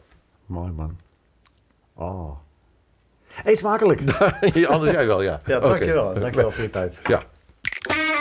Mooi 0.46 0.72
man. 0.72 0.96
Oh. 1.94 2.30
Eet 3.44 3.58
smakelijk. 3.58 4.00
Anders 4.68 4.90
jij 4.92 5.06
wel, 5.06 5.22
ja. 5.22 5.40
Ja, 5.46 5.58
dankjewel. 5.60 6.14
Dankjewel 6.14 6.50
voor 6.50 6.62
je 6.62 6.70
tijd. 6.70 6.98
Ja. 7.02 7.22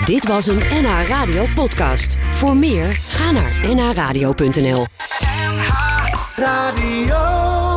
Dit 0.05 0.27
was 0.27 0.47
een 0.47 0.57
NH 0.57 1.07
Radio 1.07 1.45
podcast. 1.55 2.17
Voor 2.33 2.57
meer, 2.57 2.93
ga 2.93 3.31
naar 3.31 3.75
nhradio.nl. 3.75 4.85
Radio. 6.35 7.68